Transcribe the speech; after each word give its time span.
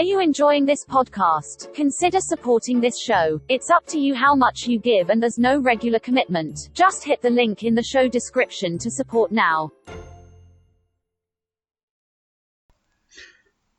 Are 0.00 0.12
you 0.12 0.18
enjoying 0.18 0.64
this 0.64 0.82
podcast? 0.82 1.74
Consider 1.74 2.20
supporting 2.20 2.80
this 2.80 2.98
show. 2.98 3.38
It's 3.50 3.68
up 3.68 3.84
to 3.88 3.98
you 3.98 4.14
how 4.14 4.34
much 4.34 4.66
you 4.66 4.78
give 4.78 5.10
and 5.10 5.22
there's 5.22 5.38
no 5.38 5.58
regular 5.58 5.98
commitment. 5.98 6.70
Just 6.72 7.04
hit 7.04 7.20
the 7.20 7.28
link 7.28 7.64
in 7.64 7.74
the 7.74 7.82
show 7.82 8.08
description 8.08 8.78
to 8.78 8.90
support 8.90 9.30
now. 9.30 9.72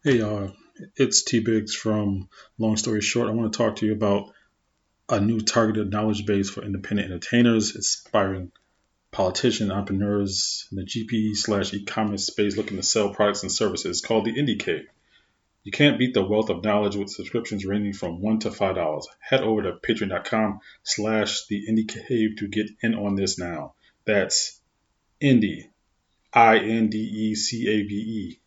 Hey 0.03 0.19
y'all, 0.19 0.51
it's 0.95 1.23
T 1.23 1.39
Biggs 1.39 1.73
from 1.73 2.29
Long 2.59 2.77
Story 2.77 3.01
Short. 3.01 3.27
I 3.27 3.31
want 3.31 3.51
to 3.51 3.57
talk 3.57 3.77
to 3.77 3.87
you 3.87 3.93
about 3.93 4.31
a 5.09 5.19
new 5.19 5.41
targeted 5.41 5.89
knowledge 5.89 6.27
base 6.27 6.51
for 6.51 6.63
independent 6.63 7.09
entertainers, 7.09 7.75
aspiring 7.75 8.51
politicians, 9.09 9.71
entrepreneurs 9.71 10.67
in 10.71 10.77
the 10.77 10.83
GP 10.83 11.35
slash 11.35 11.73
e-commerce 11.73 12.27
space 12.27 12.57
looking 12.57 12.77
to 12.77 12.83
sell 12.83 13.11
products 13.11 13.41
and 13.41 13.51
services 13.51 14.01
called 14.01 14.25
the 14.25 14.35
Indie 14.35 14.59
Cave. 14.59 14.85
You 15.63 15.71
can't 15.71 15.99
beat 15.99 16.13
the 16.13 16.23
wealth 16.23 16.49
of 16.49 16.63
knowledge 16.63 16.95
with 16.95 17.09
subscriptions 17.09 17.65
ranging 17.65 17.93
from 17.93 18.21
one 18.21 18.39
to 18.39 18.51
five 18.51 18.75
dollars. 18.75 19.07
Head 19.19 19.41
over 19.41 19.61
to 19.63 19.73
patreon.com 19.73 20.59
slash 20.83 21.45
the 21.47 21.67
Indie 21.69 21.87
Cave 21.87 22.37
to 22.37 22.47
get 22.47 22.69
in 22.81 22.95
on 22.95 23.15
this 23.15 23.37
now. 23.37 23.75
That's 24.05 24.59
Indie, 25.21 25.69
I 26.33 26.57
N 26.57 26.89
D 26.89 26.97
E 26.97 27.35
C 27.35 27.67
A 27.67 27.83
V 27.83 27.93
E 27.93 28.41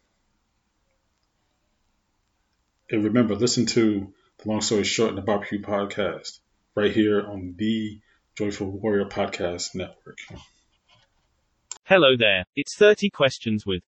and 2.91 3.05
remember, 3.05 3.35
listen 3.35 3.66
to 3.66 4.12
the 4.38 4.49
Long 4.49 4.60
Story 4.60 4.85
Short 4.85 5.10
and 5.10 5.19
the 5.19 5.23
Barbecue 5.23 5.60
podcast 5.60 6.38
right 6.74 6.93
here 6.93 7.27
on 7.27 7.55
the 7.57 8.01
Joyful 8.37 8.71
Warrior 8.71 9.07
Podcast 9.07 9.74
Network. 9.74 10.19
Hello 11.85 12.16
there. 12.16 12.45
It's 12.57 12.74
30 12.74 13.10
questions 13.10 13.66
with. 13.66 13.83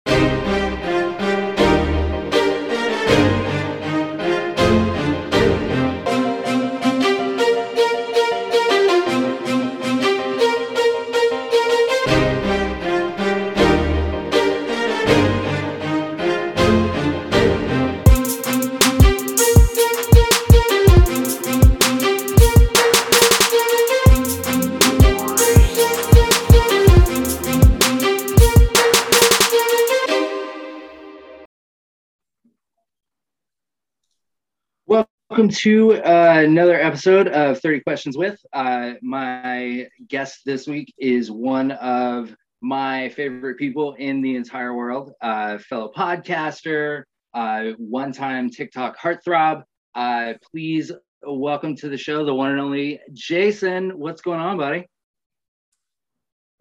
Welcome 35.47 35.58
to 35.62 35.94
uh, 36.02 36.42
another 36.44 36.75
episode 36.75 37.28
of 37.28 37.61
30 37.61 37.78
Questions 37.83 38.19
with. 38.19 38.36
Uh, 38.52 38.94
my 39.00 39.86
guest 40.08 40.41
this 40.44 40.66
week 40.66 40.92
is 40.98 41.30
one 41.30 41.70
of 41.70 42.34
my 42.61 43.11
favorite 43.11 43.56
people 43.56 43.94
in 43.94 44.22
the 44.22 44.34
entire 44.34 44.74
world, 44.74 45.12
uh, 45.20 45.58
fellow 45.58 45.92
podcaster, 45.97 47.05
uh, 47.33 47.67
one 47.78 48.11
time 48.11 48.50
TikTok 48.50 48.98
heartthrob. 48.98 49.62
Uh, 49.94 50.33
please 50.50 50.91
welcome 51.22 51.77
to 51.77 51.89
the 51.89 51.97
show 51.97 52.24
the 52.24 52.34
one 52.34 52.50
and 52.50 52.61
only 52.61 52.98
Jason. 53.12 54.00
What's 54.00 54.22
going 54.22 54.41
on, 54.41 54.56
buddy? 54.56 54.89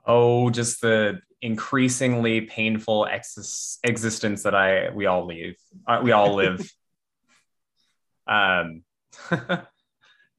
Oh, 0.06 0.52
just 0.52 0.82
the 0.82 1.22
increasingly 1.42 2.42
painful 2.42 3.08
ex- 3.08 3.80
existence 3.84 4.44
that 4.44 4.54
I 4.54 4.92
we 4.92 5.08
all 5.08 5.26
leave. 5.26 5.56
Uh, 5.88 6.02
we 6.04 6.12
all 6.12 6.36
live. 6.36 6.72
Um 8.28 8.84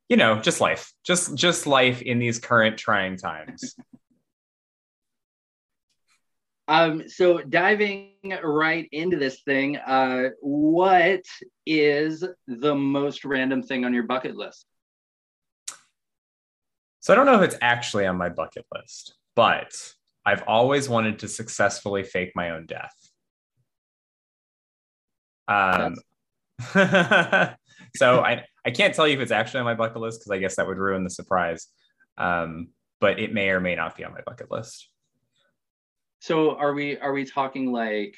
you 0.08 0.16
know 0.16 0.40
just 0.40 0.60
life 0.60 0.92
just 1.04 1.34
just 1.34 1.66
life 1.66 2.02
in 2.02 2.18
these 2.18 2.38
current 2.38 2.78
trying 2.78 3.16
times 3.16 3.74
Um, 6.68 7.08
so 7.08 7.42
diving 7.42 8.10
right 8.42 8.88
into 8.90 9.16
this 9.16 9.42
thing, 9.42 9.76
uh, 9.76 10.30
what 10.40 11.22
is 11.64 12.24
the 12.48 12.74
most 12.74 13.24
random 13.24 13.62
thing 13.62 13.84
on 13.84 13.94
your 13.94 14.02
bucket 14.02 14.34
list? 14.34 14.66
so 17.06 17.12
i 17.12 17.16
don't 17.16 17.26
know 17.26 17.40
if 17.40 17.42
it's 17.42 17.56
actually 17.62 18.04
on 18.04 18.16
my 18.16 18.28
bucket 18.28 18.66
list 18.74 19.14
but 19.36 19.70
i've 20.24 20.42
always 20.48 20.88
wanted 20.88 21.20
to 21.20 21.28
successfully 21.28 22.02
fake 22.02 22.32
my 22.34 22.50
own 22.50 22.66
death 22.66 22.94
um 25.46 25.94
so 27.96 28.20
i 28.20 28.44
i 28.64 28.70
can't 28.70 28.94
tell 28.94 29.06
you 29.06 29.14
if 29.14 29.20
it's 29.20 29.32
actually 29.32 29.60
on 29.60 29.64
my 29.66 29.74
bucket 29.74 30.00
list 30.00 30.20
because 30.20 30.30
i 30.30 30.38
guess 30.38 30.56
that 30.56 30.66
would 30.66 30.78
ruin 30.78 31.04
the 31.04 31.10
surprise 31.10 31.68
um 32.18 32.68
but 33.00 33.18
it 33.18 33.32
may 33.32 33.50
or 33.50 33.60
may 33.60 33.74
not 33.74 33.96
be 33.96 34.04
on 34.04 34.12
my 34.12 34.20
bucket 34.26 34.50
list 34.50 34.88
So 36.20 36.56
are 36.56 36.72
we 36.74 36.98
are 36.98 37.12
we 37.12 37.24
talking 37.24 37.70
like 37.72 38.16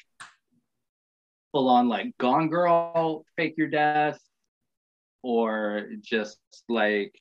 full 1.51 1.69
on 1.69 1.87
like 1.87 2.17
Gone 2.17 2.49
Girl, 2.49 3.25
fake 3.35 3.55
your 3.57 3.67
death, 3.67 4.19
or 5.21 5.87
just 6.01 6.39
like 6.67 7.13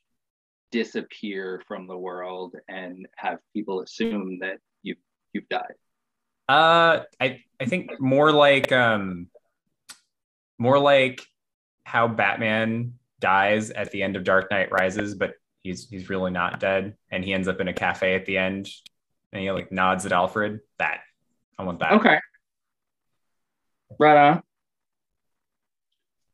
disappear 0.70 1.62
from 1.66 1.86
the 1.86 1.96
world 1.96 2.54
and 2.69 3.06
have 3.16 3.38
people 3.54 3.80
assume 3.82 4.38
that 4.40 4.58
you've 4.82 4.98
you've 5.32 5.48
died? 5.48 5.75
Uh, 6.48 7.04
I 7.20 7.42
I 7.60 7.66
think 7.66 7.90
more 8.00 8.32
like 8.32 8.72
um, 8.72 9.28
more 10.58 10.78
like 10.78 11.20
how 11.88 12.06
Batman 12.06 12.93
dies 13.19 13.71
at 13.71 13.91
the 13.91 14.03
end 14.03 14.15
of 14.15 14.22
Dark 14.22 14.50
Knight 14.50 14.71
Rises, 14.71 15.15
but 15.15 15.32
he's 15.62 15.88
he's 15.88 16.10
really 16.10 16.31
not 16.31 16.60
dead, 16.60 16.97
and 17.10 17.25
he 17.25 17.32
ends 17.32 17.49
up 17.49 17.60
in 17.60 17.69
a 17.69 17.72
cafe 17.72 18.15
at 18.15 18.26
the 18.26 18.37
end, 18.37 18.69
and 19.32 19.43
he 19.43 19.50
like 19.50 19.72
nods 19.72 20.04
at 20.04 20.12
Alfred. 20.12 20.60
That 20.78 21.00
I 21.59 21.65
want 21.65 21.81
that. 21.81 21.93
Okay. 21.93 22.19
Right 23.99 24.28
on. 24.28 24.43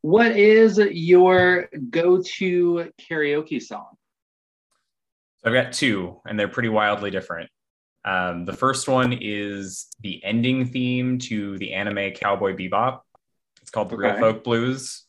What 0.02 0.32
is 0.36 0.76
your 0.76 1.70
go-to 1.88 2.92
karaoke 3.00 3.62
song? 3.62 3.86
So 5.38 5.48
I've 5.48 5.54
got 5.54 5.72
two, 5.72 6.20
and 6.26 6.38
they're 6.38 6.48
pretty 6.48 6.68
wildly 6.68 7.10
different. 7.10 7.48
Um, 8.04 8.44
the 8.44 8.52
first 8.52 8.88
one 8.88 9.16
is 9.18 9.86
the 10.00 10.22
ending 10.22 10.66
theme 10.66 11.18
to 11.20 11.56
the 11.58 11.72
anime 11.72 12.12
Cowboy 12.12 12.54
Bebop. 12.54 13.00
It's 13.62 13.70
called 13.70 13.88
the 13.88 13.96
Real 13.96 14.18
Folk 14.18 14.44
Blues. 14.44 15.04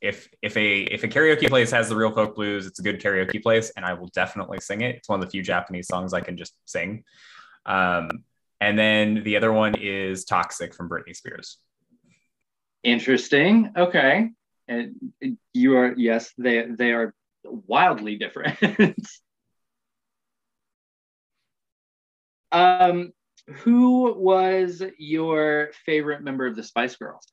If 0.00 0.28
if 0.40 0.56
a 0.56 0.80
if 0.82 1.04
a 1.04 1.08
karaoke 1.08 1.48
place 1.48 1.70
has 1.72 1.88
the 1.88 1.96
Real 1.96 2.10
Folk 2.12 2.34
Blues, 2.34 2.66
it's 2.66 2.78
a 2.78 2.82
good 2.82 3.00
karaoke 3.00 3.42
place, 3.42 3.70
and 3.76 3.84
I 3.84 3.92
will 3.92 4.08
definitely 4.08 4.60
sing 4.60 4.80
it. 4.80 4.96
It's 4.96 5.08
one 5.08 5.20
of 5.20 5.26
the 5.26 5.30
few 5.30 5.42
Japanese 5.42 5.88
songs 5.88 6.14
I 6.14 6.20
can 6.20 6.36
just 6.36 6.54
sing. 6.64 7.04
Um, 7.66 8.24
and 8.60 8.78
then 8.78 9.22
the 9.24 9.36
other 9.36 9.52
one 9.52 9.74
is 9.74 10.24
Toxic 10.24 10.74
from 10.74 10.88
Britney 10.88 11.14
Spears. 11.14 11.58
Interesting. 12.82 13.72
Okay. 13.76 14.30
And 14.68 15.12
you 15.52 15.76
are 15.76 15.94
yes, 15.96 16.32
they 16.38 16.66
they 16.66 16.92
are 16.92 17.14
wildly 17.44 18.16
different. 18.16 18.58
um 22.52 23.12
who 23.46 24.12
was 24.14 24.82
your 24.98 25.70
favorite 25.84 26.22
member 26.22 26.46
of 26.46 26.56
the 26.56 26.62
Spice 26.62 26.96
Girls? 26.96 27.26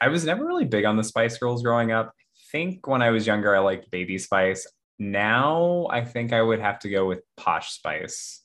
I 0.00 0.08
was 0.08 0.24
never 0.24 0.44
really 0.44 0.64
big 0.64 0.84
on 0.84 0.96
the 0.96 1.04
Spice 1.04 1.38
Girls 1.38 1.62
growing 1.62 1.92
up. 1.92 2.12
I 2.16 2.50
think 2.52 2.86
when 2.86 3.02
I 3.02 3.10
was 3.10 3.26
younger, 3.26 3.54
I 3.54 3.60
liked 3.60 3.90
Baby 3.90 4.18
Spice. 4.18 4.66
Now 4.98 5.86
I 5.90 6.04
think 6.04 6.32
I 6.32 6.40
would 6.40 6.60
have 6.60 6.78
to 6.80 6.88
go 6.88 7.06
with 7.06 7.20
Posh 7.36 7.72
Spice 7.72 8.42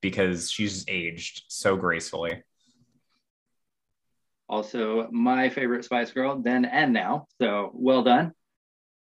because 0.00 0.50
she's 0.50 0.84
aged 0.88 1.44
so 1.48 1.76
gracefully. 1.76 2.42
Also 4.48 5.08
my 5.10 5.48
favorite 5.48 5.84
Spice 5.84 6.12
Girl 6.12 6.40
then 6.40 6.64
and 6.64 6.92
now. 6.92 7.26
So 7.40 7.70
well 7.74 8.02
done. 8.02 8.32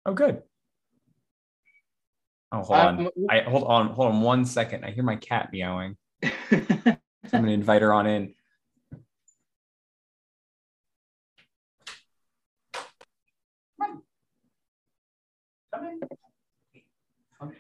Oh, 0.06 0.14
good. 0.14 0.42
Oh, 2.52 2.62
hold 2.64 2.80
on. 2.80 3.00
Um, 3.00 3.10
I 3.30 3.40
hold 3.42 3.64
on. 3.66 3.90
Hold 3.90 4.14
on 4.14 4.22
one 4.22 4.46
second. 4.46 4.86
I 4.86 4.92
hear 4.92 5.04
my 5.04 5.18
cat 5.18 5.50
meowing. 5.52 5.98
I'm 6.24 6.98
gonna 7.32 7.52
invite 7.52 7.82
her 7.82 7.94
on 7.94 8.08
in. 8.08 8.34
Come 15.78 15.88
in. 15.90 16.00
Come. 17.40 17.52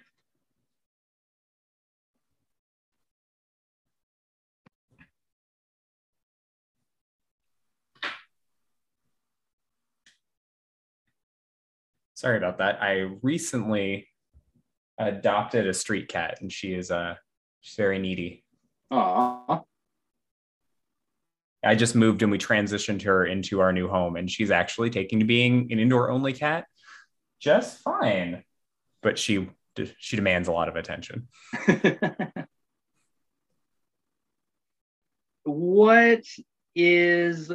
Sorry 12.15 12.37
about 12.37 12.57
that. 12.57 12.81
I 12.81 13.07
recently 13.21 14.07
adopted 14.97 15.67
a 15.67 15.73
street 15.73 16.07
cat, 16.07 16.39
and 16.41 16.51
she 16.51 16.73
is 16.73 16.89
uh 16.89 17.15
she's 17.61 17.75
very 17.75 17.99
needy. 17.99 18.43
Aw. 18.89 19.61
I 21.63 21.75
just 21.75 21.95
moved 21.95 22.23
and 22.23 22.31
we 22.31 22.39
transitioned 22.39 23.03
her 23.03 23.25
into 23.25 23.59
our 23.59 23.71
new 23.71 23.87
home, 23.87 24.15
and 24.15 24.31
she's 24.31 24.49
actually 24.49 24.89
taking 24.89 25.19
to 25.19 25.25
being 25.25 25.71
an 25.71 25.77
indoor 25.77 26.09
only 26.09 26.33
cat 26.33 26.65
just 27.39 27.79
fine. 27.79 28.43
But 29.01 29.19
she 29.19 29.49
she 29.99 30.15
demands 30.15 30.47
a 30.47 30.51
lot 30.51 30.69
of 30.69 30.75
attention. 30.75 31.27
what 35.43 36.23
is 36.75 37.51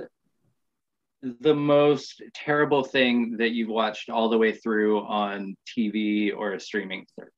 the 1.23 1.55
most 1.55 2.23
terrible 2.34 2.82
thing 2.84 3.37
that 3.38 3.50
you've 3.50 3.69
watched 3.69 4.11
all 4.11 4.29
the 4.29 4.38
way 4.38 4.52
through 4.52 5.00
on 5.00 5.56
TV 5.67 6.32
or 6.37 6.52
a 6.52 6.61
streaming 6.61 7.06
service? 7.19 7.32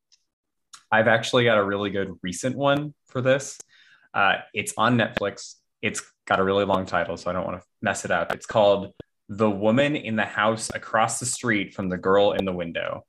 I've 0.90 1.08
actually 1.08 1.44
got 1.44 1.58
a 1.58 1.64
really 1.64 1.90
good 1.90 2.12
recent 2.22 2.56
one 2.56 2.94
for 3.06 3.20
this. 3.20 3.58
Uh, 4.12 4.36
it's 4.54 4.72
on 4.76 4.96
Netflix. 4.96 5.56
It's 5.82 6.02
got 6.26 6.40
a 6.40 6.44
really 6.44 6.64
long 6.64 6.86
title, 6.86 7.16
so 7.16 7.30
I 7.30 7.32
don't 7.34 7.44
want 7.44 7.60
to 7.60 7.66
mess 7.82 8.04
it 8.04 8.10
up. 8.10 8.32
It's 8.32 8.46
called 8.46 8.92
The 9.28 9.50
Woman 9.50 9.96
in 9.96 10.16
the 10.16 10.24
House 10.24 10.70
Across 10.74 11.20
the 11.20 11.26
Street 11.26 11.74
from 11.74 11.88
the 11.88 11.96
Girl 11.96 12.32
in 12.32 12.44
the 12.44 12.52
Window. 12.52 13.04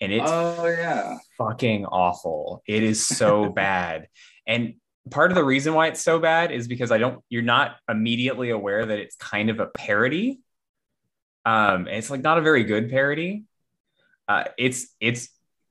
And 0.00 0.12
it's 0.12 0.30
oh 0.30 0.66
yeah, 0.66 1.18
fucking 1.38 1.86
awful. 1.86 2.62
It 2.66 2.82
is 2.82 3.04
so 3.06 3.48
bad. 3.54 4.08
And 4.46 4.74
part 5.10 5.30
of 5.30 5.36
the 5.36 5.44
reason 5.44 5.74
why 5.74 5.88
it's 5.88 6.02
so 6.02 6.18
bad 6.18 6.52
is 6.52 6.68
because 6.68 6.90
I 6.90 6.98
don't 6.98 7.22
you're 7.28 7.42
not 7.42 7.76
immediately 7.88 8.50
aware 8.50 8.84
that 8.84 8.98
it's 8.98 9.16
kind 9.16 9.50
of 9.50 9.60
a 9.60 9.66
parody. 9.66 10.40
Um, 11.44 11.86
and 11.86 11.96
it's 11.96 12.10
like 12.10 12.22
not 12.22 12.38
a 12.38 12.42
very 12.42 12.64
good 12.64 12.90
parody. 12.90 13.44
Uh, 14.28 14.44
it's 14.58 14.94
it's 15.00 15.28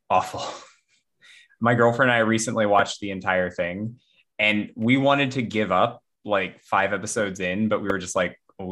awful. 0.09 0.43
My 1.59 1.75
girlfriend 1.75 2.09
and 2.09 2.17
I 2.17 2.21
recently 2.21 2.65
watched 2.65 2.99
the 2.99 3.11
entire 3.11 3.51
thing 3.51 3.99
and 4.41 4.71
we 4.75 4.97
wanted 4.97 5.31
to 5.33 5.43
give 5.43 5.71
up 5.71 6.03
like 6.25 6.63
five 6.63 6.93
episodes 6.93 7.39
in, 7.39 7.67
but 7.67 7.81
we 7.81 7.89
were 7.89 7.99
just 7.99 8.15
like, 8.15 8.39
well, 8.57 8.67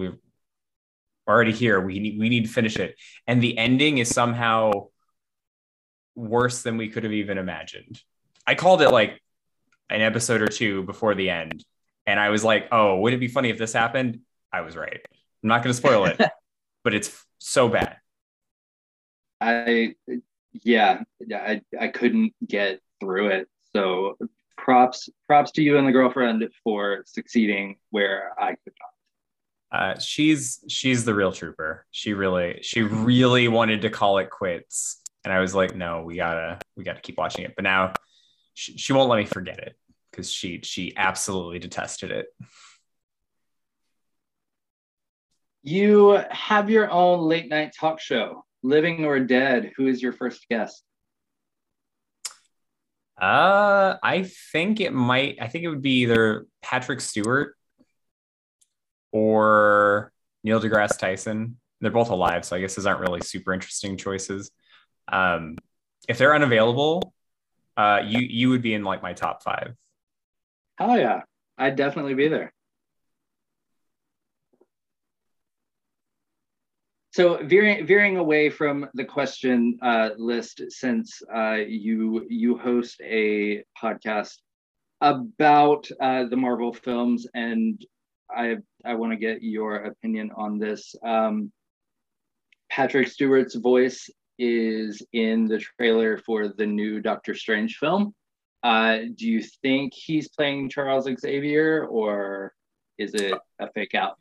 we're 1.29 1.35
already 1.35 1.51
here. 1.51 1.79
We 1.79 1.99
need 1.99 2.19
we 2.19 2.27
need 2.27 2.45
to 2.45 2.51
finish 2.51 2.77
it. 2.77 2.95
And 3.27 3.39
the 3.41 3.55
ending 3.55 3.99
is 3.99 4.09
somehow 4.09 4.87
worse 6.15 6.63
than 6.63 6.75
we 6.75 6.89
could 6.89 7.03
have 7.03 7.13
even 7.13 7.37
imagined. 7.37 8.01
I 8.47 8.55
called 8.55 8.81
it 8.81 8.89
like 8.89 9.21
an 9.91 10.01
episode 10.01 10.41
or 10.41 10.47
two 10.47 10.81
before 10.83 11.13
the 11.13 11.29
end. 11.29 11.63
And 12.07 12.19
I 12.19 12.29
was 12.29 12.43
like, 12.43 12.69
oh, 12.71 12.97
would 12.97 13.13
it 13.13 13.19
be 13.19 13.27
funny 13.27 13.51
if 13.51 13.59
this 13.59 13.73
happened? 13.73 14.21
I 14.51 14.61
was 14.61 14.75
right. 14.75 14.99
I'm 15.43 15.49
not 15.49 15.61
going 15.63 15.71
to 15.71 15.77
spoil 15.77 16.05
it, 16.05 16.19
but 16.83 16.95
it's 16.95 17.23
so 17.37 17.69
bad. 17.69 17.97
I, 19.39 19.93
yeah, 20.63 21.03
I, 21.31 21.61
I 21.79 21.89
couldn't 21.89 22.33
get 22.45 22.79
through 22.99 23.27
it. 23.27 23.47
So 23.75 24.17
props 24.57 25.09
props 25.27 25.51
to 25.51 25.61
you 25.61 25.77
and 25.77 25.87
the 25.87 25.91
girlfriend 25.91 26.49
for 26.63 27.03
succeeding 27.05 27.77
where 27.91 28.33
I 28.39 28.55
could 28.55 28.73
not. 28.81 28.98
Uh, 29.71 29.99
she's 29.99 30.63
she's 30.67 31.05
the 31.05 31.13
real 31.13 31.31
trooper. 31.31 31.85
She 31.91 32.13
really 32.13 32.59
she 32.63 32.81
really 32.81 33.47
wanted 33.47 33.83
to 33.83 33.89
call 33.89 34.17
it 34.17 34.29
quits, 34.29 35.01
and 35.23 35.31
I 35.31 35.39
was 35.39 35.53
like, 35.53 35.75
no, 35.75 36.01
we 36.01 36.15
gotta 36.15 36.59
we 36.75 36.83
gotta 36.83 37.01
keep 37.01 37.17
watching 37.17 37.45
it. 37.45 37.53
But 37.55 37.63
now 37.63 37.93
she, 38.55 38.77
she 38.77 38.93
won't 38.93 39.09
let 39.09 39.17
me 39.17 39.25
forget 39.25 39.59
it 39.59 39.75
because 40.11 40.31
she 40.31 40.61
she 40.63 40.93
absolutely 40.97 41.59
detested 41.59 42.09
it. 42.11 42.27
You 45.61 46.19
have 46.31 46.69
your 46.69 46.89
own 46.89 47.27
late 47.27 47.47
night 47.47 47.73
talk 47.79 47.99
show, 47.99 48.45
Living 48.63 49.05
or 49.05 49.19
Dead. 49.19 49.71
Who 49.77 49.85
is 49.85 50.01
your 50.01 50.13
first 50.13 50.47
guest? 50.49 50.83
Uh, 53.21 53.97
I 54.01 54.23
think 54.51 54.79
it 54.79 54.93
might. 54.93 55.37
I 55.39 55.47
think 55.47 55.63
it 55.63 55.69
would 55.69 55.81
be 55.81 56.01
either 56.01 56.47
Patrick 56.63 57.01
Stewart 57.01 57.55
or 59.11 60.11
Neil 60.43 60.59
deGrasse 60.59 60.97
Tyson. 60.97 61.57
They're 61.81 61.91
both 61.91 62.09
alive, 62.09 62.43
so 62.45 62.55
I 62.55 62.61
guess 62.61 62.75
those 62.75 62.85
aren't 62.85 62.99
really 62.99 63.21
super 63.21 63.53
interesting 63.53 63.97
choices. 63.97 64.51
Um, 65.11 65.57
if 66.07 66.17
they're 66.17 66.35
unavailable, 66.35 67.13
uh, 67.77 68.01
you 68.05 68.19
you 68.19 68.49
would 68.49 68.61
be 68.61 68.73
in 68.73 68.83
like 68.83 69.01
my 69.01 69.13
top 69.13 69.43
five. 69.43 69.75
Oh 70.79 70.95
yeah, 70.95 71.21
I'd 71.57 71.75
definitely 71.75 72.13
be 72.13 72.27
there. 72.27 72.53
So 77.11 77.43
veering 77.43 77.85
veering 77.85 78.17
away 78.17 78.49
from 78.49 78.87
the 78.93 79.05
question 79.05 79.77
uh, 79.81 80.11
list, 80.17 80.61
since 80.69 81.21
uh, 81.33 81.57
you 81.67 82.25
you 82.29 82.57
host 82.57 83.01
a 83.01 83.63
podcast 83.81 84.37
about 85.01 85.89
uh, 85.99 86.25
the 86.25 86.37
Marvel 86.37 86.73
films, 86.73 87.27
and 87.33 87.83
I 88.29 88.57
I 88.85 88.95
want 88.95 89.11
to 89.11 89.17
get 89.17 89.43
your 89.43 89.75
opinion 89.75 90.31
on 90.35 90.59
this. 90.59 90.95
Um, 91.03 91.51
Patrick 92.69 93.07
Stewart's 93.07 93.55
voice 93.55 94.09
is 94.37 95.01
in 95.11 95.47
the 95.47 95.59
trailer 95.59 96.17
for 96.17 96.47
the 96.47 96.65
new 96.65 97.01
Doctor 97.01 97.35
Strange 97.35 97.77
film. 97.77 98.13
Uh, 98.63 98.99
do 99.15 99.27
you 99.27 99.41
think 99.61 99.93
he's 99.93 100.29
playing 100.29 100.69
Charles 100.69 101.07
Xavier, 101.19 101.85
or 101.85 102.53
is 102.97 103.13
it 103.13 103.33
a 103.59 103.71
fake 103.71 103.95
out? 103.95 104.17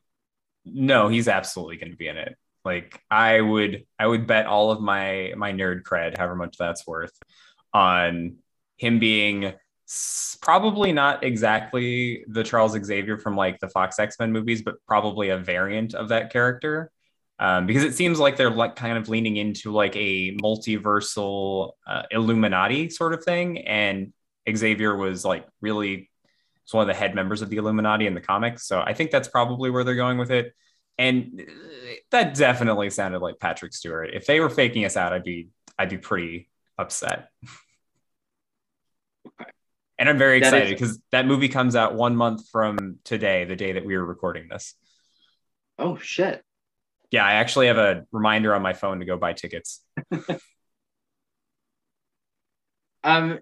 No, 0.64 1.08
he's 1.08 1.28
absolutely 1.28 1.76
going 1.76 1.92
to 1.92 1.96
be 1.96 2.08
in 2.08 2.16
it. 2.16 2.36
Like 2.64 3.00
I 3.10 3.40
would 3.40 3.84
I 3.98 4.06
would 4.06 4.26
bet 4.26 4.46
all 4.46 4.70
of 4.70 4.80
my 4.80 5.32
my 5.36 5.52
nerd 5.52 5.82
cred, 5.82 6.16
however 6.16 6.36
much 6.36 6.56
that's 6.58 6.86
worth, 6.86 7.16
on 7.72 8.38
him 8.76 8.98
being 8.98 9.54
probably 10.40 10.92
not 10.92 11.24
exactly 11.24 12.24
the 12.28 12.42
Charles 12.42 12.72
Xavier 12.72 13.18
from 13.18 13.36
like 13.36 13.58
the 13.60 13.68
Fox 13.68 13.98
X-Men 13.98 14.32
movies, 14.32 14.62
but 14.62 14.76
probably 14.86 15.30
a 15.30 15.38
variant 15.38 15.94
of 15.94 16.08
that 16.08 16.32
character. 16.32 16.90
Um, 17.40 17.66
because 17.66 17.84
it 17.84 17.94
seems 17.94 18.18
like 18.18 18.36
they're 18.36 18.50
like 18.50 18.74
kind 18.74 18.98
of 18.98 19.08
leaning 19.08 19.36
into 19.36 19.72
like 19.72 19.94
a 19.94 20.36
multiversal 20.38 21.72
uh, 21.86 22.02
Illuminati 22.10 22.90
sort 22.90 23.14
of 23.14 23.22
thing, 23.22 23.58
and 23.58 24.12
Xavier 24.52 24.96
was 24.96 25.24
like 25.24 25.46
really 25.60 26.10
was 26.64 26.74
one 26.74 26.82
of 26.82 26.88
the 26.88 26.98
head 26.98 27.14
members 27.14 27.40
of 27.40 27.48
the 27.48 27.56
Illuminati 27.56 28.06
in 28.06 28.14
the 28.14 28.20
comics. 28.20 28.66
So 28.66 28.80
I 28.80 28.92
think 28.92 29.10
that's 29.10 29.28
probably 29.28 29.70
where 29.70 29.84
they're 29.84 29.94
going 29.94 30.18
with 30.18 30.32
it 30.32 30.52
and 30.98 31.46
that 32.10 32.34
definitely 32.34 32.90
sounded 32.90 33.20
like 33.20 33.38
Patrick 33.38 33.72
Stewart. 33.72 34.10
If 34.12 34.26
they 34.26 34.40
were 34.40 34.50
faking 34.50 34.84
us 34.84 34.96
out, 34.96 35.12
I'd 35.12 35.24
be 35.24 35.48
I'd 35.78 35.90
be 35.90 35.98
pretty 35.98 36.50
upset. 36.76 37.28
Okay. 39.26 39.50
And 39.98 40.08
I'm 40.08 40.18
very 40.18 40.38
excited 40.38 40.70
because 40.70 40.98
that, 40.98 41.02
that 41.10 41.26
movie 41.26 41.48
comes 41.48 41.74
out 41.74 41.94
one 41.94 42.14
month 42.14 42.48
from 42.50 42.98
today, 43.04 43.44
the 43.44 43.56
day 43.56 43.72
that 43.72 43.84
we 43.84 43.96
were 43.96 44.04
recording 44.04 44.48
this. 44.48 44.74
Oh 45.78 45.96
shit. 45.96 46.42
Yeah, 47.10 47.24
I 47.24 47.34
actually 47.34 47.66
have 47.68 47.78
a 47.78 48.04
reminder 48.12 48.54
on 48.54 48.62
my 48.62 48.74
phone 48.74 49.00
to 49.00 49.06
go 49.06 49.16
buy 49.16 49.32
tickets. 49.32 49.82
um 53.04 53.38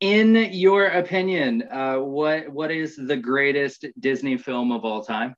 in 0.00 0.34
your 0.52 0.86
opinion, 0.86 1.64
uh, 1.70 1.96
what 1.96 2.50
what 2.50 2.70
is 2.70 2.96
the 2.96 3.16
greatest 3.16 3.86
Disney 3.98 4.36
film 4.36 4.72
of 4.72 4.84
all 4.84 5.02
time? 5.02 5.34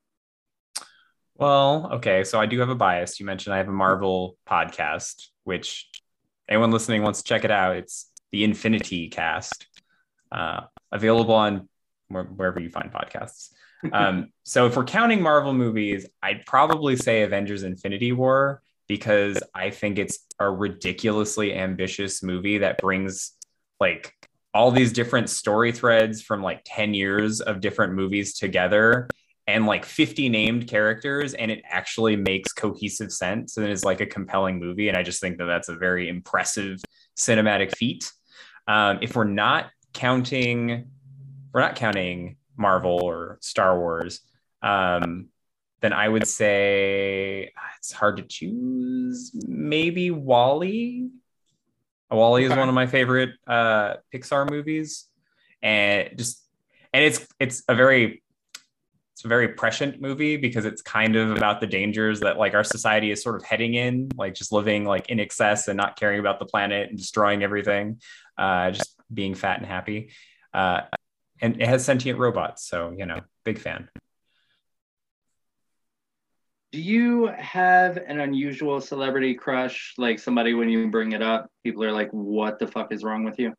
Well, 1.37 1.91
okay. 1.95 2.25
So 2.25 2.41
I 2.41 2.47
do 2.47 2.59
have 2.61 2.71
a 2.71 2.75
bias. 2.75 3.21
You 3.21 3.27
mentioned 3.27 3.55
I 3.55 3.59
have 3.59 3.69
a 3.69 3.73
Marvel 3.73 4.37
podcast, 4.49 5.29
which 5.45 5.89
anyone 6.49 6.71
listening 6.71 7.03
wants 7.03 7.23
to 7.23 7.29
check 7.29 7.45
it 7.45 7.51
out. 7.51 7.77
It's 7.77 8.11
the 8.33 8.43
Infini-Tea 8.43 9.11
Cast, 9.11 9.67
uh, 10.33 10.63
available 10.93 11.35
on 11.35 11.69
wherever 12.09 12.61
you 12.61 12.71
find 12.71 12.93
podcasts. 12.93 13.51
Um, 13.93 14.33
so 14.45 14.67
if 14.67 14.77
we're 14.77 14.85
counting 14.85 15.23
Marvel 15.23 15.53
movies, 15.53 16.07
I'd 16.23 16.47
probably 16.47 16.97
say 16.97 17.23
Avengers 17.23 17.63
Infinity 17.63 18.13
War 18.13 18.63
because 18.89 19.39
I 19.55 19.71
think 19.71 19.99
it's 19.99 20.21
a 20.39 20.49
ridiculously 20.49 21.55
ambitious 21.55 22.23
movie 22.23 22.59
that 22.59 22.79
brings 22.79 23.33
like 23.81 24.13
all 24.55 24.71
these 24.71 24.93
different 24.93 25.29
story 25.29 25.73
threads 25.73 26.23
from 26.23 26.43
like 26.43 26.63
10 26.65 26.95
years 26.95 27.41
of 27.41 27.61
different 27.61 27.93
movies 27.93 28.39
together 28.39 29.09
and 29.47 29.67
like 29.67 29.85
50 29.85 30.29
named 30.29 30.67
characters 30.67 31.35
and 31.35 31.51
it 31.51 31.63
actually 31.69 32.17
makes 32.17 32.53
cohesive 32.53 33.13
sense 33.13 33.57
and 33.57 33.69
is 33.69 33.85
like 33.85 34.01
a 34.01 34.07
compelling 34.07 34.59
movie 34.59 34.89
and 34.89 34.97
i 34.97 35.03
just 35.03 35.21
think 35.21 35.39
that 35.39 35.45
that's 35.45 35.69
a 35.69 35.77
very 35.77 36.09
impressive 36.09 36.81
cinematic 37.17 37.77
feat 37.77 38.11
um, 38.69 38.99
if 39.03 39.15
we're 39.15 39.25
not 39.25 39.71
counting 39.97 40.91
we're 41.53 41.61
not 41.61 41.75
counting 41.75 42.37
marvel 42.57 43.03
or 43.03 43.39
star 43.41 43.79
wars 43.79 44.21
um, 44.63 45.29
then 45.81 45.93
i 45.93 46.09
would 46.09 46.27
say 46.27 47.53
ah, 47.57 47.77
it's 47.87 47.93
hard 47.93 48.17
to 48.17 48.25
choose. 48.25 49.31
Maybe 49.47 50.11
WALL-E. 50.11 51.09
WALL-E 52.11 52.45
is 52.45 52.51
one 52.51 52.69
of 52.69 52.75
my 52.75 52.89
favorite 52.89 53.31
uh, 53.47 53.95
pixar 54.13 54.51
movies. 54.51 55.07
And 55.63 56.11
just 56.17 56.43
and 56.93 57.05
it's 57.05 57.25
it's 57.39 57.63
a 57.69 57.77
very 57.77 58.25
it's 59.13 59.25
a 59.25 59.29
very 59.29 59.49
prescient 59.49 60.01
movie 60.01 60.37
because 60.37 60.65
it's 60.65 60.83
kind 60.83 61.15
of 61.15 61.31
about 61.31 61.61
the 61.61 61.67
dangers 61.69 62.19
that 62.21 62.39
like 62.39 62.55
our 62.55 62.65
society 62.65 63.13
is 63.13 63.23
sort 63.23 63.37
of 63.37 63.45
heading 63.45 63.75
in, 63.75 64.09
like 64.17 64.35
just 64.35 64.51
living 64.51 64.85
like 64.85 65.09
in 65.09 65.21
excess 65.21 65.69
and 65.69 65.77
not 65.77 65.97
caring 65.97 66.19
about 66.19 66.41
the 66.41 66.45
planet 66.47 66.89
and 66.89 66.99
destroying 66.99 67.45
everything, 67.45 68.01
uh, 68.37 68.73
just 68.73 68.96
being 69.13 69.35
fat 69.35 69.59
and 69.59 69.67
happy. 69.67 70.11
Uh, 70.53 70.83
and 71.41 71.61
it 71.61 71.69
has 71.69 71.85
sentient 71.85 72.19
robots, 72.19 72.67
so 72.67 72.95
you 72.97 73.07
know, 73.07 73.21
big 73.45 73.59
fan. 73.59 73.89
do 76.77 76.83
you 76.83 77.29
have 77.29 77.97
an 77.97 78.21
unusual 78.21 78.83
celebrity 78.83 79.33
crush? 79.33 79.95
Like 79.97 80.19
somebody 80.19 80.53
when 80.53 80.69
you 80.69 80.91
bring 80.91 81.13
it 81.13 81.23
up, 81.23 81.51
people 81.65 81.83
are 81.85 81.93
like, 81.93 82.11
"What 82.11 82.59
the 82.59 82.67
fuck 82.67 82.93
is 82.93 83.03
wrong 83.03 83.25
with 83.25 83.39
you?" 83.39 83.55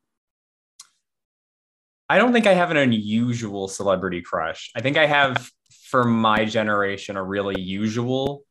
I 2.07 2.19
don't 2.19 2.31
think 2.31 2.45
I 2.45 2.53
have 2.53 2.69
an 2.69 2.77
unusual 2.77 3.67
celebrity 3.67 4.21
crush. 4.21 4.71
I 4.75 4.81
think 4.81 4.97
I 4.97 5.07
have, 5.07 5.49
for 5.89 6.03
my 6.03 6.45
generation, 6.45 7.17
a 7.17 7.23
really 7.23 7.59
usual 7.59 8.43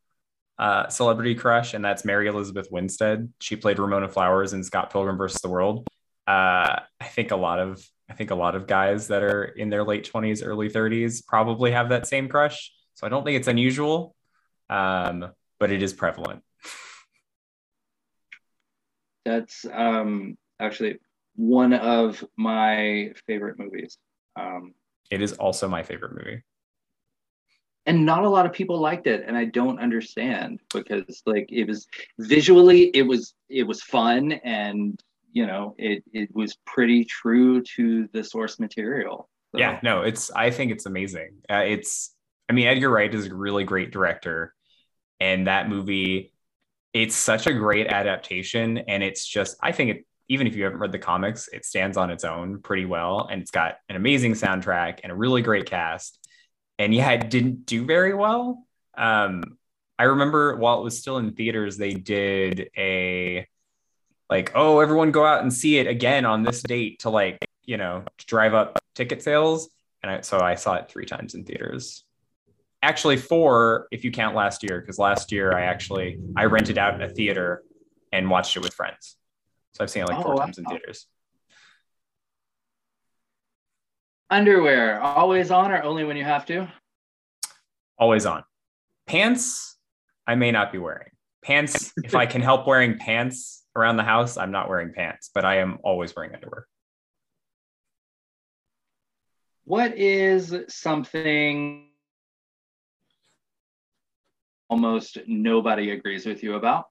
uh, 0.59 0.89
celebrity 0.89 1.37
crush, 1.37 1.73
and 1.73 1.85
that's 1.85 2.05
Mary 2.05 2.27
Elizabeth 2.27 2.67
Winstead. 2.71 3.33
She 3.41 3.55
played 3.55 3.79
Ramona 3.79 4.09
Flowers 4.09 4.53
in 4.53 4.65
Scott 4.65 4.91
Pilgrim 4.91 5.17
versus 5.17 5.41
the 5.43 5.49
World. 5.49 5.87
Uh, 6.27 6.81
I 7.01 7.05
think 7.05 7.31
a 7.31 7.37
lot 7.37 7.59
of 7.59 7.85
I 8.09 8.15
think 8.15 8.31
a 8.31 8.35
lot 8.35 8.55
of 8.55 8.67
guys 8.67 9.09
that 9.09 9.23
are 9.23 9.45
in 9.45 9.69
their 9.71 9.85
late 9.85 10.05
twenties, 10.05 10.43
early 10.43 10.69
thirties, 10.69 11.23
probably 11.23 11.73
have 11.73 11.89
that 11.91 12.07
same 12.07 12.29
crush. 12.29 12.73
So 12.95 13.07
I 13.07 13.11
don't 13.11 13.25
think 13.25 13.37
it's 13.37 13.49
unusual, 13.49 14.15
um, 14.71 15.27
but 15.59 15.71
it 15.71 15.83
is 15.83 15.93
prevalent. 15.93 16.43
That's 19.25 19.67
um, 19.73 20.39
actually 20.61 20.99
one 21.35 21.73
of 21.73 22.25
my 22.37 23.13
favorite 23.27 23.59
movies. 23.59 23.99
Um, 24.37 24.75
it 25.11 25.21
is 25.21 25.35
also 25.35 25.69
my 25.69 25.83
favorite 25.83 26.13
movie. 26.13 26.43
And 27.87 28.05
not 28.05 28.25
a 28.25 28.29
lot 28.29 28.47
of 28.47 28.53
people 28.53 28.81
liked 28.81 29.07
it, 29.07 29.25
and 29.27 29.37
I 29.37 29.45
don't 29.45 29.79
understand 29.79 30.61
because 30.75 31.23
like 31.27 31.47
it 31.53 31.69
was 31.69 31.87
visually, 32.19 32.91
it 32.95 33.03
was 33.03 33.35
it 33.49 33.63
was 33.65 33.83
fun, 33.83 34.33
and 34.33 35.01
you 35.37 35.47
know 35.47 35.75
it 35.77 36.03
it 36.15 36.35
was 36.35 36.57
pretty 36.65 37.05
true 37.05 37.63
to 37.77 38.09
the 38.15 38.25
source 38.25 38.59
material. 38.59 39.29
So. 39.53 39.59
Yeah, 39.59 39.79
no, 39.83 40.01
it's 40.01 40.31
I 40.31 40.51
think 40.51 40.73
it's 40.73 40.87
amazing. 40.87 41.43
Uh, 41.51 41.65
it's 41.67 42.15
I 42.49 42.55
mean 42.55 42.67
Edgar 42.67 42.89
Wright 42.89 43.15
is 43.15 43.27
a 43.27 43.35
really 43.35 43.65
great 43.65 43.91
director, 43.91 44.55
and 45.21 45.47
that 45.47 45.69
movie 45.69 46.33
it's 46.95 47.15
such 47.15 47.47
a 47.47 47.53
great 47.53 47.89
adaptation 47.89 48.79
and 48.79 49.03
it's 49.03 49.27
just 49.27 49.55
i 49.63 49.71
think 49.71 49.91
it 49.91 50.07
even 50.29 50.47
if 50.47 50.57
you 50.57 50.65
haven't 50.65 50.81
read 50.81 50.91
the 50.91 50.99
comics, 50.99 51.49
it 51.53 51.65
stands 51.65 51.97
on 51.97 52.11
its 52.11 52.25
own 52.25 52.61
pretty 52.61 52.85
well. 52.85 53.29
And 53.31 53.41
it's 53.41 53.53
got 53.53 53.77
an 53.89 53.95
amazing 53.95 54.33
soundtrack 54.33 55.01
and 55.05 55.13
a 55.13 55.15
really 55.15 55.41
great 55.41 55.67
cast. 55.67 56.19
And 56.81 56.93
yeah, 56.93 57.13
it 57.13 57.31
didn't 57.31 57.65
do 57.65 57.85
very 57.85 58.13
well. 58.13 58.67
Um, 58.97 59.57
I 60.01 60.05
remember 60.05 60.57
while 60.57 60.81
it 60.81 60.83
was 60.85 60.99
still 60.99 61.19
in 61.19 61.33
theaters, 61.35 61.77
they 61.77 61.95
did 61.95 62.71
a 62.77 63.47
like, 64.29 64.53
oh, 64.55 64.81
everyone 64.81 65.11
go 65.11 65.25
out 65.25 65.43
and 65.43 65.53
see 65.53 65.79
it 65.79 65.87
again 65.87 66.25
on 66.25 66.43
this 66.43 66.63
date 66.63 67.01
to 67.01 67.11
like, 67.11 67.39
you 67.65 67.77
know, 67.77 68.05
drive 68.27 68.55
up 68.55 68.79
ticket 68.95 69.23
sales. 69.23 69.71
And 70.03 70.11
I, 70.11 70.21
so 70.23 70.41
I 70.41 70.55
saw 70.55 70.75
it 70.75 70.89
three 70.89 71.07
times 71.07 71.35
in 71.35 71.45
theaters. 71.45 72.05
Actually, 72.83 73.17
four 73.17 73.89
if 73.91 74.05
you 74.05 74.11
count 74.11 74.37
last 74.37 74.63
year, 74.63 74.81
because 74.81 74.99
last 74.99 75.33
year 75.33 75.53
I 75.53 75.63
actually 75.63 76.19
I 76.37 76.45
rented 76.45 76.79
out 76.79 77.01
a 77.01 77.09
theater 77.09 77.63
and 78.13 78.31
watched 78.31 78.57
it 78.57 78.61
with 78.61 78.75
friends. 78.75 79.17
So 79.75 79.85
I've 79.85 79.91
seen 79.91 80.03
it 80.03 80.09
like 80.09 80.23
four 80.23 80.35
oh, 80.35 80.39
times 80.39 80.59
in 80.59 80.65
theaters. 80.65 81.07
Underwear, 84.31 85.01
always 85.01 85.51
on 85.51 85.71
or 85.71 85.83
only 85.83 86.05
when 86.05 86.17
you 86.17 86.25
have 86.25 86.47
to? 86.47 86.69
Always 87.99 88.27
on. 88.27 88.43
Pants, 89.07 89.77
I 90.27 90.35
may 90.35 90.51
not 90.51 90.73
be 90.73 90.79
wearing. 90.79 91.11
Pants, 91.43 91.93
if 92.03 92.15
I 92.15 92.27
can 92.27 92.43
help 92.43 92.67
wearing 92.67 92.99
pants 92.99 93.66
around 93.77 93.97
the 93.97 94.03
house, 94.03 94.37
I'm 94.37 94.51
not 94.51 94.69
wearing 94.69 94.93
pants, 94.93 95.31
but 95.33 95.45
I 95.45 95.59
am 95.59 95.79
always 95.83 96.15
wearing 96.17 96.35
underwear. 96.35 96.67
What 99.65 99.97
is 99.97 100.55
something 100.69 101.89
almost 104.69 105.19
nobody 105.27 105.91
agrees 105.91 106.27
with 106.27 106.43
you 106.43 106.55
about? 106.55 106.87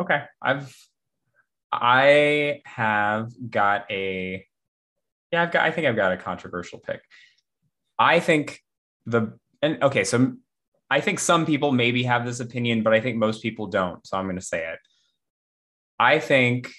Okay. 0.00 0.22
I've 0.42 0.74
I 1.70 2.62
have 2.64 3.32
got 3.50 3.90
a 3.90 4.44
yeah, 5.32 5.42
I've 5.42 5.52
got 5.52 5.64
I 5.64 5.70
think 5.70 5.86
I've 5.86 5.96
got 5.96 6.12
a 6.12 6.16
controversial 6.16 6.78
pick. 6.78 7.02
I 7.98 8.20
think 8.20 8.60
the 9.06 9.38
and 9.62 9.82
okay, 9.82 10.04
so 10.04 10.34
I 10.90 11.00
think 11.00 11.18
some 11.18 11.44
people 11.44 11.72
maybe 11.72 12.02
have 12.04 12.24
this 12.24 12.40
opinion, 12.40 12.82
but 12.82 12.94
I 12.94 13.00
think 13.00 13.16
most 13.16 13.42
people 13.42 13.66
don't. 13.66 14.06
So 14.06 14.16
I'm 14.16 14.24
going 14.24 14.36
to 14.36 14.42
say 14.42 14.66
it. 14.72 14.78
I 15.98 16.18
think 16.18 16.72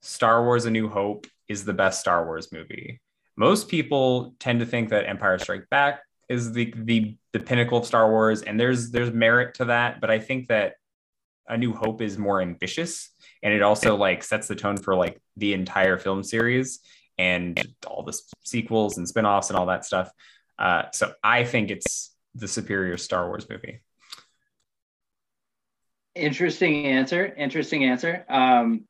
Star 0.00 0.44
Wars 0.44 0.64
A 0.64 0.70
New 0.70 0.88
Hope 0.88 1.26
is 1.48 1.64
the 1.64 1.72
best 1.72 2.00
Star 2.00 2.24
Wars 2.24 2.52
movie. 2.52 3.00
Most 3.36 3.68
people 3.68 4.34
tend 4.38 4.60
to 4.60 4.66
think 4.66 4.88
that 4.90 5.08
Empire 5.08 5.38
Strikes 5.38 5.66
Back 5.70 6.00
is 6.28 6.52
the 6.52 6.72
the 6.76 7.16
the 7.32 7.40
pinnacle 7.40 7.78
of 7.78 7.86
Star 7.86 8.10
Wars 8.10 8.42
and 8.42 8.58
there's 8.58 8.90
there's 8.90 9.12
merit 9.12 9.54
to 9.54 9.66
that, 9.66 10.00
but 10.00 10.10
I 10.10 10.18
think 10.18 10.48
that 10.48 10.74
A 11.48 11.56
New 11.56 11.72
Hope 11.72 12.02
is 12.02 12.18
more 12.18 12.40
ambitious 12.40 13.10
and 13.42 13.54
it 13.54 13.62
also 13.62 13.96
like 13.96 14.24
sets 14.24 14.48
the 14.48 14.56
tone 14.56 14.76
for 14.76 14.94
like 14.94 15.20
the 15.36 15.52
entire 15.52 15.98
film 15.98 16.22
series 16.22 16.80
and 17.18 17.74
all 17.86 18.02
the 18.02 18.18
sequels 18.44 18.98
and 18.98 19.08
spin-offs 19.08 19.50
and 19.50 19.58
all 19.58 19.66
that 19.66 19.84
stuff. 19.84 20.10
Uh, 20.58 20.84
so 20.92 21.12
I 21.22 21.44
think 21.44 21.70
it's 21.70 22.14
the 22.34 22.48
superior 22.48 22.96
Star 22.96 23.28
Wars 23.28 23.48
movie. 23.48 23.80
Interesting 26.16 26.86
answer. 26.86 27.26
Interesting 27.36 27.84
answer. 27.84 28.24
Um, 28.28 28.84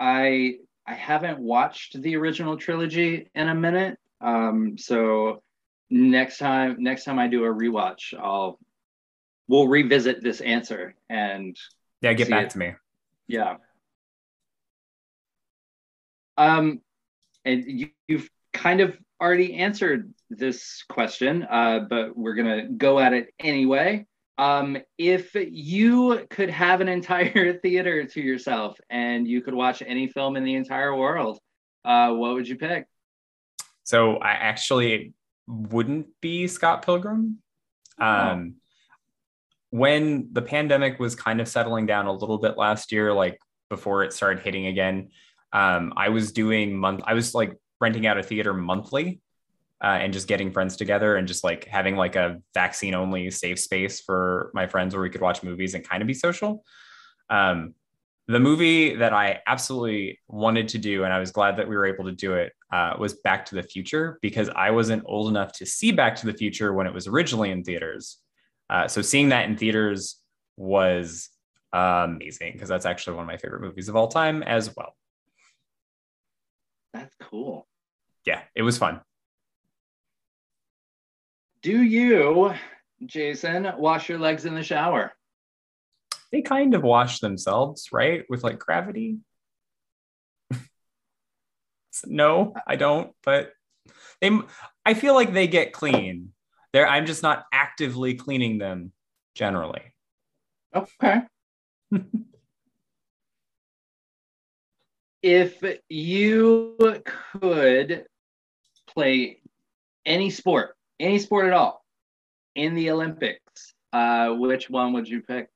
I 0.00 0.56
I 0.86 0.94
haven't 0.94 1.38
watched 1.38 2.00
the 2.02 2.16
original 2.16 2.56
trilogy 2.56 3.30
in 3.34 3.48
a 3.48 3.54
minute. 3.54 3.98
Um, 4.20 4.76
so 4.76 5.42
next 5.88 6.38
time 6.38 6.76
next 6.82 7.04
time 7.04 7.18
I 7.18 7.28
do 7.28 7.44
a 7.44 7.48
rewatch, 7.48 8.12
I'll 8.18 8.58
we'll 9.48 9.68
revisit 9.68 10.22
this 10.22 10.40
answer 10.40 10.94
and 11.08 11.56
yeah, 12.00 12.12
get 12.12 12.28
back 12.28 12.46
it. 12.46 12.50
to 12.50 12.58
me. 12.58 12.72
Yeah. 13.28 13.56
Um, 16.36 16.80
and 17.44 17.64
you, 17.64 17.90
you've 18.08 18.28
kind 18.52 18.80
of 18.80 18.98
already 19.20 19.54
answered 19.54 20.12
this 20.28 20.84
question, 20.88 21.46
uh, 21.48 21.80
but 21.88 22.16
we're 22.16 22.34
gonna 22.34 22.68
go 22.68 22.98
at 22.98 23.12
it 23.12 23.32
anyway. 23.38 24.06
Um, 24.36 24.78
if 24.98 25.34
you 25.34 26.26
could 26.28 26.50
have 26.50 26.80
an 26.80 26.88
entire 26.88 27.58
theater 27.62 28.04
to 28.04 28.20
yourself 28.20 28.76
and 28.90 29.28
you 29.28 29.42
could 29.42 29.54
watch 29.54 29.82
any 29.86 30.08
film 30.08 30.36
in 30.36 30.44
the 30.44 30.54
entire 30.54 30.94
world, 30.94 31.38
uh, 31.84 32.10
what 32.12 32.34
would 32.34 32.48
you 32.48 32.56
pick? 32.56 32.86
So 33.84 34.16
I 34.16 34.32
actually 34.32 35.12
wouldn't 35.46 36.08
be 36.20 36.46
Scott 36.48 36.84
Pilgrim. 36.84 37.38
Oh. 38.00 38.06
Um, 38.06 38.54
when 39.70 40.28
the 40.32 40.42
pandemic 40.42 41.00
was 41.00 41.16
kind 41.16 41.40
of 41.40 41.48
settling 41.48 41.86
down 41.86 42.06
a 42.06 42.12
little 42.12 42.38
bit 42.38 42.56
last 42.56 42.92
year, 42.92 43.12
like 43.12 43.38
before 43.68 44.04
it 44.04 44.12
started 44.12 44.42
hitting 44.42 44.66
again, 44.66 45.10
um, 45.52 45.92
I 45.96 46.10
was 46.10 46.32
doing 46.32 46.76
month. 46.76 47.00
I 47.04 47.14
was 47.14 47.34
like 47.34 47.56
renting 47.80 48.06
out 48.06 48.18
a 48.18 48.22
theater 48.22 48.54
monthly 48.54 49.20
uh, 49.82 49.98
and 50.00 50.12
just 50.12 50.28
getting 50.28 50.52
friends 50.52 50.76
together 50.76 51.16
and 51.16 51.28
just 51.28 51.44
like 51.44 51.64
having 51.64 51.96
like 51.96 52.16
a 52.16 52.40
vaccine 52.54 52.94
only 52.94 53.30
safe 53.30 53.58
space 53.58 54.00
for 54.00 54.50
my 54.54 54.66
friends 54.66 54.94
where 54.94 55.02
we 55.02 55.10
could 55.10 55.20
watch 55.20 55.42
movies 55.42 55.74
and 55.74 55.86
kind 55.86 56.02
of 56.02 56.06
be 56.06 56.14
social. 56.14 56.64
Um, 57.30 57.74
the 58.26 58.40
movie 58.40 58.96
that 58.96 59.12
I 59.12 59.40
absolutely 59.46 60.18
wanted 60.28 60.68
to 60.68 60.78
do, 60.78 61.04
and 61.04 61.12
I 61.12 61.18
was 61.18 61.30
glad 61.30 61.58
that 61.58 61.68
we 61.68 61.76
were 61.76 61.84
able 61.84 62.04
to 62.06 62.12
do 62.12 62.34
it, 62.34 62.52
uh, 62.72 62.94
was 62.98 63.14
Back 63.14 63.44
to 63.46 63.54
the 63.54 63.62
Future 63.62 64.18
because 64.22 64.48
I 64.48 64.70
wasn't 64.70 65.02
old 65.06 65.28
enough 65.28 65.52
to 65.54 65.66
see 65.66 65.92
Back 65.92 66.16
to 66.16 66.26
the 66.26 66.32
Future 66.32 66.72
when 66.72 66.86
it 66.86 66.94
was 66.94 67.06
originally 67.06 67.50
in 67.50 67.62
theaters. 67.62 68.18
Uh, 68.70 68.88
so 68.88 69.02
seeing 69.02 69.28
that 69.28 69.46
in 69.48 69.56
theaters 69.58 70.16
was 70.56 71.28
amazing 71.74 72.52
because 72.52 72.68
that's 72.68 72.86
actually 72.86 73.16
one 73.16 73.24
of 73.24 73.28
my 73.28 73.36
favorite 73.36 73.60
movies 73.60 73.88
of 73.88 73.96
all 73.96 74.08
time 74.08 74.42
as 74.42 74.74
well. 74.74 74.96
That's 76.94 77.14
cool. 77.20 77.66
Yeah, 78.24 78.40
it 78.54 78.62
was 78.62 78.78
fun. 78.78 79.00
Do 81.64 81.82
you, 81.82 82.52
Jason, 83.06 83.66
wash 83.78 84.10
your 84.10 84.18
legs 84.18 84.44
in 84.44 84.54
the 84.54 84.62
shower? 84.62 85.14
They 86.30 86.42
kind 86.42 86.74
of 86.74 86.82
wash 86.82 87.20
themselves, 87.20 87.88
right? 87.90 88.26
With 88.28 88.44
like 88.44 88.58
gravity. 88.58 89.20
no, 92.04 92.52
I 92.66 92.76
don't, 92.76 93.14
but 93.24 93.54
they 94.20 94.38
I 94.84 94.92
feel 94.92 95.14
like 95.14 95.32
they 95.32 95.46
get 95.46 95.72
clean. 95.72 96.34
There 96.74 96.86
I'm 96.86 97.06
just 97.06 97.22
not 97.22 97.46
actively 97.50 98.12
cleaning 98.12 98.58
them 98.58 98.92
generally. 99.34 99.94
Okay. 100.74 101.22
if 105.22 105.64
you 105.88 106.76
could 107.40 108.04
play 108.86 109.40
any 110.04 110.28
sport, 110.28 110.76
any 111.00 111.18
sport 111.18 111.46
at 111.46 111.52
all 111.52 111.84
in 112.54 112.74
the 112.74 112.90
Olympics, 112.90 113.74
uh, 113.92 114.30
which 114.30 114.70
one 114.70 114.92
would 114.92 115.08
you 115.08 115.22
pick? 115.22 115.48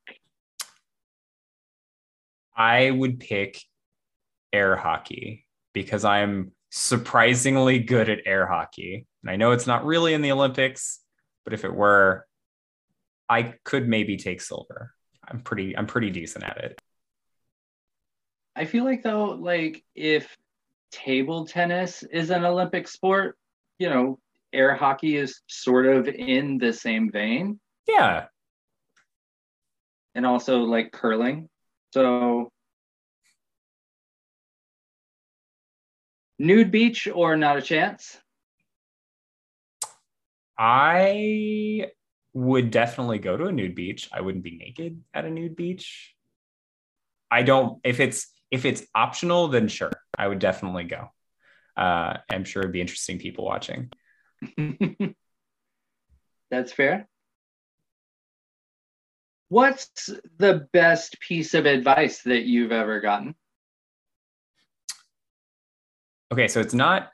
I 2.56 2.90
would 2.90 3.20
pick 3.20 3.60
air 4.52 4.76
hockey 4.76 5.46
because 5.72 6.04
I'm 6.04 6.52
surprisingly 6.70 7.78
good 7.78 8.08
at 8.08 8.20
air 8.26 8.46
hockey. 8.46 9.06
And 9.22 9.30
I 9.30 9.36
know 9.36 9.52
it's 9.52 9.66
not 9.66 9.84
really 9.84 10.14
in 10.14 10.22
the 10.22 10.32
Olympics, 10.32 11.00
but 11.44 11.54
if 11.54 11.64
it 11.64 11.72
were, 11.72 12.26
I 13.28 13.54
could 13.64 13.88
maybe 13.88 14.16
take 14.16 14.40
silver. 14.40 14.92
I'm 15.26 15.40
pretty 15.40 15.76
I'm 15.76 15.86
pretty 15.86 16.10
decent 16.10 16.44
at 16.44 16.58
it. 16.58 16.80
I 18.56 18.64
feel 18.64 18.84
like 18.84 19.02
though, 19.02 19.26
like 19.26 19.84
if 19.94 20.36
table 20.90 21.46
tennis 21.46 22.02
is 22.02 22.30
an 22.30 22.44
Olympic 22.44 22.88
sport, 22.88 23.36
you 23.78 23.88
know, 23.88 24.18
air 24.52 24.74
hockey 24.74 25.16
is 25.16 25.40
sort 25.46 25.86
of 25.86 26.08
in 26.08 26.58
the 26.58 26.72
same 26.72 27.10
vein. 27.10 27.60
Yeah. 27.86 28.26
And 30.14 30.26
also 30.26 30.60
like 30.60 30.92
curling. 30.92 31.48
So 31.92 32.50
nude 36.38 36.70
beach 36.70 37.08
or 37.12 37.36
not 37.36 37.56
a 37.56 37.62
chance? 37.62 38.18
I 40.58 41.86
would 42.32 42.70
definitely 42.70 43.18
go 43.18 43.36
to 43.36 43.46
a 43.46 43.52
nude 43.52 43.74
beach. 43.74 44.08
I 44.12 44.20
wouldn't 44.20 44.44
be 44.44 44.56
naked 44.56 45.02
at 45.14 45.24
a 45.24 45.30
nude 45.30 45.56
beach. 45.56 46.14
I 47.30 47.42
don't 47.42 47.78
if 47.84 48.00
it's 48.00 48.28
if 48.50 48.64
it's 48.64 48.84
optional, 48.94 49.48
then 49.48 49.68
sure, 49.68 49.92
I 50.16 50.26
would 50.26 50.38
definitely 50.38 50.84
go. 50.84 51.08
Uh, 51.76 52.16
I'm 52.30 52.44
sure 52.44 52.62
it'd 52.62 52.72
be 52.72 52.80
interesting 52.80 53.18
people 53.18 53.44
watching. 53.44 53.90
That's 56.50 56.72
fair. 56.72 57.08
What's 59.48 60.10
the 60.36 60.68
best 60.72 61.20
piece 61.20 61.54
of 61.54 61.64
advice 61.66 62.22
that 62.22 62.44
you've 62.44 62.72
ever 62.72 63.00
gotten? 63.00 63.34
Okay, 66.30 66.48
so 66.48 66.60
it's 66.60 66.74
not 66.74 67.10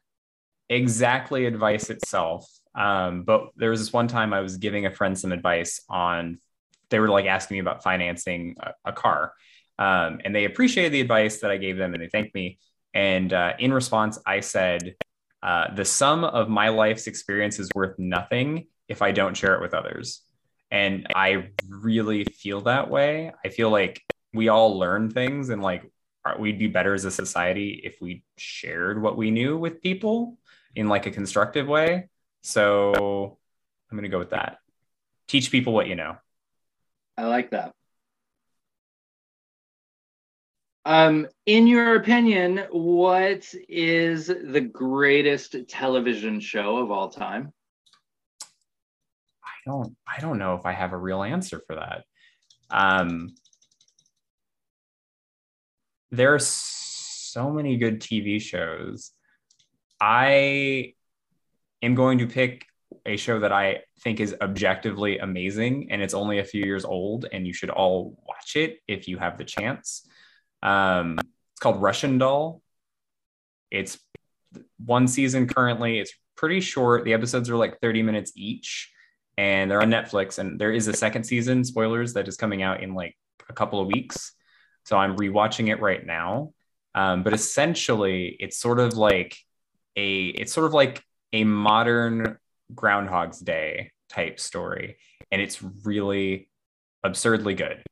exactly 0.68 1.46
advice 1.46 1.90
itself, 1.90 2.48
um, 2.74 3.22
but 3.22 3.50
there 3.56 3.70
was 3.70 3.78
this 3.80 3.92
one 3.92 4.08
time 4.08 4.32
I 4.32 4.40
was 4.40 4.56
giving 4.56 4.86
a 4.86 4.90
friend 4.90 5.16
some 5.16 5.30
advice 5.30 5.80
on, 5.88 6.38
they 6.90 6.98
were 6.98 7.08
like 7.08 7.26
asking 7.26 7.56
me 7.56 7.60
about 7.60 7.84
financing 7.84 8.56
a, 8.60 8.72
a 8.86 8.92
car. 8.92 9.32
Um, 9.78 10.20
and 10.24 10.34
they 10.34 10.44
appreciated 10.44 10.92
the 10.92 11.00
advice 11.00 11.40
that 11.40 11.50
I 11.52 11.56
gave 11.56 11.76
them 11.76 11.94
and 11.94 12.02
they 12.02 12.08
thanked 12.08 12.34
me. 12.34 12.58
And 12.92 13.32
uh, 13.32 13.54
in 13.58 13.72
response, 13.72 14.18
I 14.26 14.40
said, 14.40 14.96
uh, 15.44 15.74
the 15.74 15.84
sum 15.84 16.24
of 16.24 16.48
my 16.48 16.70
life's 16.70 17.06
experience 17.06 17.58
is 17.58 17.68
worth 17.74 17.98
nothing 17.98 18.66
if 18.88 19.02
I 19.02 19.12
don't 19.12 19.36
share 19.36 19.54
it 19.54 19.60
with 19.60 19.74
others. 19.74 20.22
And 20.70 21.06
I 21.14 21.50
really 21.68 22.24
feel 22.24 22.62
that 22.62 22.88
way. 22.88 23.30
I 23.44 23.50
feel 23.50 23.68
like 23.68 24.02
we 24.32 24.48
all 24.48 24.78
learn 24.78 25.10
things 25.10 25.50
and 25.50 25.62
like 25.62 25.88
we'd 26.38 26.58
be 26.58 26.66
better 26.66 26.94
as 26.94 27.04
a 27.04 27.10
society 27.10 27.82
if 27.84 27.98
we 28.00 28.24
shared 28.38 29.00
what 29.00 29.18
we 29.18 29.30
knew 29.30 29.58
with 29.58 29.82
people 29.82 30.38
in 30.74 30.88
like 30.88 31.04
a 31.04 31.10
constructive 31.10 31.68
way. 31.68 32.08
So 32.42 33.38
I'm 33.90 33.96
going 33.98 34.04
to 34.04 34.08
go 34.08 34.18
with 34.18 34.30
that. 34.30 34.56
Teach 35.28 35.50
people 35.50 35.74
what 35.74 35.88
you 35.88 35.94
know. 35.94 36.16
I 37.18 37.26
like 37.26 37.50
that. 37.50 37.74
Um, 40.86 41.26
in 41.46 41.66
your 41.66 41.96
opinion, 41.96 42.66
what 42.70 43.54
is 43.68 44.26
the 44.26 44.60
greatest 44.60 45.56
television 45.66 46.40
show 46.40 46.76
of 46.76 46.90
all 46.90 47.08
time? 47.08 47.52
I 49.42 49.70
don't 49.70 49.96
I 50.06 50.20
don't 50.20 50.38
know 50.38 50.54
if 50.56 50.66
I 50.66 50.72
have 50.72 50.92
a 50.92 50.98
real 50.98 51.22
answer 51.22 51.62
for 51.66 51.76
that. 51.76 52.04
Um, 52.70 53.34
there 56.10 56.34
are 56.34 56.38
so 56.38 57.50
many 57.50 57.76
good 57.78 58.00
TV 58.00 58.40
shows. 58.40 59.12
I 60.00 60.94
am 61.82 61.94
going 61.94 62.18
to 62.18 62.26
pick 62.26 62.66
a 63.06 63.16
show 63.16 63.40
that 63.40 63.52
I 63.52 63.82
think 64.00 64.20
is 64.20 64.34
objectively 64.40 65.18
amazing 65.18 65.90
and 65.90 66.02
it's 66.02 66.14
only 66.14 66.38
a 66.38 66.44
few 66.44 66.62
years 66.64 66.84
old 66.84 67.26
and 67.32 67.46
you 67.46 67.52
should 67.52 67.70
all 67.70 68.18
watch 68.26 68.56
it 68.56 68.80
if 68.86 69.08
you 69.08 69.18
have 69.18 69.38
the 69.38 69.44
chance. 69.44 70.06
Um, 70.64 71.18
it's 71.20 71.60
called 71.60 71.80
Russian 71.80 72.18
Doll. 72.18 72.62
It's 73.70 73.98
one 74.84 75.06
season 75.06 75.46
currently. 75.46 76.00
It's 76.00 76.12
pretty 76.36 76.60
short. 76.60 77.04
The 77.04 77.12
episodes 77.12 77.48
are 77.50 77.56
like 77.56 77.80
30 77.80 78.02
minutes 78.02 78.32
each 78.34 78.90
and 79.36 79.70
they're 79.70 79.82
on 79.82 79.90
Netflix. 79.90 80.38
And 80.38 80.60
there 80.60 80.72
is 80.72 80.88
a 80.88 80.92
second 80.92 81.24
season, 81.24 81.64
spoilers, 81.64 82.14
that 82.14 82.28
is 82.28 82.36
coming 82.36 82.62
out 82.62 82.82
in 82.82 82.94
like 82.94 83.16
a 83.48 83.52
couple 83.52 83.80
of 83.80 83.88
weeks. 83.88 84.32
So 84.84 84.96
I'm 84.96 85.16
rewatching 85.16 85.68
it 85.68 85.80
right 85.80 86.04
now. 86.04 86.52
Um, 86.94 87.22
but 87.22 87.32
essentially, 87.32 88.36
it's 88.38 88.58
sort 88.58 88.78
of 88.78 88.96
like 88.96 89.36
a 89.96 90.26
it's 90.26 90.52
sort 90.52 90.66
of 90.66 90.74
like 90.74 91.02
a 91.32 91.42
modern 91.44 92.38
Groundhog's 92.72 93.40
Day 93.40 93.90
type 94.08 94.38
story, 94.38 94.98
and 95.32 95.42
it's 95.42 95.60
really 95.84 96.48
absurdly 97.02 97.54
good. 97.54 97.82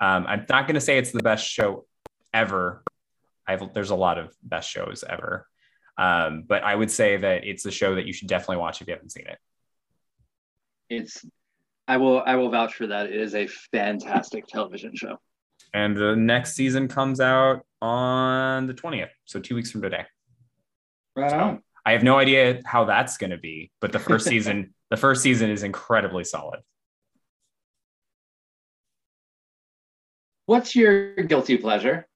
Um, 0.00 0.26
I'm 0.26 0.46
not 0.48 0.66
going 0.66 0.74
to 0.74 0.80
say 0.80 0.98
it's 0.98 1.12
the 1.12 1.22
best 1.22 1.46
show 1.46 1.86
ever. 2.34 2.82
I've, 3.46 3.72
there's 3.72 3.90
a 3.90 3.96
lot 3.96 4.18
of 4.18 4.34
best 4.42 4.68
shows 4.68 5.04
ever, 5.08 5.46
um, 5.96 6.44
but 6.46 6.62
I 6.64 6.74
would 6.74 6.90
say 6.90 7.16
that 7.16 7.44
it's 7.44 7.64
a 7.64 7.70
show 7.70 7.94
that 7.94 8.06
you 8.06 8.12
should 8.12 8.28
definitely 8.28 8.58
watch 8.58 8.80
if 8.80 8.88
you 8.88 8.94
haven't 8.94 9.12
seen 9.12 9.26
it. 9.26 9.38
It's, 10.88 11.24
I 11.88 11.96
will, 11.96 12.22
I 12.24 12.36
will 12.36 12.50
vouch 12.50 12.74
for 12.74 12.88
that. 12.88 13.06
It 13.06 13.16
is 13.16 13.34
a 13.34 13.46
fantastic 13.46 14.46
television 14.48 14.94
show. 14.94 15.18
And 15.72 15.96
the 15.96 16.16
next 16.16 16.54
season 16.54 16.88
comes 16.88 17.20
out 17.20 17.64
on 17.80 18.66
the 18.66 18.74
20th, 18.74 19.10
so 19.24 19.40
two 19.40 19.54
weeks 19.54 19.70
from 19.70 19.82
today. 19.82 20.04
Right 21.14 21.30
so 21.30 21.38
on. 21.38 21.62
I 21.84 21.92
have 21.92 22.02
no 22.02 22.18
idea 22.18 22.60
how 22.64 22.84
that's 22.84 23.16
going 23.16 23.30
to 23.30 23.38
be, 23.38 23.70
but 23.80 23.92
the 23.92 23.98
first 23.98 24.26
season, 24.28 24.74
the 24.90 24.96
first 24.96 25.22
season 25.22 25.50
is 25.50 25.62
incredibly 25.62 26.24
solid. 26.24 26.60
What's 30.46 30.76
your 30.76 31.14
guilty 31.16 31.58
pleasure? 31.58 32.06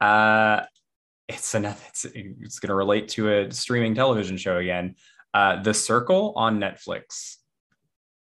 uh, 0.00 0.62
it's 1.28 1.54
enough. 1.54 1.88
It's, 1.88 2.04
it's 2.04 2.58
going 2.58 2.68
to 2.68 2.74
relate 2.74 3.08
to 3.10 3.32
a 3.32 3.52
streaming 3.52 3.94
television 3.94 4.36
show 4.36 4.58
again. 4.58 4.96
Uh, 5.32 5.62
the 5.62 5.72
Circle 5.72 6.32
on 6.36 6.58
Netflix. 6.58 7.36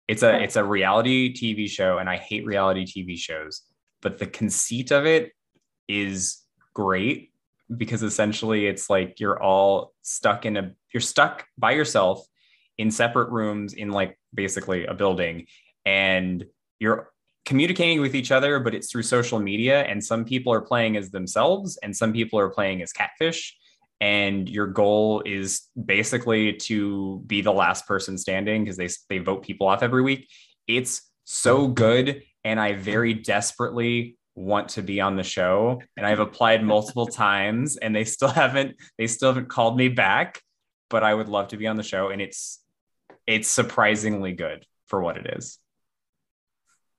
It's 0.08 0.24
a 0.24 0.42
it's 0.42 0.56
a 0.56 0.64
reality 0.64 1.34
TV 1.34 1.70
show, 1.70 1.98
and 1.98 2.10
I 2.10 2.16
hate 2.16 2.46
reality 2.46 2.86
TV 2.86 3.18
shows, 3.18 3.64
but 4.02 4.20
the 4.20 4.26
conceit 4.26 4.92
of 4.92 5.06
it 5.06 5.34
is 5.90 6.44
great 6.74 7.34
because 7.76 8.04
essentially 8.04 8.68
it's 8.68 8.90
like 8.90 9.20
you're 9.20 9.42
all 9.42 9.94
stuck 10.02 10.46
in 10.46 10.56
a 10.56 10.72
you're 10.94 11.02
stuck 11.02 11.46
by 11.58 11.72
yourself 11.72 12.26
in 12.78 12.90
separate 12.90 13.30
rooms 13.32 13.74
in 13.74 13.92
like 13.92 14.18
basically 14.34 14.86
a 14.86 14.94
building 14.94 15.48
and 15.86 16.46
you're 16.80 17.10
communicating 17.48 18.02
with 18.02 18.14
each 18.14 18.30
other, 18.30 18.60
but 18.60 18.76
it's 18.76 18.92
through 18.92 19.04
social 19.04 19.40
media. 19.40 19.84
And 19.84 20.04
some 20.04 20.26
people 20.26 20.52
are 20.52 20.60
playing 20.60 20.98
as 20.98 21.12
themselves, 21.12 21.78
and 21.82 21.96
some 21.96 22.12
people 22.12 22.38
are 22.38 22.50
playing 22.50 22.82
as 22.82 22.92
catfish. 22.92 23.56
And 24.02 24.50
your 24.50 24.68
goal 24.68 25.24
is 25.26 25.70
basically 25.84 26.54
to 26.54 27.24
be 27.26 27.42
the 27.42 27.54
last 27.54 27.88
person 27.88 28.18
standing 28.18 28.64
because 28.64 28.76
they 28.76 28.90
they 29.10 29.20
vote 29.20 29.44
people 29.44 29.66
off 29.68 29.82
every 29.82 30.04
week. 30.04 30.28
It's 30.68 31.10
so 31.24 31.68
good, 31.70 32.22
and 32.44 32.60
I 32.60 32.74
very 32.74 33.14
desperately 33.14 34.18
want 34.36 34.70
to 34.70 34.82
be 34.84 35.00
on 35.00 35.16
the 35.16 35.24
show. 35.24 35.82
And 35.96 36.06
I've 36.06 36.20
applied 36.20 36.64
multiple 36.64 37.08
times, 37.26 37.78
and 37.78 37.96
they 37.96 38.04
still 38.04 38.28
haven't 38.28 38.76
they 38.98 39.08
still 39.08 39.30
haven't 39.30 39.48
called 39.48 39.78
me 39.78 39.88
back. 39.88 40.42
But 40.90 41.04
I 41.04 41.14
would 41.14 41.30
love 41.30 41.48
to 41.50 41.58
be 41.58 41.66
on 41.66 41.78
the 41.78 41.84
show, 41.84 42.10
and 42.10 42.22
it's 42.22 42.62
it's 43.26 43.48
surprisingly 43.48 44.34
good 44.34 44.66
for 44.88 45.02
what 45.02 45.18
it 45.18 45.38
is 45.38 45.60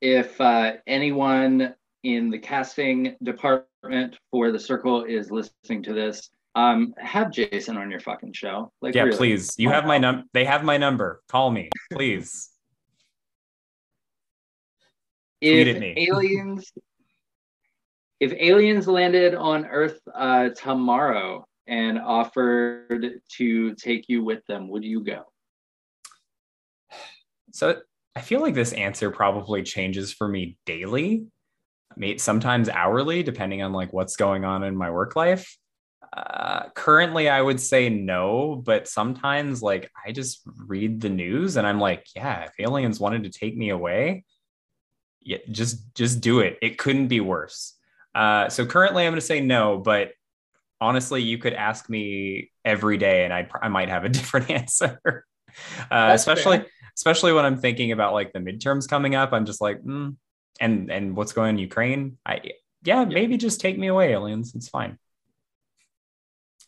if 0.01 0.41
uh, 0.41 0.75
anyone 0.87 1.75
in 2.05 2.31
the 2.31 2.39
casting 2.39 3.17
department 3.23 4.17
for 4.31 4.53
the 4.53 4.59
circle 4.59 5.05
is 5.05 5.31
listening 5.31 5.83
to 5.83 5.93
this, 5.93 6.31
um, 6.55 6.95
have 6.99 7.31
Jason 7.31 7.77
on 7.77 7.91
your 7.91 8.01
fucking 8.01 8.33
show. 8.33 8.73
Like, 8.81 8.95
yeah, 8.95 9.03
really. 9.05 9.17
please. 9.17 9.55
You 9.59 9.71
have 9.71 9.87
my 9.87 9.99
number. 9.99 10.25
They 10.33 10.45
have 10.45 10.65
my 10.65 10.77
number. 10.77 11.23
Call 11.29 11.51
me, 11.51 11.71
please. 11.93 12.51
if 15.41 15.83
aliens, 16.11 16.73
if 18.19 18.33
aliens 18.33 18.89
landed 18.89 19.35
on 19.35 19.67
Earth 19.67 20.01
uh, 20.15 20.49
tomorrow 20.51 21.47
and 21.69 21.99
offered 21.99 23.21
to 23.37 23.75
take 23.75 24.09
you 24.09 24.25
with 24.25 24.45
them, 24.47 24.69
would 24.69 24.85
you 24.85 25.05
go? 25.05 25.25
So 27.53 27.81
I 28.19 28.21
feel 28.21 28.41
like 28.41 28.55
this 28.55 28.73
answer 28.73 29.13
probably 29.13 29.63
changes 29.63 30.13
for 30.13 30.27
me 30.27 30.59
daily, 30.67 31.27
sometimes 32.17 32.69
hourly, 32.69 33.23
depending 33.23 33.63
on 33.63 33.73
like 33.73 33.93
what's 33.93 34.17
going 34.17 34.45
on 34.45 34.65
in 34.65 34.75
my 34.77 34.91
work 34.91 35.15
life. 35.15 35.57
Uh, 36.13 36.69
currently, 36.75 37.29
I 37.29 37.41
would 37.41 37.61
say 37.61 37.89
no, 37.89 38.57
but 38.57 38.89
sometimes 38.89 39.63
like 39.63 39.89
I 40.05 40.11
just 40.11 40.43
read 40.67 41.01
the 41.01 41.09
news 41.09 41.57
and 41.57 41.65
I'm 41.65 41.79
like, 41.79 42.07
yeah, 42.17 42.47
if 42.47 42.55
aliens 42.59 42.99
wanted 42.99 43.23
to 43.23 43.31
take 43.31 43.57
me 43.57 43.69
away, 43.69 44.25
yeah, 45.21 45.39
just 45.53 45.95
just 45.95 46.21
do 46.21 46.41
it. 46.41 46.59
It 46.61 46.77
couldn't 46.77 47.07
be 47.07 47.21
worse. 47.21 47.75
Uh, 48.17 48.49
so 48.49 48.67
currently, 48.67 49.05
I'm 49.05 49.13
going 49.13 49.21
to 49.21 49.27
say 49.27 49.41
no, 49.41 49.79
but 49.79 50.11
honestly, 50.81 51.23
you 51.23 51.39
could 51.39 51.53
ask 51.55 51.89
me 51.89 52.51
every 52.65 52.97
day, 52.97 53.25
and 53.25 53.33
I 53.33 53.49
I 53.63 53.69
might 53.69 53.91
have 53.91 54.05
a 54.05 54.09
different 54.19 54.51
answer. 54.51 55.25
Uh, 55.89 56.11
especially 56.15 56.59
fair 56.59 56.67
especially 56.99 57.33
when 57.33 57.45
I'm 57.45 57.57
thinking 57.57 57.93
about 57.93 58.13
like 58.13 58.33
the 58.33 58.41
midterms 58.41 58.89
coming 58.89 59.15
up. 59.15 59.33
I'm 59.33 59.47
just 59.47 59.61
like, 59.61 59.81
mm. 59.83 60.17
and 60.61 60.91
and 60.91 61.17
what's 61.17 61.33
going 61.33 61.51
on 61.51 61.55
in 61.55 61.59
Ukraine. 61.61 62.19
I 62.27 62.41
yeah, 62.83 63.05
maybe 63.05 63.37
just 63.37 63.61
take 63.61 63.79
me 63.79 63.87
away, 63.87 64.13
aliens. 64.13 64.53
It's 64.57 64.69
fine. 64.69 64.99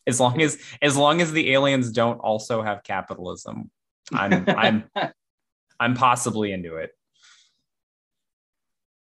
As 0.06 0.20
long 0.20 0.40
as 0.40 0.58
as 0.80 0.96
long 0.96 1.20
as 1.20 1.32
the 1.32 1.52
aliens 1.52 1.90
don't 1.90 2.18
also 2.18 2.62
have 2.62 2.84
capitalism, 2.84 3.72
I'm 4.12 4.44
I'm 4.48 4.84
I'm 5.80 5.94
possibly 5.94 6.52
into 6.52 6.76
it. 6.76 6.92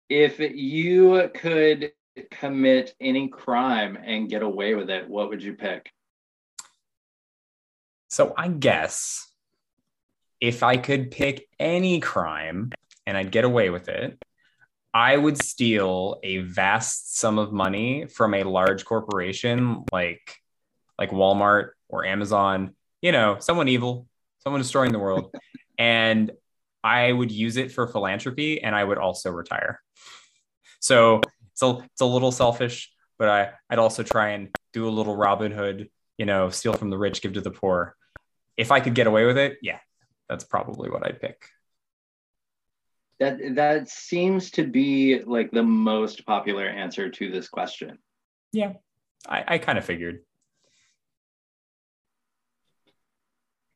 If 0.08 0.40
you 0.40 1.30
could 1.32 1.92
commit 2.32 2.94
any 3.00 3.28
crime 3.28 3.96
and 4.02 4.28
get 4.28 4.42
away 4.42 4.74
with 4.74 4.90
it, 4.90 5.08
what 5.08 5.28
would 5.28 5.42
you 5.42 5.54
pick? 5.54 5.92
So 8.10 8.34
I 8.36 8.48
guess 8.48 9.33
if 10.40 10.62
I 10.62 10.76
could 10.76 11.10
pick 11.10 11.46
any 11.58 12.00
crime 12.00 12.72
and 13.06 13.16
I'd 13.16 13.30
get 13.30 13.44
away 13.44 13.70
with 13.70 13.88
it, 13.88 14.18
I 14.92 15.16
would 15.16 15.42
steal 15.42 16.20
a 16.22 16.38
vast 16.38 17.16
sum 17.16 17.38
of 17.38 17.52
money 17.52 18.06
from 18.06 18.34
a 18.34 18.44
large 18.44 18.84
corporation 18.84 19.84
like 19.90 20.36
like 20.96 21.10
Walmart 21.10 21.70
or 21.88 22.04
Amazon, 22.04 22.74
you 23.02 23.10
know, 23.10 23.38
someone 23.40 23.68
evil, 23.68 24.06
someone 24.38 24.60
destroying 24.60 24.92
the 24.92 25.00
world, 25.00 25.34
and 25.78 26.30
I 26.84 27.10
would 27.10 27.32
use 27.32 27.56
it 27.56 27.72
for 27.72 27.88
philanthropy 27.88 28.62
and 28.62 28.76
I 28.76 28.84
would 28.84 28.98
also 28.98 29.30
retire. 29.30 29.80
So 30.80 31.22
it's 31.50 31.62
a, 31.62 31.78
it's 31.92 32.00
a 32.02 32.06
little 32.06 32.30
selfish, 32.30 32.92
but 33.18 33.28
I, 33.28 33.52
I'd 33.70 33.78
also 33.78 34.02
try 34.02 34.30
and 34.30 34.50
do 34.72 34.86
a 34.86 34.90
little 34.90 35.16
Robin 35.16 35.50
Hood, 35.50 35.88
you 36.18 36.26
know, 36.26 36.50
steal 36.50 36.74
from 36.74 36.90
the 36.90 36.98
rich, 36.98 37.22
give 37.22 37.32
to 37.32 37.40
the 37.40 37.50
poor. 37.50 37.96
If 38.56 38.70
I 38.70 38.80
could 38.80 38.94
get 38.94 39.06
away 39.06 39.24
with 39.24 39.38
it, 39.38 39.56
yeah, 39.62 39.78
that's 40.28 40.44
probably 40.44 40.90
what 40.90 41.06
I'd 41.06 41.20
pick. 41.20 41.48
That 43.20 43.38
that 43.54 43.88
seems 43.88 44.50
to 44.52 44.64
be 44.64 45.20
like 45.24 45.50
the 45.50 45.62
most 45.62 46.26
popular 46.26 46.66
answer 46.66 47.10
to 47.10 47.30
this 47.30 47.48
question. 47.48 47.98
Yeah, 48.52 48.74
I, 49.28 49.44
I 49.46 49.58
kind 49.58 49.78
of 49.78 49.84
figured. 49.84 50.20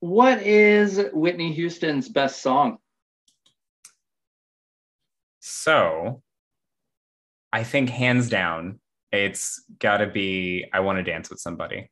What 0.01 0.43
is 0.43 1.01
Whitney 1.13 1.53
Houston's 1.53 2.09
best 2.09 2.41
song? 2.41 2.79
So 5.41 6.23
I 7.53 7.65
think 7.65 7.91
hands 7.91 8.29
down, 8.29 8.81
it's 9.11 9.65
got 9.79 9.99
to 9.99 10.07
be 10.07 10.67
I 10.73 10.81
Want 10.81 10.99
to 10.99 11.03
Dance 11.03 11.31
with 11.31 11.41
Somebody. 11.41 11.91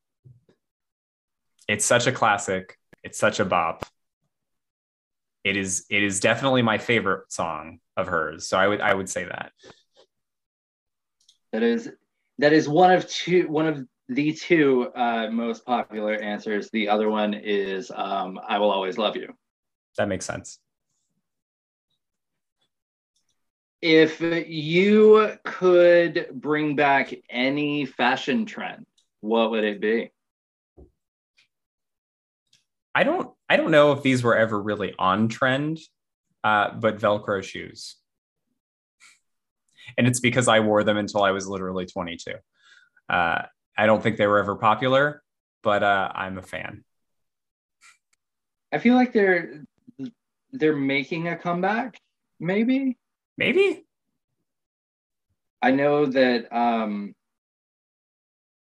It's 1.66 1.84
such 1.84 2.06
a 2.06 2.12
classic. 2.12 2.76
It's 3.02 3.18
such 3.18 3.40
a 3.40 3.44
bop. 3.44 3.85
It 5.46 5.56
is 5.56 5.86
it 5.88 6.02
is 6.02 6.18
definitely 6.18 6.62
my 6.62 6.76
favorite 6.76 7.30
song 7.32 7.78
of 7.96 8.08
hers. 8.08 8.48
So 8.48 8.58
I 8.58 8.66
would 8.66 8.80
I 8.80 8.92
would 8.92 9.08
say 9.08 9.26
that. 9.26 9.52
That 11.52 11.62
is 11.62 11.88
that 12.38 12.52
is 12.52 12.68
one 12.68 12.90
of 12.90 13.08
two 13.08 13.46
one 13.46 13.68
of 13.68 13.86
the 14.08 14.32
two 14.32 14.90
uh, 14.96 15.28
most 15.30 15.64
popular 15.64 16.14
answers. 16.14 16.68
The 16.72 16.88
other 16.88 17.08
one 17.08 17.32
is 17.32 17.92
um, 17.94 18.40
I 18.44 18.58
Will 18.58 18.72
Always 18.72 18.98
Love 18.98 19.14
You. 19.14 19.34
That 19.96 20.08
makes 20.08 20.26
sense. 20.26 20.58
If 23.80 24.20
you 24.20 25.30
could 25.44 26.26
bring 26.32 26.74
back 26.74 27.14
any 27.30 27.86
fashion 27.86 28.46
trend, 28.46 28.84
what 29.20 29.52
would 29.52 29.62
it 29.62 29.80
be? 29.80 30.10
I 32.96 33.04
don't 33.04 33.30
I 33.46 33.58
don't 33.58 33.70
know 33.70 33.92
if 33.92 34.02
these 34.02 34.24
were 34.24 34.34
ever 34.34 34.58
really 34.58 34.94
on 34.98 35.28
trend, 35.28 35.78
uh, 36.42 36.70
but 36.72 36.98
Velcro 36.98 37.44
shoes. 37.44 37.96
And 39.98 40.06
it's 40.06 40.18
because 40.18 40.48
I 40.48 40.60
wore 40.60 40.82
them 40.82 40.96
until 40.96 41.22
I 41.22 41.30
was 41.30 41.46
literally 41.46 41.84
22. 41.84 42.32
Uh, 43.10 43.42
I 43.76 43.84
don't 43.84 44.02
think 44.02 44.16
they 44.16 44.26
were 44.26 44.38
ever 44.38 44.56
popular, 44.56 45.22
but 45.62 45.82
uh, 45.82 46.10
I'm 46.14 46.38
a 46.38 46.42
fan. 46.42 46.84
I 48.72 48.78
feel 48.78 48.94
like 48.94 49.12
they're 49.12 49.64
they're 50.52 50.74
making 50.74 51.28
a 51.28 51.36
comeback, 51.36 52.00
maybe. 52.40 52.96
Maybe. 53.36 53.84
I 55.60 55.72
know 55.72 56.06
that 56.06 56.50
um, 56.50 57.14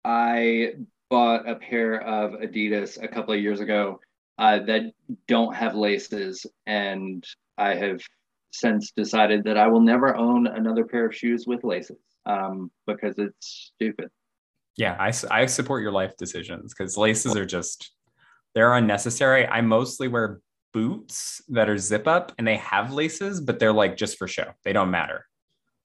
I 0.03 0.77
bought 1.11 1.47
a 1.47 1.57
pair 1.57 2.01
of 2.01 2.41
Adidas 2.41 3.03
a 3.03 3.07
couple 3.07 3.35
of 3.35 3.41
years 3.41 3.61
ago 3.61 4.01
uh, 4.39 4.61
that 4.61 4.93
don't 5.29 5.55
have 5.55 5.75
laces, 5.75 6.47
and 6.67 7.25
I 7.57 7.75
have 7.75 8.01
since 8.55 8.93
decided 8.93 9.45
that 9.45 9.57
I 9.57 9.67
will 9.67 9.81
never 9.81 10.17
own 10.17 10.47
another 10.47 10.85
pair 10.85 11.07
of 11.07 11.15
shoes 11.15 11.45
with 11.47 11.65
laces 11.65 11.99
um, 12.25 12.71
because 12.87 13.19
it's 13.19 13.73
stupid. 13.75 14.11
Yeah 14.77 14.97
i, 14.99 15.13
I 15.31 15.47
support 15.47 15.83
your 15.83 15.93
life 15.93 16.17
decisions 16.17 16.75
because 16.75 16.97
laces 16.97 17.37
are 17.37 17.45
just 17.45 17.93
they're 18.55 18.75
unnecessary. 18.75 19.47
I 19.47 19.61
mostly 19.61 20.07
wear 20.07 20.41
boots 20.73 21.43
that 21.49 21.69
are 21.69 21.79
zip 21.79 22.07
up 22.07 22.33
and 22.39 22.47
they 22.47 22.57
have 22.57 22.93
laces 22.93 23.41
but 23.41 23.59
they're 23.59 23.73
like 23.73 23.97
just 23.97 24.19
for 24.19 24.29
show. 24.29 24.53
They 24.65 24.73
don't 24.73 24.91
matter. 24.91 25.27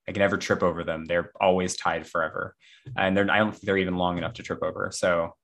I 0.07 0.11
can 0.11 0.21
never 0.21 0.37
trip 0.37 0.63
over 0.63 0.83
them. 0.83 1.05
They're 1.05 1.31
always 1.39 1.75
tied 1.75 2.07
forever. 2.07 2.55
And 2.97 3.15
they're 3.15 3.29
i 3.29 3.37
don't 3.39 3.51
think 3.51 3.63
they're 3.63 3.77
even 3.77 3.97
long 3.97 4.17
enough 4.17 4.33
to 4.33 4.43
trip 4.43 4.63
over. 4.63 4.89
So 4.93 5.35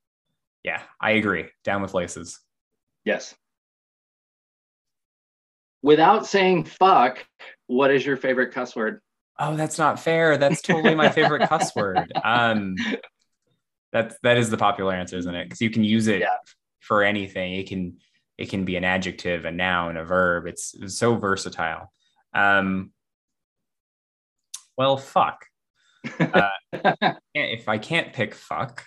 yeah 0.64 0.82
i 1.02 1.12
agree. 1.12 1.46
Down 1.64 1.82
with 1.82 1.94
laces 1.94 2.40
yes 3.06 3.34
without 5.82 6.26
saying 6.26 6.66
fuck 6.66 7.26
what 7.68 7.92
is 7.92 8.06
your 8.06 8.18
favorite 8.18 8.54
cuss 8.54 8.76
word 8.76 9.00
oh 9.40 9.56
that's 9.56 9.78
not 9.78 10.00
fair 10.00 10.38
that's 10.38 10.62
totally 10.62 10.96
my 10.96 11.10
favorite 11.10 11.48
cuss 11.48 11.74
word 11.76 12.12
um 12.24 12.76
that's 13.96 14.18
that 14.24 14.38
is 14.38 14.50
the 14.50 14.58
popular 14.58 14.94
answer, 14.94 15.18
isn't 15.18 15.34
it? 15.34 15.46
Because 15.46 15.62
you 15.62 15.70
can 15.70 15.86
use 15.86 16.08
it 16.08 16.20
yeah. 16.20 16.36
for 16.82 17.02
anything. 17.02 17.54
It 17.54 17.70
can 17.70 17.96
it 18.38 18.50
can 18.50 18.66
be 18.66 18.76
an 18.76 18.84
adjective, 18.84 19.46
a 19.46 19.52
noun, 19.52 19.96
a 19.96 20.04
verb. 20.04 20.48
It's, 20.48 20.74
it's 20.74 20.98
so 20.98 21.16
versatile. 21.16 21.90
Um, 22.34 22.92
well, 24.78 24.98
fuck. 24.98 25.46
Uh, 26.20 26.50
if 27.34 27.68
I 27.68 27.80
can't 27.80 28.14
pick 28.14 28.36
fuck, 28.36 28.86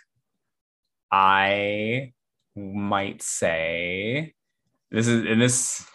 I 1.11 2.13
might 2.59 3.23
say 3.23 4.35
this 4.91 5.07
is 5.07 5.25
and 5.25 5.41
this 5.41 5.87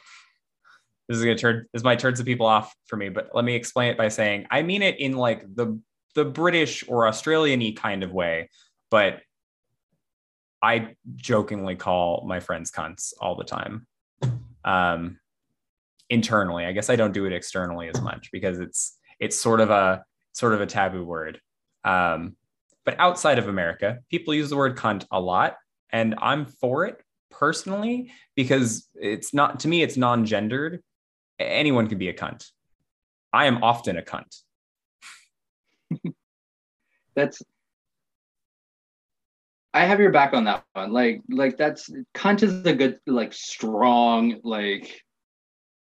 this 1.08 1.18
is 1.18 1.24
gonna 1.24 1.38
turn 1.38 1.66
this 1.74 1.84
might 1.84 2.00
turn 2.00 2.16
some 2.16 2.26
people 2.26 2.46
off 2.46 2.74
for 2.88 2.96
me, 2.96 3.10
but 3.10 3.30
let 3.34 3.46
me 3.46 3.56
explain 3.56 3.92
it 3.92 3.98
by 3.98 4.08
saying 4.08 4.46
I 4.50 4.62
mean 4.62 4.82
it 4.82 5.00
in 5.00 5.14
like 5.14 5.44
the 5.56 5.80
the 6.16 6.26
British 6.26 6.88
or 6.88 7.08
Australian-y 7.08 7.74
kind 7.76 8.04
of 8.04 8.12
way 8.12 8.50
but 8.94 9.22
I 10.62 10.96
jokingly 11.16 11.76
call 11.76 12.24
my 12.28 12.40
friends 12.40 12.70
cunts 12.70 13.12
all 13.20 13.36
the 13.36 13.44
time. 13.44 13.88
Um, 14.64 15.18
internally, 16.12 16.66
I 16.66 16.74
guess 16.74 16.92
I 16.92 16.96
don't 16.96 17.12
do 17.12 17.26
it 17.26 17.34
externally 17.34 17.90
as 17.90 18.00
much 18.04 18.30
because 18.32 18.60
it's 18.60 19.00
it's 19.20 19.40
sort 19.40 19.62
of 19.62 19.72
a 19.72 20.04
sort 20.32 20.54
of 20.54 20.62
a 20.62 20.68
taboo 20.68 21.04
word. 21.04 21.42
Um, 21.84 22.36
but 22.86 23.00
outside 23.00 23.40
of 23.40 23.48
America, 23.48 23.98
people 24.12 24.36
use 24.36 24.52
the 24.52 24.58
word 24.58 24.78
cunt 24.78 25.08
a 25.12 25.20
lot, 25.20 25.56
and 25.94 26.16
I'm 26.18 26.46
for 26.46 26.86
it 26.86 27.02
personally 27.32 28.12
because 28.36 28.90
it's 28.96 29.34
not 29.34 29.62
to 29.62 29.70
me 29.70 29.82
it's 29.82 29.96
non-gendered. 29.96 30.84
Anyone 31.40 31.88
can 31.88 31.98
be 31.98 32.10
a 32.10 32.14
cunt. 32.14 32.50
I 33.32 33.46
am 33.46 33.64
often 33.64 33.98
a 33.98 34.02
cunt. 34.02 34.42
That's 37.16 37.42
I 39.74 39.86
have 39.86 40.00
your 40.00 40.12
back 40.12 40.34
on 40.34 40.44
that 40.44 40.64
one. 40.74 40.92
Like, 40.92 41.22
like 41.30 41.58
that's 41.58 41.90
cunt 42.14 42.44
is 42.44 42.64
a 42.64 42.74
good, 42.74 43.00
like, 43.08 43.34
strong, 43.34 44.40
like, 44.44 45.02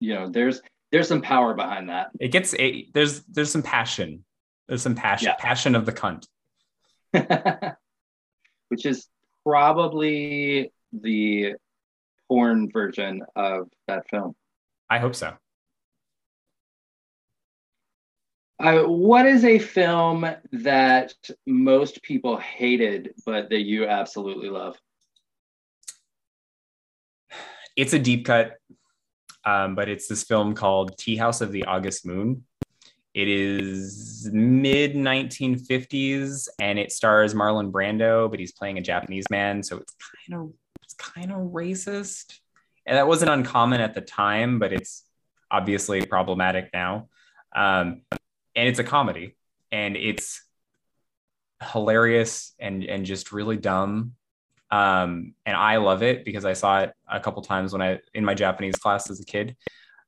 you 0.01 0.13
know, 0.13 0.29
there's 0.29 0.61
there's 0.91 1.07
some 1.07 1.23
power 1.23 1.55
behind 1.55 1.89
that. 1.89 2.11
It 2.19 2.29
gets 2.29 2.55
a 2.59 2.89
there's 2.95 3.23
there's 3.25 3.51
some 3.51 3.63
passion. 3.63 4.25
There's 4.67 4.83
some 4.83 4.97
passion, 4.97 5.29
yeah. 5.29 5.37
passion 5.39 5.77
of 5.77 5.87
the 5.87 5.93
cunt. 5.93 6.27
Which 8.69 8.85
is 8.87 9.07
probably 9.47 10.73
the 10.93 11.55
porn 12.29 12.69
version 12.69 13.23
of 13.37 13.69
that 13.87 14.09
film. 14.11 14.35
I 14.91 14.99
hope 14.99 15.15
so. 15.15 15.35
Uh, 18.59 18.83
what 18.85 19.27
is 19.27 19.45
a 19.45 19.59
film 19.59 20.27
that 20.51 21.13
most 21.47 22.03
people 22.03 22.39
hated, 22.39 23.15
but 23.25 23.51
that 23.51 23.61
you 23.61 23.87
absolutely 23.87 24.49
love? 24.49 24.77
It's 27.77 27.93
a 27.93 27.99
deep 27.99 28.25
cut, 28.25 28.55
um, 29.45 29.77
but 29.77 29.89
it's 29.89 30.09
this 30.09 30.25
film 30.25 30.55
called 30.55 30.97
Tea 30.99 31.17
House 31.17 31.41
of 31.41 31.53
the 31.53 31.65
August 31.65 32.05
Moon. 32.05 32.45
It 33.17 33.29
is 33.29 34.29
mid 34.31 34.95
1950s 34.95 36.49
and 36.61 36.79
it 36.79 36.93
stars 36.93 37.33
Marlon 37.33 37.73
Brando, 37.73 38.31
but 38.31 38.39
he's 38.39 38.53
playing 38.53 38.77
a 38.77 38.83
Japanese 38.83 39.25
man, 39.31 39.63
so 39.63 39.79
it's 39.79 39.95
kind 40.29 40.39
of 40.39 40.53
it's 40.83 40.93
kind 40.93 41.33
of 41.33 41.39
racist. 41.39 42.41
and 42.85 42.99
that 42.99 43.09
wasn't 43.09 43.31
uncommon 43.31 43.81
at 43.81 43.95
the 43.95 44.03
time, 44.03 44.59
but 44.59 44.75
it's 44.75 45.05
obviously 45.51 46.05
problematic 46.05 46.69
now. 46.75 47.09
Um, 47.57 48.03
and 48.55 48.69
it's 48.69 48.81
a 48.81 48.85
comedy, 48.85 49.35
and 49.73 49.97
it's 49.97 50.43
hilarious 51.73 52.53
and 52.59 52.85
and 52.85 53.07
just 53.07 53.33
really 53.33 53.57
dumb. 53.57 54.13
Um, 54.71 55.33
and 55.47 55.57
I 55.57 55.79
love 55.79 56.03
it 56.03 56.23
because 56.27 56.45
I 56.45 56.53
saw 56.53 56.81
it 56.81 56.93
a 57.11 57.19
couple 57.21 57.41
times 57.41 57.73
when 57.73 57.81
I 57.81 57.99
in 58.13 58.27
my 58.27 58.35
Japanese 58.35 58.77
class 58.77 59.09
as 59.09 59.21
a 59.21 59.25
kid. 59.25 59.57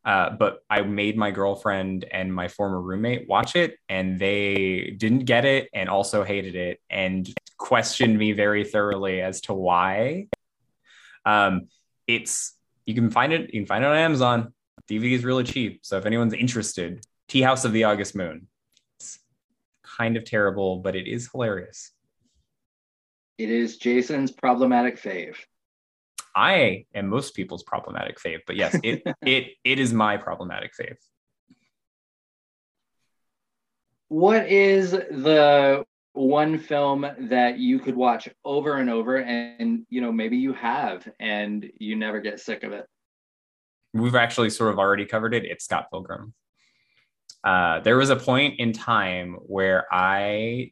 Uh, 0.08 0.30
but 0.30 0.64
I 0.70 0.80
made 0.80 1.18
my 1.18 1.30
girlfriend 1.30 2.06
and 2.10 2.34
my 2.34 2.48
former 2.48 2.80
roommate 2.80 3.28
watch 3.28 3.54
it, 3.54 3.76
and 3.90 4.18
they 4.18 4.94
didn't 4.96 5.26
get 5.26 5.44
it 5.44 5.68
and 5.74 5.90
also 5.90 6.24
hated 6.24 6.54
it 6.56 6.80
and 6.88 7.28
questioned 7.58 8.16
me 8.16 8.32
very 8.32 8.64
thoroughly 8.64 9.20
as 9.20 9.42
to 9.42 9.52
why. 9.52 10.28
Um, 11.26 11.68
it's 12.06 12.56
you 12.86 12.94
can 12.94 13.10
find 13.10 13.34
it 13.34 13.52
you 13.52 13.60
can 13.60 13.66
find 13.66 13.84
it 13.84 13.88
on 13.88 13.98
Amazon. 13.98 14.54
DVD 14.88 15.12
is 15.12 15.24
really 15.24 15.44
cheap, 15.44 15.80
so 15.82 15.98
if 15.98 16.06
anyone's 16.06 16.32
interested, 16.32 17.04
Tea 17.28 17.42
House 17.42 17.66
of 17.66 17.74
the 17.74 17.84
August 17.84 18.16
Moon. 18.16 18.46
It's 18.98 19.18
kind 19.82 20.16
of 20.16 20.24
terrible, 20.24 20.78
but 20.78 20.96
it 20.96 21.06
is 21.06 21.28
hilarious. 21.30 21.92
It 23.36 23.50
is 23.50 23.76
Jason's 23.76 24.32
problematic 24.32 24.98
fave. 24.98 25.36
I 26.38 26.84
am 26.94 27.08
most 27.08 27.34
people's 27.34 27.64
problematic 27.64 28.20
fave, 28.20 28.38
but 28.46 28.54
yes, 28.54 28.78
it 28.84 29.02
it 29.26 29.48
it 29.64 29.80
is 29.80 29.92
my 29.92 30.16
problematic 30.16 30.70
fave. 30.80 30.94
What 34.06 34.48
is 34.48 34.92
the 34.92 35.84
one 36.12 36.58
film 36.58 37.06
that 37.18 37.58
you 37.58 37.80
could 37.80 37.96
watch 37.96 38.28
over 38.44 38.76
and 38.76 38.88
over 38.88 39.16
and 39.16 39.84
you 39.90 40.00
know 40.00 40.12
maybe 40.12 40.36
you 40.36 40.52
have 40.52 41.08
and 41.18 41.68
you 41.78 41.96
never 41.96 42.20
get 42.20 42.38
sick 42.38 42.62
of 42.62 42.72
it? 42.72 42.86
We've 43.92 44.14
actually 44.14 44.50
sort 44.50 44.72
of 44.72 44.78
already 44.78 45.06
covered 45.06 45.34
it. 45.34 45.44
It's 45.44 45.64
Scott 45.64 45.86
Pilgrim. 45.90 46.34
Uh, 47.42 47.80
there 47.80 47.96
was 47.96 48.10
a 48.10 48.16
point 48.16 48.60
in 48.60 48.72
time 48.72 49.38
where 49.46 49.86
I 49.90 50.70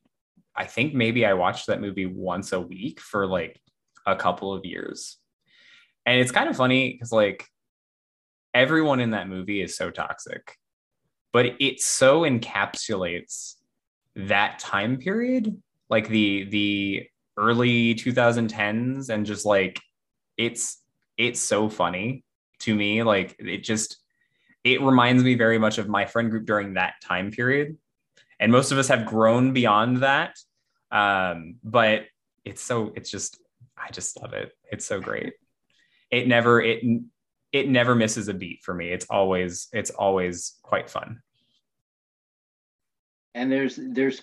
I 0.54 0.66
think 0.66 0.94
maybe 0.94 1.26
I 1.26 1.32
watched 1.32 1.66
that 1.66 1.80
movie 1.80 2.06
once 2.06 2.52
a 2.52 2.60
week 2.60 3.00
for 3.00 3.26
like 3.26 3.60
a 4.06 4.14
couple 4.14 4.52
of 4.52 4.64
years. 4.64 5.18
And 6.06 6.20
it's 6.20 6.30
kind 6.30 6.48
of 6.48 6.56
funny 6.56 6.92
because 6.92 7.12
like 7.12 7.44
everyone 8.54 9.00
in 9.00 9.10
that 9.10 9.28
movie 9.28 9.60
is 9.60 9.76
so 9.76 9.90
toxic, 9.90 10.56
but 11.32 11.46
it 11.60 11.80
so 11.80 12.22
encapsulates 12.22 13.56
that 14.14 14.58
time 14.60 14.96
period, 14.96 15.60
like 15.90 16.08
the 16.08 16.44
the 16.44 17.08
early 17.36 17.94
2010s, 17.96 19.10
and 19.10 19.26
just 19.26 19.44
like 19.44 19.80
it's 20.36 20.80
it's 21.18 21.40
so 21.40 21.68
funny 21.68 22.24
to 22.60 22.74
me. 22.74 23.02
Like 23.02 23.34
it 23.40 23.58
just 23.64 23.98
it 24.64 24.80
reminds 24.80 25.22
me 25.22 25.34
very 25.34 25.58
much 25.58 25.78
of 25.78 25.88
my 25.88 26.06
friend 26.06 26.30
group 26.30 26.46
during 26.46 26.74
that 26.74 26.94
time 27.02 27.30
period. 27.30 27.76
And 28.38 28.52
most 28.52 28.70
of 28.70 28.78
us 28.78 28.88
have 28.88 29.06
grown 29.06 29.52
beyond 29.52 29.98
that. 29.98 30.36
Um, 30.90 31.56
but 31.64 32.04
it's 32.44 32.62
so 32.62 32.92
it's 32.94 33.10
just 33.10 33.40
I 33.76 33.90
just 33.90 34.20
love 34.20 34.34
it. 34.34 34.52
It's 34.70 34.86
so 34.86 35.00
great 35.00 35.34
it 36.10 36.28
never 36.28 36.60
it 36.60 36.82
it 37.52 37.68
never 37.68 37.94
misses 37.94 38.28
a 38.28 38.34
beat 38.34 38.62
for 38.62 38.74
me. 38.74 38.90
It's 38.90 39.06
always 39.08 39.68
it's 39.72 39.90
always 39.90 40.54
quite 40.62 40.90
fun. 40.90 41.20
And 43.34 43.50
there's 43.50 43.78
there's 43.80 44.22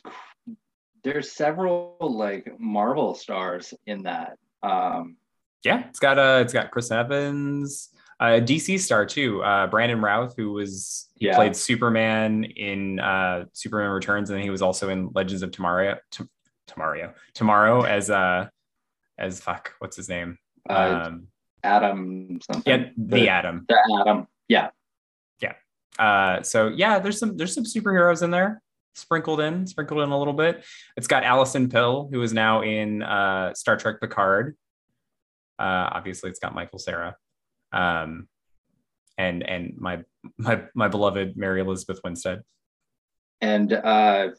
there's 1.04 1.32
several 1.32 1.98
like 2.00 2.60
Marvel 2.60 3.14
stars 3.14 3.74
in 3.86 4.04
that. 4.04 4.38
Um, 4.62 5.18
yeah, 5.64 5.88
it's 5.88 6.00
got 6.00 6.18
uh 6.18 6.40
it's 6.42 6.54
got 6.54 6.72
Chris 6.72 6.92
Evans, 6.92 7.90
a 8.20 8.42
DC 8.42 8.80
star 8.80 9.06
too, 9.06 9.44
uh, 9.44 9.68
Brandon 9.68 10.02
Routh, 10.02 10.36
who 10.36 10.52
was 10.52 11.10
he 11.16 11.28
yeah. 11.28 11.36
played 11.36 11.56
Superman 11.56 12.44
in 12.44 13.00
uh, 13.00 13.46
Superman 13.54 13.92
Returns, 13.92 14.30
and 14.30 14.42
he 14.42 14.50
was 14.50 14.62
also 14.62 14.90
in 14.90 15.10
Legends 15.14 15.44
of 15.44 15.52
Tomorrow. 15.52 15.98
T- 16.12 16.26
Tomorrow, 16.66 17.14
tomorrow 17.34 17.84
as 17.84 18.10
uh 18.10 18.48
as 19.18 19.42
fuck, 19.42 19.74
what's 19.80 19.98
his 19.98 20.08
name? 20.08 20.40
Uh, 20.68 21.04
um, 21.08 21.28
Atom 21.64 22.40
something. 22.42 22.72
Yeah, 22.72 22.90
the, 22.98 23.16
the 23.18 23.30
Atom. 23.30 23.66
The 23.68 23.98
Atom. 24.02 24.28
Yeah. 24.48 24.70
Yeah. 25.42 25.54
Uh, 25.98 26.42
so 26.44 26.68
yeah, 26.68 27.00
there's 27.00 27.20
some 27.20 27.38
there's 27.38 27.54
some 27.54 27.64
superheroes 27.64 28.24
in 28.24 28.32
there 28.32 28.62
sprinkled 28.96 29.40
in, 29.40 29.66
sprinkled 29.68 30.02
in 30.02 30.10
a 30.10 30.18
little 30.18 30.34
bit. 30.34 30.64
It's 30.98 31.08
got 31.08 31.24
Alison 31.24 31.70
Pill, 31.70 32.10
who 32.12 32.22
is 32.22 32.34
now 32.34 32.62
in 32.62 33.02
uh, 33.02 33.54
Star 33.54 33.78
Trek 33.78 34.00
Picard. 34.00 34.56
Uh, 35.60 35.90
obviously, 35.92 36.30
it's 36.30 36.40
got 36.40 36.56
Michael 36.56 36.80
Cera, 36.80 37.16
um, 37.72 38.28
and 39.18 39.44
and 39.44 39.74
my 39.78 40.04
my 40.38 40.64
my 40.76 40.88
beloved 40.88 41.38
Mary 41.38 41.62
Elizabeth 41.62 42.00
Winstead. 42.04 42.42
And 43.42 43.74
uh, 43.74 44.30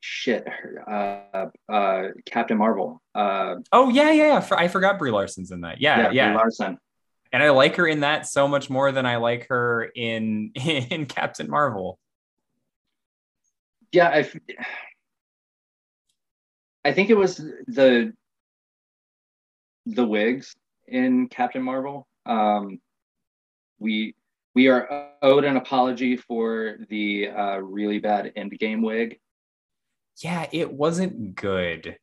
shit, 0.00 0.46
uh, 0.90 1.46
uh, 1.68 2.02
Captain 2.26 2.58
Marvel. 2.58 3.00
Uh, 3.14 3.56
oh 3.72 3.90
yeah, 3.90 4.10
yeah, 4.10 4.40
yeah. 4.40 4.56
I 4.56 4.68
forgot 4.68 4.98
Brie 4.98 5.10
Larson's 5.10 5.50
in 5.50 5.60
that. 5.62 5.80
Yeah, 5.80 6.10
yeah. 6.10 6.10
yeah. 6.12 6.34
Larson. 6.34 6.78
And 7.32 7.42
I 7.42 7.50
like 7.50 7.76
her 7.76 7.86
in 7.86 8.00
that 8.00 8.26
so 8.26 8.48
much 8.48 8.68
more 8.68 8.90
than 8.90 9.06
I 9.06 9.16
like 9.16 9.46
her 9.48 9.84
in 9.94 10.52
in 10.54 11.06
Captain 11.06 11.48
Marvel. 11.48 11.98
Yeah, 13.92 14.08
I. 14.08 14.30
I 16.82 16.92
think 16.92 17.10
it 17.10 17.14
was 17.14 17.36
the 17.36 18.14
the 19.84 20.06
wigs 20.06 20.56
in 20.88 21.28
Captain 21.28 21.62
Marvel. 21.62 22.06
Um, 22.24 22.80
we 23.78 24.14
we 24.54 24.68
are 24.68 25.10
owed 25.22 25.44
an 25.44 25.56
apology 25.56 26.16
for 26.16 26.78
the 26.88 27.28
uh, 27.28 27.56
really 27.58 27.98
bad 27.98 28.32
Endgame 28.36 28.82
wig 28.82 29.18
yeah, 30.20 30.46
it 30.52 30.72
wasn't 30.72 31.34
good. 31.34 31.96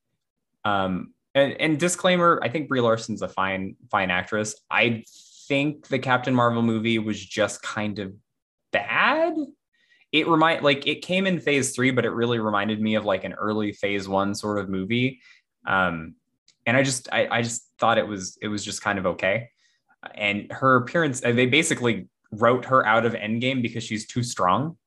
Um, 0.65 1.13
and, 1.33 1.53
and 1.53 1.79
disclaimer, 1.79 2.39
I 2.41 2.49
think 2.49 2.67
Brie 2.67 2.81
Larson's 2.81 3.21
a 3.21 3.27
fine, 3.27 3.75
fine 3.91 4.09
actress. 4.09 4.55
I 4.69 5.03
think 5.47 5.87
the 5.87 5.99
Captain 5.99 6.33
Marvel 6.33 6.61
movie 6.61 6.99
was 6.99 7.23
just 7.23 7.61
kind 7.61 7.99
of 7.99 8.13
bad. 8.71 9.35
It 10.11 10.27
remind 10.27 10.63
like 10.63 10.87
it 10.87 11.01
came 11.01 11.27
in 11.27 11.39
phase 11.39 11.75
three, 11.75 11.91
but 11.91 12.05
it 12.05 12.09
really 12.09 12.39
reminded 12.39 12.81
me 12.81 12.95
of 12.95 13.05
like 13.05 13.23
an 13.23 13.33
early 13.33 13.71
phase 13.73 14.07
one 14.07 14.33
sort 14.35 14.57
of 14.57 14.69
movie. 14.69 15.21
Um, 15.65 16.15
and 16.65 16.75
I 16.75 16.83
just 16.83 17.09
I, 17.11 17.27
I 17.27 17.41
just 17.41 17.69
thought 17.79 17.97
it 17.97 18.07
was 18.07 18.37
it 18.41 18.47
was 18.47 18.63
just 18.63 18.81
kind 18.81 18.97
of 18.99 19.05
okay. 19.05 19.49
And 20.15 20.51
her 20.51 20.77
appearance, 20.77 21.21
they 21.21 21.45
basically 21.45 22.07
wrote 22.31 22.65
her 22.65 22.85
out 22.85 23.05
of 23.05 23.13
Endgame 23.13 23.61
because 23.61 23.83
she's 23.83 24.07
too 24.07 24.23
strong. 24.23 24.77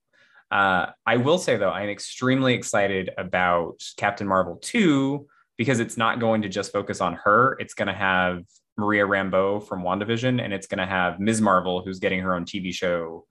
Uh, 0.51 0.87
I 1.07 1.17
will 1.17 1.39
say 1.39 1.57
though, 1.57 1.71
I'm 1.71 1.89
extremely 1.89 2.55
excited 2.55 3.11
about 3.17 3.83
Captain 3.97 4.27
Marvel 4.27 4.57
2 4.57 5.27
because 5.57 5.79
it's 5.79 5.97
not 5.97 6.21
going 6.21 6.43
to 6.43 6.49
just 6.49 6.73
focus 6.73 7.01
on 7.01 7.15
her. 7.15 7.57
It's 7.61 7.75
going 7.75 7.89
to 7.89 7.95
have 7.95 8.45
Maria 8.79 9.07
Rambeau 9.07 9.63
from 9.67 9.83
WandaVision, 9.83 10.43
and 10.43 10.53
it's 10.53 10.67
going 10.67 10.79
to 10.79 10.87
have 10.87 11.21
Ms. 11.21 11.41
Marvel, 11.41 11.83
who's 11.85 11.99
getting 11.99 12.21
her 12.21 12.35
own 12.35 12.45
TV 12.45 12.73
show, 12.73 13.27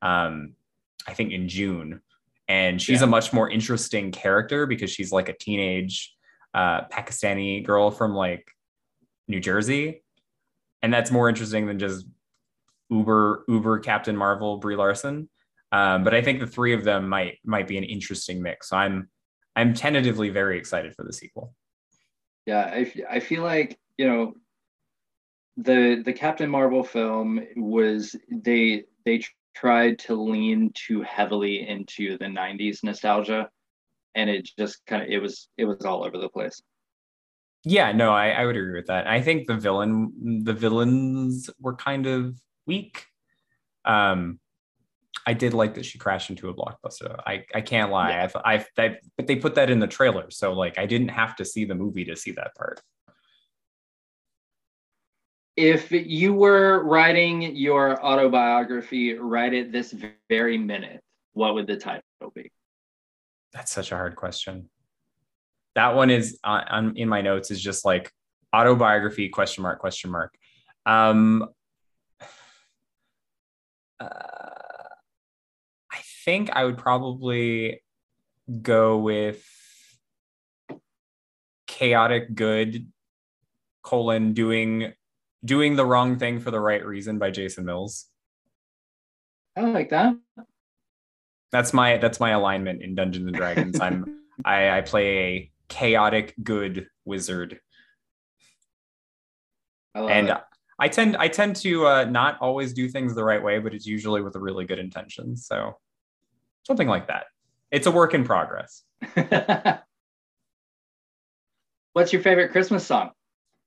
um, 0.00 0.54
I 1.06 1.12
think 1.12 1.32
in 1.32 1.48
June. 1.48 2.00
And 2.48 2.80
she's 2.80 3.00
yeah. 3.00 3.06
a 3.06 3.10
much 3.10 3.32
more 3.32 3.50
interesting 3.50 4.12
character 4.12 4.66
because 4.66 4.90
she's 4.90 5.12
like 5.12 5.28
a 5.28 5.36
teenage 5.36 6.14
uh, 6.54 6.82
Pakistani 6.82 7.64
girl 7.64 7.90
from 7.90 8.14
like 8.14 8.46
New 9.28 9.40
Jersey. 9.40 10.02
And 10.82 10.92
that's 10.92 11.10
more 11.10 11.28
interesting 11.28 11.66
than 11.66 11.78
just 11.78 12.06
Uber 12.90 13.44
Uber 13.48 13.78
Captain 13.80 14.16
Marvel 14.16 14.58
Brie 14.58 14.76
Larson. 14.76 15.28
Um, 15.72 16.04
but 16.04 16.14
I 16.14 16.22
think 16.22 16.38
the 16.38 16.46
three 16.46 16.74
of 16.74 16.84
them 16.84 17.08
might 17.08 17.38
might 17.44 17.66
be 17.66 17.78
an 17.78 17.84
interesting 17.84 18.42
mix. 18.42 18.68
So 18.68 18.76
I'm 18.76 19.08
I'm 19.56 19.74
tentatively 19.74 20.28
very 20.28 20.58
excited 20.58 20.94
for 20.94 21.04
the 21.04 21.12
sequel. 21.12 21.54
Yeah, 22.46 22.60
I, 22.60 22.92
I 23.10 23.20
feel 23.20 23.42
like 23.42 23.78
you 23.96 24.06
know 24.06 24.34
the 25.56 26.02
the 26.04 26.12
Captain 26.12 26.50
Marvel 26.50 26.84
film 26.84 27.40
was 27.56 28.14
they 28.30 28.84
they 29.04 29.22
tried 29.54 29.98
to 30.00 30.14
lean 30.14 30.72
too 30.74 31.02
heavily 31.02 31.68
into 31.68 32.16
the 32.18 32.24
90s 32.24 32.82
nostalgia 32.82 33.48
and 34.14 34.30
it 34.30 34.48
just 34.58 34.84
kind 34.86 35.02
of 35.02 35.08
it 35.08 35.18
was 35.18 35.48
it 35.56 35.64
was 35.64 35.84
all 35.84 36.04
over 36.04 36.18
the 36.18 36.28
place 36.28 36.62
yeah 37.64 37.92
no 37.92 38.12
I, 38.12 38.30
I 38.30 38.46
would 38.46 38.56
agree 38.56 38.76
with 38.78 38.86
that 38.86 39.06
i 39.06 39.20
think 39.20 39.46
the 39.46 39.56
villain 39.56 40.42
the 40.44 40.52
villains 40.52 41.50
were 41.60 41.76
kind 41.76 42.06
of 42.06 42.40
weak 42.66 43.04
um 43.84 44.40
I 45.26 45.34
did 45.34 45.54
like 45.54 45.74
that 45.74 45.84
she 45.84 45.98
crashed 45.98 46.30
into 46.30 46.48
a 46.48 46.54
blockbuster. 46.54 47.16
I, 47.26 47.44
I 47.54 47.60
can't 47.60 47.90
lie. 47.90 48.10
Yeah. 48.10 48.28
I, 48.44 48.54
I, 48.54 48.66
I, 48.78 48.96
but 49.16 49.26
they 49.26 49.36
put 49.36 49.54
that 49.54 49.70
in 49.70 49.78
the 49.78 49.86
trailer, 49.86 50.30
so 50.30 50.52
like 50.52 50.78
I 50.78 50.86
didn't 50.86 51.08
have 51.08 51.36
to 51.36 51.44
see 51.44 51.64
the 51.64 51.74
movie 51.74 52.04
to 52.06 52.16
see 52.16 52.32
that 52.32 52.54
part. 52.56 52.80
If 55.56 55.92
you 55.92 56.32
were 56.32 56.82
writing 56.82 57.54
your 57.54 58.02
autobiography 58.04 59.14
right 59.14 59.52
at 59.52 59.70
this 59.70 59.94
very 60.28 60.58
minute, 60.58 61.02
what 61.34 61.54
would 61.54 61.66
the 61.66 61.76
title 61.76 62.02
be? 62.34 62.50
That's 63.52 63.70
such 63.70 63.92
a 63.92 63.96
hard 63.96 64.16
question. 64.16 64.70
That 65.74 65.94
one 65.94 66.10
is 66.10 66.38
on, 66.42 66.64
on 66.68 66.96
in 66.96 67.08
my 67.08 67.20
notes 67.20 67.50
is 67.50 67.60
just 67.60 67.84
like 67.84 68.10
autobiography 68.54 69.28
question 69.28 69.62
mark 69.62 69.78
question 69.78 70.10
mark. 70.10 70.34
Um, 70.86 71.48
uh, 74.00 74.61
think 76.24 76.50
I 76.52 76.64
would 76.64 76.78
probably 76.78 77.82
go 78.60 78.98
with 78.98 79.44
chaotic 81.66 82.34
good 82.34 82.90
colon 83.82 84.32
doing 84.32 84.92
doing 85.44 85.74
the 85.74 85.84
wrong 85.84 86.18
thing 86.18 86.40
for 86.40 86.50
the 86.50 86.60
right 86.60 86.84
reason 86.84 87.18
by 87.18 87.30
Jason 87.30 87.64
Mills. 87.64 88.06
I 89.56 89.62
like 89.62 89.90
that. 89.90 90.16
That's 91.50 91.72
my 91.72 91.98
that's 91.98 92.20
my 92.20 92.30
alignment 92.30 92.82
in 92.82 92.94
Dungeons 92.94 93.26
and 93.26 93.36
Dragons. 93.36 93.80
I'm 93.80 94.20
I, 94.44 94.78
I 94.78 94.80
play 94.80 95.18
a 95.18 95.50
chaotic 95.68 96.34
good 96.42 96.86
wizard. 97.04 97.60
I 99.94 100.00
and 100.00 100.28
it. 100.30 100.38
I 100.78 100.88
tend 100.88 101.16
I 101.16 101.28
tend 101.28 101.56
to 101.56 101.86
uh, 101.86 102.04
not 102.04 102.38
always 102.40 102.72
do 102.72 102.88
things 102.88 103.14
the 103.14 103.24
right 103.24 103.42
way, 103.42 103.58
but 103.58 103.74
it's 103.74 103.86
usually 103.86 104.22
with 104.22 104.36
a 104.36 104.40
really 104.40 104.64
good 104.64 104.78
intention. 104.78 105.36
So 105.36 105.76
something 106.66 106.88
like 106.88 107.08
that. 107.08 107.24
It's 107.70 107.86
a 107.86 107.90
work 107.90 108.14
in 108.14 108.24
progress. 108.24 108.82
What's 111.94 112.12
your 112.12 112.22
favorite 112.22 112.52
Christmas 112.52 112.86
song? 112.86 113.10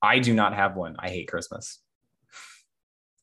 I 0.02 0.18
do 0.18 0.34
not 0.34 0.54
have 0.54 0.76
one. 0.76 0.96
I 0.98 1.08
hate 1.08 1.28
Christmas. 1.28 1.80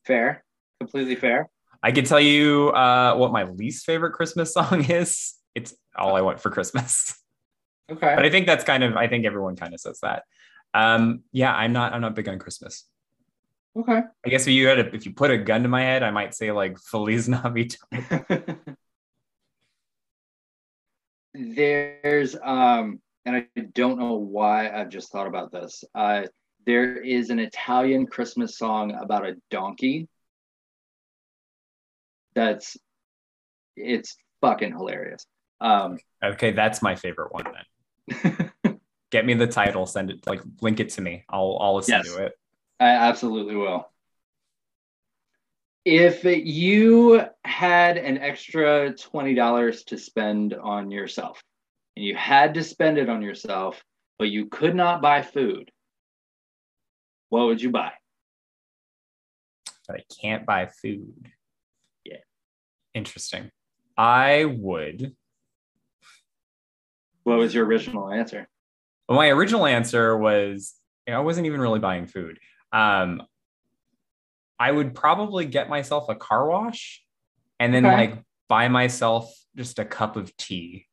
Fair, 0.04 0.44
completely 0.80 1.16
fair. 1.16 1.48
I 1.82 1.92
could 1.92 2.06
tell 2.06 2.20
you 2.20 2.70
uh, 2.70 3.14
what 3.16 3.32
my 3.32 3.44
least 3.44 3.84
favorite 3.84 4.12
Christmas 4.12 4.52
song 4.52 4.84
is. 4.90 5.34
It's 5.54 5.74
all 5.96 6.16
I 6.16 6.22
want 6.22 6.40
for 6.40 6.50
Christmas. 6.50 7.18
Okay. 7.90 8.14
But 8.16 8.24
I 8.24 8.30
think 8.30 8.46
that's 8.46 8.64
kind 8.64 8.82
of 8.82 8.96
I 8.96 9.08
think 9.08 9.26
everyone 9.26 9.56
kind 9.56 9.74
of 9.74 9.80
says 9.80 10.00
that. 10.00 10.24
Um, 10.72 11.22
yeah, 11.32 11.54
I'm 11.54 11.72
not 11.72 11.92
I'm 11.92 12.00
not 12.00 12.14
big 12.14 12.28
on 12.28 12.38
Christmas. 12.38 12.84
Okay. 13.76 14.00
I 14.24 14.28
guess 14.28 14.46
if 14.46 14.52
you 14.52 14.66
had 14.66 14.78
a, 14.78 14.94
if 14.94 15.04
you 15.04 15.12
put 15.12 15.30
a 15.30 15.38
gun 15.38 15.62
to 15.62 15.68
my 15.68 15.82
head, 15.82 16.02
I 16.02 16.10
might 16.10 16.34
say 16.34 16.52
like 16.52 16.78
Feliz 16.78 17.28
Navidad. 17.28 17.76
There's 21.34 22.36
um, 22.42 23.00
and 23.24 23.36
I 23.36 23.46
don't 23.74 23.98
know 23.98 24.14
why 24.14 24.70
I've 24.70 24.88
just 24.88 25.10
thought 25.10 25.26
about 25.26 25.50
this. 25.50 25.82
Uh, 25.94 26.22
there 26.66 26.96
is 26.96 27.30
an 27.30 27.38
Italian 27.38 28.06
Christmas 28.06 28.56
song 28.56 28.92
about 28.94 29.26
a 29.26 29.36
donkey. 29.50 30.08
That's 32.34 32.76
it's 33.76 34.16
fucking 34.40 34.72
hilarious. 34.72 35.26
Um, 35.60 35.98
Okay, 36.22 36.52
that's 36.52 36.80
my 36.82 36.94
favorite 36.94 37.32
one 37.32 37.44
then. 37.52 38.78
Get 39.10 39.26
me 39.26 39.34
the 39.34 39.46
title, 39.46 39.86
send 39.86 40.10
it 40.10 40.26
like 40.26 40.40
link 40.60 40.80
it 40.80 40.90
to 40.90 41.00
me. 41.00 41.24
I'll 41.28 41.58
I'll 41.60 41.76
listen 41.76 41.94
Yes. 41.94 42.06
to 42.14 42.24
it. 42.24 42.32
I 42.80 42.88
absolutely 42.88 43.56
will. 43.56 43.88
If 45.84 46.24
you 46.24 47.22
had 47.44 47.98
an 47.98 48.18
extra 48.18 48.92
$20 48.94 49.86
to 49.86 49.98
spend 49.98 50.54
on 50.54 50.90
yourself 50.90 51.42
and 51.96 52.04
you 52.04 52.16
had 52.16 52.54
to 52.54 52.64
spend 52.64 52.96
it 52.96 53.10
on 53.10 53.20
yourself, 53.20 53.82
but 54.18 54.30
you 54.30 54.46
could 54.46 54.74
not 54.74 55.02
buy 55.02 55.20
food, 55.20 55.70
what 57.28 57.46
would 57.46 57.60
you 57.60 57.70
buy? 57.70 57.92
But 59.86 59.96
I 59.96 60.04
can't 60.20 60.46
buy 60.46 60.66
food. 60.66 61.30
Yeah. 62.04 62.18
Interesting. 62.94 63.50
I 63.96 64.44
would 64.46 65.14
What 67.24 67.38
was 67.38 67.54
your 67.54 67.64
original 67.66 68.10
answer? 68.10 68.48
Well, 69.08 69.18
my 69.18 69.28
original 69.28 69.66
answer 69.66 70.16
was 70.16 70.74
you 71.06 71.12
know, 71.12 71.20
I 71.20 71.22
wasn't 71.22 71.46
even 71.46 71.60
really 71.60 71.80
buying 71.80 72.06
food. 72.06 72.38
Um, 72.72 73.22
I 74.64 74.72
would 74.72 74.94
probably 74.94 75.44
get 75.44 75.68
myself 75.68 76.08
a 76.08 76.14
car 76.14 76.48
wash 76.48 77.02
and 77.60 77.74
then 77.74 77.84
Okay. 77.84 77.94
like 77.94 78.22
buy 78.48 78.68
myself 78.68 79.30
just 79.56 79.78
a 79.78 79.84
cup 79.84 80.16
of 80.16 80.34
tea. 80.36 80.86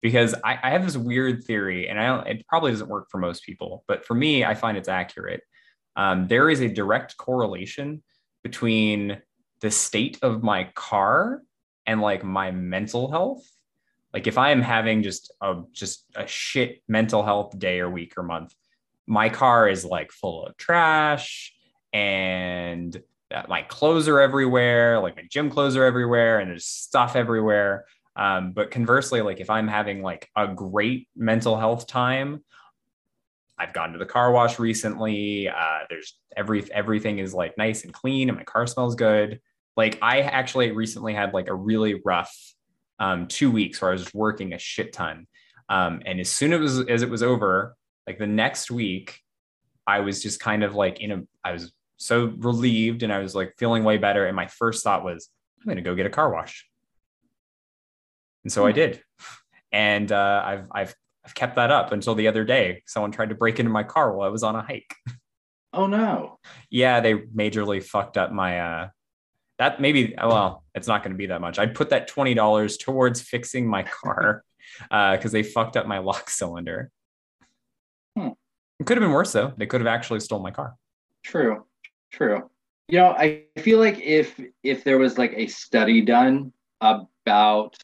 Because 0.00 0.34
I, 0.44 0.58
I 0.62 0.70
have 0.70 0.84
this 0.84 0.96
weird 0.96 1.44
theory, 1.44 1.88
and 1.88 1.98
I 2.00 2.06
don't, 2.06 2.26
it 2.26 2.46
probably 2.46 2.70
doesn't 2.70 2.88
work 2.88 3.08
for 3.10 3.18
most 3.18 3.42
people, 3.42 3.84
but 3.86 4.06
for 4.06 4.14
me, 4.14 4.44
I 4.44 4.54
find 4.54 4.78
it's 4.78 4.88
accurate. 4.88 5.42
Um, 5.96 6.28
there 6.28 6.48
is 6.48 6.60
a 6.60 6.68
direct 6.68 7.16
correlation 7.16 8.02
between 8.42 9.20
the 9.60 9.70
state 9.70 10.18
of 10.22 10.42
my 10.42 10.70
car 10.74 11.42
and 11.86 12.00
like 12.00 12.22
my 12.24 12.50
mental 12.50 13.10
health 13.10 13.44
like 14.14 14.26
if 14.26 14.38
i 14.38 14.50
am 14.50 14.62
having 14.62 15.02
just 15.02 15.32
a 15.40 15.62
just 15.72 16.04
a 16.14 16.26
shit 16.26 16.82
mental 16.88 17.22
health 17.22 17.58
day 17.58 17.80
or 17.80 17.90
week 17.90 18.14
or 18.16 18.22
month 18.22 18.54
my 19.06 19.28
car 19.28 19.68
is 19.68 19.84
like 19.84 20.10
full 20.12 20.46
of 20.46 20.56
trash 20.56 21.52
and 21.92 23.02
uh, 23.34 23.42
my 23.48 23.62
clothes 23.62 24.08
are 24.08 24.20
everywhere 24.20 25.00
like 25.00 25.16
my 25.16 25.24
gym 25.28 25.50
clothes 25.50 25.76
are 25.76 25.84
everywhere 25.84 26.38
and 26.38 26.50
there's 26.50 26.66
stuff 26.66 27.16
everywhere 27.16 27.84
um, 28.16 28.52
but 28.52 28.70
conversely 28.70 29.22
like 29.22 29.40
if 29.40 29.50
i'm 29.50 29.68
having 29.68 30.02
like 30.02 30.28
a 30.36 30.48
great 30.48 31.08
mental 31.16 31.56
health 31.56 31.86
time 31.86 32.42
i've 33.58 33.72
gone 33.72 33.92
to 33.92 33.98
the 33.98 34.06
car 34.06 34.32
wash 34.32 34.58
recently 34.58 35.48
uh, 35.48 35.80
there's 35.88 36.18
every 36.36 36.70
everything 36.72 37.18
is 37.18 37.34
like 37.34 37.56
nice 37.58 37.84
and 37.84 37.92
clean 37.92 38.28
and 38.28 38.38
my 38.38 38.44
car 38.44 38.66
smells 38.66 38.94
good 38.94 39.40
like 39.76 39.98
i 40.02 40.20
actually 40.20 40.70
recently 40.70 41.14
had 41.14 41.32
like 41.32 41.48
a 41.48 41.54
really 41.54 42.00
rough 42.04 42.32
um, 43.00 43.26
two 43.26 43.50
weeks 43.50 43.80
where 43.80 43.90
I 43.90 43.94
was 43.94 44.12
working 44.14 44.52
a 44.52 44.58
shit 44.58 44.92
ton. 44.92 45.26
Um, 45.68 46.02
and 46.04 46.20
as 46.20 46.28
soon 46.28 46.52
as, 46.52 46.78
as 46.80 47.02
it 47.02 47.10
was 47.10 47.22
over, 47.22 47.74
like 48.06 48.18
the 48.18 48.26
next 48.26 48.70
week, 48.70 49.18
I 49.86 50.00
was 50.00 50.22
just 50.22 50.38
kind 50.38 50.62
of 50.62 50.74
like 50.74 51.00
in 51.00 51.10
a, 51.10 51.22
I 51.42 51.52
was 51.52 51.72
so 52.00 52.32
relieved 52.38 53.02
and 53.02 53.12
I 53.12 53.18
was 53.18 53.34
like 53.34 53.54
feeling 53.58 53.84
way 53.84 53.98
better. 53.98 54.26
And 54.26 54.34
my 54.34 54.46
first 54.46 54.82
thought 54.82 55.04
was, 55.04 55.28
I'm 55.60 55.66
going 55.66 55.76
to 55.76 55.82
go 55.82 55.94
get 55.94 56.06
a 56.06 56.10
car 56.10 56.32
wash. 56.32 56.66
And 58.42 58.50
so 58.50 58.66
I 58.66 58.72
did. 58.72 59.02
And 59.70 60.10
uh, 60.10 60.42
I've, 60.44 60.66
I've, 60.72 60.94
I've 61.24 61.34
kept 61.34 61.56
that 61.56 61.70
up 61.70 61.92
until 61.92 62.14
the 62.14 62.28
other 62.28 62.42
day. 62.42 62.82
Someone 62.86 63.12
tried 63.12 63.28
to 63.28 63.34
break 63.34 63.60
into 63.60 63.70
my 63.70 63.82
car 63.82 64.16
while 64.16 64.26
I 64.26 64.30
was 64.30 64.42
on 64.42 64.56
a 64.56 64.62
hike. 64.62 64.94
Oh 65.72 65.86
no. 65.86 66.40
Yeah, 66.68 66.98
they 66.98 67.14
majorly 67.14 67.80
fucked 67.80 68.18
up 68.18 68.32
my, 68.32 68.58
uh, 68.58 68.88
that 69.58 69.80
maybe 69.80 70.16
well 70.18 70.64
it's 70.74 70.88
not 70.88 71.04
going 71.04 71.12
to 71.12 71.16
be 71.18 71.26
that 71.26 71.40
much 71.40 71.60
i'd 71.60 71.74
put 71.76 71.90
that 71.90 72.10
$20 72.10 72.80
towards 72.80 73.20
fixing 73.20 73.68
my 73.68 73.84
car 73.84 74.42
because 74.90 75.30
they 75.30 75.44
fucked 75.44 75.76
up 75.76 75.86
my 75.86 75.98
lock 75.98 76.28
cylinder 76.28 76.90
Hmm. 78.16 78.30
it 78.80 78.86
could 78.86 78.96
have 78.96 79.02
been 79.02 79.12
worse 79.12 79.32
though 79.32 79.52
they 79.56 79.66
could 79.66 79.80
have 79.80 79.86
actually 79.86 80.18
stole 80.20 80.40
my 80.40 80.50
car 80.50 80.74
True. 81.22 81.66
True. 82.10 82.50
You 82.88 82.98
know, 82.98 83.10
I 83.10 83.44
feel 83.58 83.78
like 83.78 84.00
if 84.00 84.40
if 84.62 84.84
there 84.84 84.98
was 84.98 85.18
like 85.18 85.32
a 85.36 85.46
study 85.46 86.00
done 86.00 86.52
about 86.80 87.76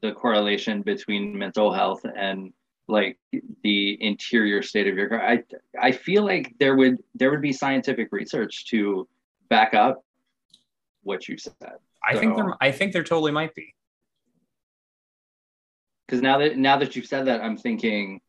the 0.00 0.12
correlation 0.12 0.82
between 0.82 1.36
mental 1.36 1.72
health 1.72 2.00
and 2.04 2.52
like 2.88 3.18
the 3.62 4.02
interior 4.02 4.62
state 4.62 4.86
of 4.86 4.96
your 4.96 5.08
car, 5.08 5.22
I 5.22 5.42
I 5.80 5.92
feel 5.92 6.24
like 6.24 6.54
there 6.58 6.76
would 6.76 6.98
there 7.14 7.30
would 7.30 7.42
be 7.42 7.52
scientific 7.52 8.08
research 8.10 8.66
to 8.70 9.06
back 9.48 9.74
up 9.74 10.02
what 11.02 11.28
you 11.28 11.36
said. 11.36 11.52
i 12.02 12.16
think 12.16 12.34
there 12.34 12.54
i 12.62 12.72
think 12.72 12.94
there 12.94 13.04
totally 13.04 13.30
might 13.30 13.54
be 13.54 13.74
Because 16.06 16.22
now 16.22 16.38
that 16.38 16.56
now 16.56 16.76
that 16.76 16.94
you've 16.94 17.06
said 17.06 17.26
that, 17.26 17.40
I'm 17.40 17.56
thinking, 17.56 18.20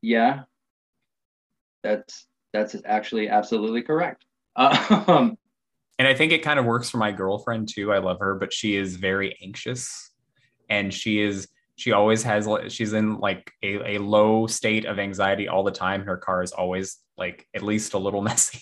yeah, 0.00 0.42
that's 1.82 2.26
that's 2.52 2.76
actually 2.84 3.28
absolutely 3.28 3.82
correct. 3.82 4.24
Um, 4.56 5.38
and 5.98 6.08
i 6.08 6.14
think 6.14 6.32
it 6.32 6.42
kind 6.42 6.58
of 6.58 6.64
works 6.64 6.90
for 6.90 6.98
my 6.98 7.12
girlfriend 7.12 7.68
too 7.68 7.92
i 7.92 7.98
love 7.98 8.18
her 8.20 8.34
but 8.34 8.52
she 8.52 8.76
is 8.76 8.96
very 8.96 9.36
anxious 9.42 10.10
and 10.68 10.92
she 10.92 11.20
is 11.20 11.48
she 11.76 11.92
always 11.92 12.22
has 12.22 12.48
she's 12.72 12.92
in 12.92 13.18
like 13.18 13.52
a, 13.62 13.96
a 13.96 13.98
low 13.98 14.46
state 14.46 14.84
of 14.84 14.98
anxiety 14.98 15.48
all 15.48 15.62
the 15.62 15.70
time 15.70 16.04
her 16.04 16.16
car 16.16 16.42
is 16.42 16.52
always 16.52 16.98
like 17.16 17.46
at 17.54 17.62
least 17.62 17.94
a 17.94 17.98
little 17.98 18.22
messy 18.30 18.58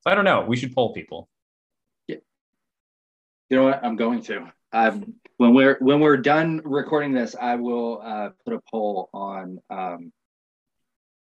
so 0.00 0.10
i 0.10 0.14
don't 0.14 0.24
know 0.24 0.44
we 0.46 0.56
should 0.56 0.74
poll 0.74 0.92
people 0.92 1.28
Yeah. 2.08 2.16
You 3.50 3.56
know 3.56 3.64
what? 3.64 3.84
I'm 3.84 3.96
going 3.96 4.22
to. 4.24 4.52
Um, 4.72 5.14
when 5.38 5.54
we're 5.54 5.78
when 5.80 6.00
we're 6.00 6.18
done 6.18 6.60
recording 6.64 7.12
this, 7.14 7.34
I 7.34 7.54
will 7.54 8.02
uh, 8.04 8.30
put 8.44 8.52
a 8.52 8.60
poll 8.70 9.08
on 9.14 9.58
um, 9.70 10.12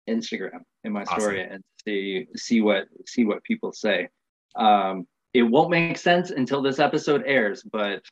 Instagram 0.09 0.61
in 0.85 0.93
my 0.93 1.05
story 1.05 1.43
and 1.43 1.63
see 1.85 2.27
see 2.37 2.61
what 2.61 2.87
see 3.07 3.25
what 3.25 3.43
people 3.45 3.73
say. 3.73 4.09
Um, 4.57 5.07
it 5.35 5.43
won't 5.43 5.71
make 5.71 5.99
sense 5.99 6.31
until 6.31 6.63
this 6.63 6.79
episode 6.79 7.23
airs, 7.27 7.63
but 7.63 8.03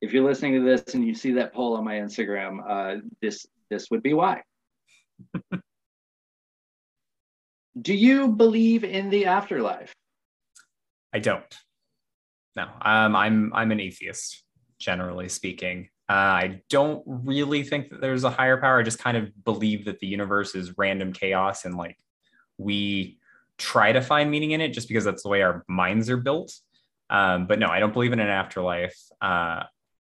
if 0.00 0.12
you're 0.12 0.24
listening 0.24 0.54
to 0.54 0.60
this 0.60 0.94
and 0.94 1.06
you 1.06 1.14
see 1.14 1.32
that 1.32 1.52
poll 1.54 1.76
on 1.76 1.84
my 1.84 1.94
Instagram, 1.94 2.58
uh, 2.66 3.00
this 3.20 3.46
this 3.70 3.90
would 3.90 4.02
be 4.02 4.14
why. 4.14 4.42
Do 7.80 7.92
you 7.92 8.28
believe 8.28 8.84
in 8.84 9.10
the 9.10 9.26
afterlife? 9.26 9.92
I 11.12 11.18
don't. 11.18 11.58
No, 12.56 12.68
um, 12.82 13.16
I'm 13.16 13.52
I'm 13.52 13.72
an 13.72 13.80
atheist, 13.80 14.44
generally 14.78 15.28
speaking. 15.28 15.88
Uh, 16.08 16.12
I 16.12 16.60
don't 16.68 17.02
really 17.06 17.62
think 17.62 17.88
that 17.88 18.00
there's 18.00 18.24
a 18.24 18.30
higher 18.30 18.58
power. 18.58 18.80
I 18.80 18.82
just 18.82 18.98
kind 18.98 19.16
of 19.16 19.44
believe 19.44 19.86
that 19.86 20.00
the 20.00 20.06
universe 20.06 20.54
is 20.54 20.76
random 20.76 21.12
chaos 21.12 21.64
and 21.64 21.76
like 21.76 21.96
we 22.58 23.18
try 23.56 23.92
to 23.92 24.02
find 24.02 24.30
meaning 24.30 24.50
in 24.50 24.60
it 24.60 24.70
just 24.70 24.88
because 24.88 25.04
that's 25.04 25.22
the 25.22 25.28
way 25.28 25.42
our 25.42 25.64
minds 25.66 26.10
are 26.10 26.16
built. 26.16 26.52
Um, 27.08 27.46
but 27.46 27.58
no, 27.58 27.68
I 27.68 27.80
don't 27.80 27.92
believe 27.92 28.12
in 28.12 28.20
an 28.20 28.28
afterlife. 28.28 28.98
Uh, 29.20 29.64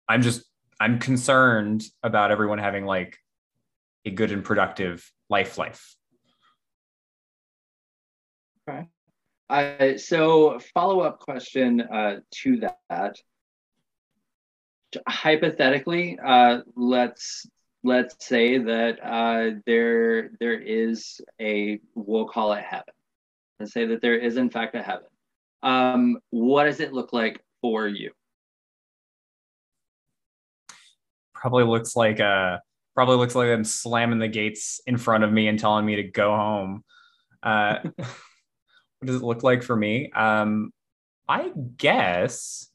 I'm 0.08 0.22
just 0.22 0.44
I'm 0.80 0.98
concerned 0.98 1.84
about 2.02 2.30
everyone 2.30 2.58
having 2.58 2.84
like 2.84 3.18
a 4.04 4.10
good 4.10 4.32
and 4.32 4.44
productive 4.44 5.10
life 5.28 5.58
life. 5.58 5.94
Okay. 8.68 8.86
Uh, 9.48 9.96
so 9.98 10.58
follow 10.74 11.00
up 11.00 11.20
question 11.20 11.80
uh, 11.80 12.16
to 12.32 12.60
that. 12.88 13.16
Hypothetically, 15.08 16.18
uh, 16.24 16.60
let's 16.76 17.46
let's 17.82 18.26
say 18.26 18.58
that 18.58 18.98
uh, 19.02 19.58
there 19.66 20.30
there 20.40 20.58
is 20.58 21.20
a 21.40 21.80
we'll 21.94 22.28
call 22.28 22.52
it 22.52 22.64
heaven. 22.64 22.94
Let's 23.60 23.72
say 23.72 23.86
that 23.86 24.02
there 24.02 24.16
is 24.16 24.36
in 24.36 24.50
fact 24.50 24.74
a 24.74 24.82
heaven. 24.82 25.06
Um, 25.62 26.18
what 26.30 26.64
does 26.64 26.80
it 26.80 26.92
look 26.92 27.12
like 27.12 27.40
for 27.60 27.86
you? 27.88 28.12
Probably 31.34 31.64
looks 31.64 31.96
like 31.96 32.20
uh 32.20 32.58
probably 32.94 33.16
looks 33.16 33.34
like 33.34 33.48
them 33.48 33.64
slamming 33.64 34.18
the 34.18 34.28
gates 34.28 34.80
in 34.86 34.96
front 34.96 35.22
of 35.22 35.30
me 35.30 35.48
and 35.48 35.58
telling 35.58 35.84
me 35.84 35.96
to 35.96 36.02
go 36.02 36.34
home. 36.34 36.82
Uh, 37.42 37.78
what 37.96 39.06
does 39.06 39.16
it 39.16 39.22
look 39.22 39.42
like 39.42 39.62
for 39.62 39.76
me? 39.76 40.10
Um, 40.12 40.72
I 41.28 41.52
guess 41.76 42.70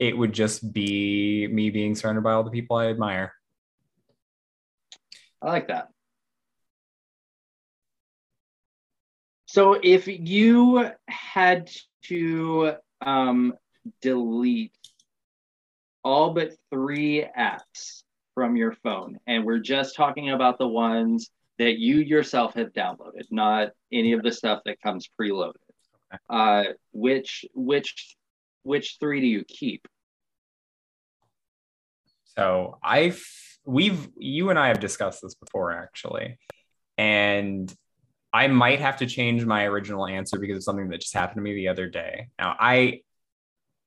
it 0.00 0.16
would 0.16 0.32
just 0.32 0.72
be 0.72 1.46
me 1.46 1.68
being 1.68 1.94
surrounded 1.94 2.24
by 2.24 2.32
all 2.32 2.42
the 2.42 2.50
people 2.50 2.76
I 2.76 2.86
admire. 2.86 3.34
I 5.42 5.48
like 5.48 5.68
that. 5.68 5.88
So 9.44 9.78
if 9.82 10.08
you 10.08 10.90
had 11.06 11.70
to 12.04 12.74
um, 13.00 13.54
delete 14.00 14.72
all 16.02 16.32
but 16.32 16.54
three 16.70 17.26
apps 17.38 18.02
from 18.34 18.56
your 18.56 18.72
phone, 18.72 19.18
and 19.26 19.44
we're 19.44 19.58
just 19.58 19.96
talking 19.96 20.30
about 20.30 20.58
the 20.58 20.68
ones 20.68 21.30
that 21.58 21.78
you 21.78 21.96
yourself 21.96 22.54
have 22.54 22.72
downloaded, 22.72 23.24
not 23.30 23.72
any 23.92 24.12
of 24.12 24.22
the 24.22 24.32
stuff 24.32 24.62
that 24.64 24.80
comes 24.80 25.10
preloaded. 25.20 25.54
Uh, 26.28 26.64
which 26.92 27.44
which 27.54 28.16
which 28.62 28.96
three 29.00 29.20
do 29.20 29.26
you 29.26 29.44
keep? 29.44 29.86
So 32.24 32.78
I've 32.82 33.22
we've 33.64 34.08
you 34.16 34.50
and 34.50 34.58
I 34.58 34.68
have 34.68 34.80
discussed 34.80 35.20
this 35.22 35.34
before 35.34 35.72
actually, 35.72 36.38
and 36.96 37.72
I 38.32 38.46
might 38.46 38.80
have 38.80 38.98
to 38.98 39.06
change 39.06 39.44
my 39.44 39.64
original 39.64 40.06
answer 40.06 40.38
because 40.38 40.58
of 40.58 40.62
something 40.62 40.88
that 40.90 41.00
just 41.00 41.14
happened 41.14 41.38
to 41.38 41.42
me 41.42 41.54
the 41.54 41.68
other 41.68 41.88
day. 41.88 42.28
Now 42.38 42.56
I 42.58 43.00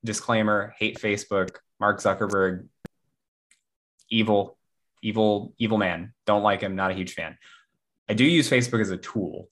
disclaimer 0.04 0.74
hate 0.78 1.00
Facebook, 1.00 1.56
Mark 1.80 2.00
Zuckerberg, 2.00 2.68
evil, 4.10 4.58
evil, 5.02 5.54
evil 5.58 5.78
man. 5.78 6.12
Don't 6.26 6.42
like 6.42 6.60
him. 6.60 6.76
Not 6.76 6.90
a 6.90 6.94
huge 6.94 7.14
fan. 7.14 7.36
I 8.08 8.14
do 8.14 8.24
use 8.24 8.50
Facebook 8.50 8.80
as 8.80 8.90
a 8.90 8.96
tool. 8.96 9.48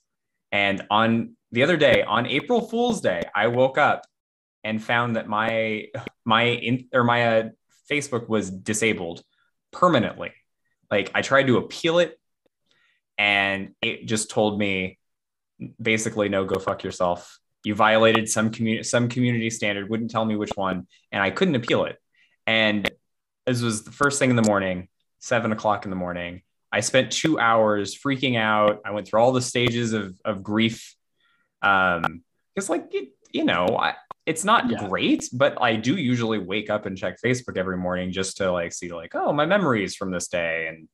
And 0.51 0.83
on 0.91 1.37
the 1.53 1.63
other 1.63 1.77
day, 1.77 2.03
on 2.03 2.27
April 2.27 2.61
Fool's 2.61 3.01
Day, 3.01 3.23
I 3.35 3.47
woke 3.47 3.79
up 3.79 4.03
and 4.65 4.83
found 4.83 5.17
that 5.17 5.29
my 5.29 5.87
my 6.25 6.45
in, 6.45 6.89
or 6.93 7.05
my 7.05 7.39
uh, 7.39 7.49
Facebook 7.91 8.29
was 8.29 8.51
disabled 8.51 9.23
permanently. 9.73 10.33
Like 10.91 11.11
I 11.15 11.23
tried 11.23 11.47
to 11.47 11.59
appeal 11.59 11.99
it, 11.99 12.19
and 13.19 13.75
it 13.81 14.07
just 14.07 14.31
told 14.31 14.59
me 14.59 14.99
basically, 15.81 16.29
no, 16.29 16.45
go 16.45 16.59
fuck 16.59 16.83
yourself. 16.83 17.39
You 17.65 17.75
violated 17.75 18.29
some 18.29 18.51
community 18.51 18.85
some 18.85 19.09
community 19.09 19.51
standard. 19.51 19.89
Wouldn't 19.89 20.11
tell 20.11 20.25
me 20.25 20.37
which 20.37 20.53
one, 20.55 20.87
and 21.11 21.23
I 21.23 21.31
couldn't 21.31 21.55
appeal 21.55 21.85
it. 21.85 21.99
And 22.47 22.91
this 23.47 23.63
was 23.63 23.85
the 23.85 23.93
first 23.93 24.19
thing 24.19 24.31
in 24.31 24.37
the 24.37 24.43
morning, 24.43 24.89
seven 25.19 25.53
o'clock 25.53 25.85
in 25.85 25.91
the 25.91 25.97
morning. 25.97 26.43
I 26.73 26.81
spent 26.81 27.13
two 27.13 27.39
hours 27.39 27.95
freaking 27.95 28.37
out. 28.39 28.81
I 28.85 28.93
went 28.93 29.07
through 29.07 29.21
all 29.21 29.33
the 29.33 29.43
stages 29.43 29.93
of, 29.93 30.19
of 30.25 30.43
grief. 30.43 30.97
Um, 31.61 32.23
it's 32.57 32.71
like, 32.71 32.89
it, 32.95 33.11
you 33.31 33.45
know, 33.45 33.67
I, 33.79 33.95
it's 34.25 34.45
not 34.45 34.71
yeah. 34.71 34.89
great, 34.89 35.29
but 35.33 35.61
I 35.61 35.77
do 35.77 35.97
usually 35.97 36.39
wake 36.39 36.71
up 36.71 36.87
and 36.87 36.97
check 36.97 37.21
Facebook 37.21 37.57
every 37.57 37.77
morning 37.77 38.13
just 38.13 38.37
to 38.37 38.53
like 38.53 38.73
see 38.73 38.93
like, 38.93 39.15
oh, 39.15 39.33
my 39.33 39.47
memories 39.47 39.97
from 39.97 40.11
this 40.11 40.29
day. 40.29 40.69
And 40.69 40.89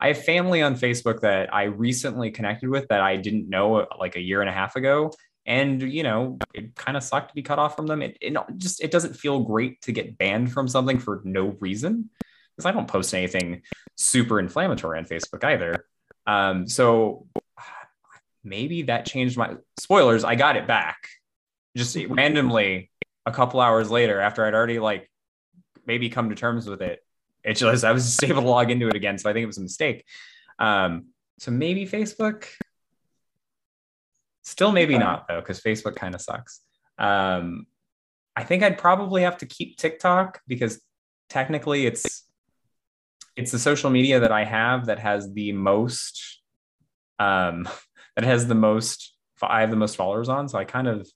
I 0.00 0.08
have 0.08 0.24
family 0.24 0.62
on 0.62 0.74
Facebook 0.74 1.20
that 1.20 1.54
I 1.54 1.64
recently 1.64 2.32
connected 2.32 2.68
with 2.68 2.88
that 2.88 3.00
I 3.00 3.16
didn't 3.16 3.48
know 3.48 3.86
like 3.98 4.16
a 4.16 4.20
year 4.20 4.40
and 4.40 4.50
a 4.50 4.52
half 4.52 4.74
ago. 4.74 5.12
And 5.46 5.82
you 5.82 6.02
know, 6.02 6.38
it 6.52 6.74
kind 6.74 6.96
of 6.96 7.04
sucked 7.04 7.28
to 7.28 7.34
be 7.34 7.42
cut 7.42 7.58
off 7.58 7.76
from 7.76 7.86
them. 7.86 8.02
It, 8.02 8.18
it 8.20 8.36
just 8.56 8.82
it 8.82 8.90
doesn't 8.90 9.14
feel 9.14 9.40
great 9.40 9.80
to 9.82 9.92
get 9.92 10.18
banned 10.18 10.52
from 10.52 10.66
something 10.66 10.98
for 10.98 11.20
no 11.24 11.56
reason 11.60 12.10
because 12.56 12.66
I 12.66 12.72
don't 12.72 12.88
post 12.88 13.14
anything 13.14 13.62
super 13.96 14.40
inflammatory 14.40 14.98
on 14.98 15.04
Facebook 15.04 15.44
either. 15.44 15.86
Um, 16.26 16.66
so 16.66 17.26
maybe 18.44 18.82
that 18.82 19.06
changed 19.06 19.36
my 19.36 19.56
spoilers. 19.78 20.24
I 20.24 20.34
got 20.34 20.56
it 20.56 20.66
back 20.66 21.08
just 21.76 21.96
randomly 22.08 22.90
a 23.24 23.32
couple 23.32 23.60
hours 23.60 23.90
later 23.90 24.20
after 24.20 24.44
I'd 24.44 24.54
already 24.54 24.78
like 24.78 25.10
maybe 25.86 26.08
come 26.08 26.28
to 26.28 26.34
terms 26.34 26.66
with 26.68 26.82
it. 26.82 27.00
It 27.44 27.54
just 27.54 27.84
I 27.84 27.92
was 27.92 28.04
just 28.04 28.24
able 28.24 28.42
to 28.42 28.48
log 28.48 28.70
into 28.70 28.88
it 28.88 28.94
again, 28.94 29.18
so 29.18 29.28
I 29.28 29.32
think 29.32 29.44
it 29.44 29.48
was 29.48 29.58
a 29.58 29.62
mistake. 29.62 30.04
Um, 30.58 31.06
so 31.38 31.50
maybe 31.50 31.86
Facebook. 31.86 32.46
Still, 34.44 34.72
maybe 34.72 34.98
not 34.98 35.28
though, 35.28 35.40
because 35.40 35.60
Facebook 35.60 35.96
kind 35.96 36.14
of 36.14 36.20
sucks. 36.20 36.60
Um, 36.98 37.66
I 38.34 38.44
think 38.44 38.62
I'd 38.62 38.78
probably 38.78 39.22
have 39.22 39.38
to 39.38 39.46
keep 39.46 39.76
TikTok 39.76 40.40
because 40.46 40.80
technically 41.28 41.86
it's 41.86 42.24
it's 43.36 43.50
the 43.50 43.58
social 43.58 43.90
media 43.90 44.20
that 44.20 44.32
I 44.32 44.44
have 44.44 44.86
that 44.86 44.98
has 44.98 45.32
the 45.32 45.52
most 45.52 46.42
um 47.18 47.68
that 48.16 48.24
has 48.24 48.46
the 48.46 48.54
most 48.54 49.14
I 49.42 49.62
have 49.62 49.70
the 49.70 49.76
most 49.76 49.96
followers 49.96 50.28
on. 50.28 50.48
So 50.48 50.58
I 50.58 50.64
kind 50.64 50.86
of 50.86 51.08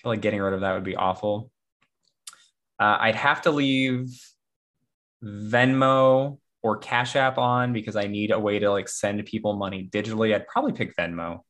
feel 0.00 0.12
like 0.12 0.20
getting 0.20 0.40
rid 0.40 0.54
of 0.54 0.60
that 0.60 0.74
would 0.74 0.84
be 0.84 0.96
awful. 0.96 1.50
Uh, 2.78 2.96
I'd 3.00 3.14
have 3.14 3.42
to 3.42 3.50
leave 3.50 4.08
Venmo 5.22 6.38
or 6.62 6.78
Cash 6.78 7.16
App 7.16 7.38
on 7.38 7.72
because 7.72 7.96
I 7.96 8.06
need 8.06 8.30
a 8.30 8.38
way 8.38 8.58
to 8.58 8.70
like 8.70 8.88
send 8.88 9.24
people 9.26 9.56
money 9.56 9.88
digitally. 9.92 10.34
I'd 10.34 10.46
probably 10.46 10.72
pick 10.72 10.96
Venmo. 10.96 11.40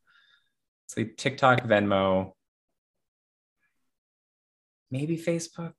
So 0.86 1.04
TikTok, 1.16 1.62
Venmo, 1.62 2.32
maybe 4.90 5.16
Facebook. 5.16 5.74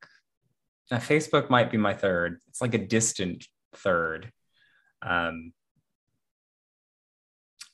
Now, 0.90 0.98
Facebook 0.98 1.50
might 1.50 1.72
be 1.72 1.78
my 1.78 1.94
third. 1.94 2.40
It's 2.48 2.62
like 2.62 2.74
a 2.74 2.86
distant 2.86 3.46
third. 3.76 4.32
Um, 5.02 5.54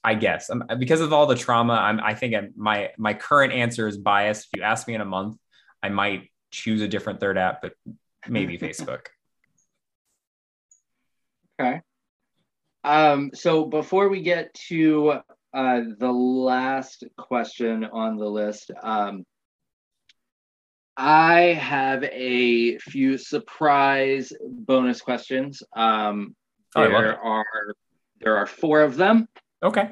I 0.08 0.14
guess 0.14 0.49
um, 0.49 0.64
because 0.80 1.01
of 1.01 1.12
all 1.12 1.26
the 1.26 1.36
trauma, 1.36 1.74
I'm, 1.74 1.99
I 1.99 2.14
think 2.14 2.34
I'm, 2.34 2.53
my 2.55 2.91
my 2.97 3.14
current 3.14 3.51
answer 3.51 3.89
is 3.89 3.97
biased. 3.97 4.45
If 4.45 4.60
you 4.60 4.64
ask 4.64 4.88
me 4.88 4.95
in 4.95 5.01
a 5.01 5.05
month, 5.05 5.36
I 5.84 5.89
might 5.89 6.32
choose 6.49 6.82
a 6.82 6.88
different 6.88 7.20
third 7.20 7.38
app, 7.38 7.62
but 7.62 7.74
maybe 8.26 8.58
Facebook. 8.66 9.08
Okay. 11.60 11.82
Um, 12.86 13.32
so 13.34 13.66
before 13.66 14.08
we 14.08 14.22
get 14.22 14.53
to 14.70 15.20
uh, 15.53 15.82
the 15.99 16.10
last 16.10 17.03
question 17.18 17.84
on 17.84 18.16
the 18.16 18.30
list, 18.30 18.72
um, 18.82 19.26
I 20.95 21.41
have 21.60 22.05
a 22.05 22.78
few 22.78 23.18
surprise 23.18 24.32
bonus 24.41 25.01
questions. 25.01 25.62
Um, 25.76 26.34
oh, 26.78 26.84
there 26.84 27.22
are 27.22 27.45
there 28.22 28.38
are 28.38 28.45
four 28.45 28.84
of 28.84 28.95
them. 28.95 29.28
Okay. 29.64 29.89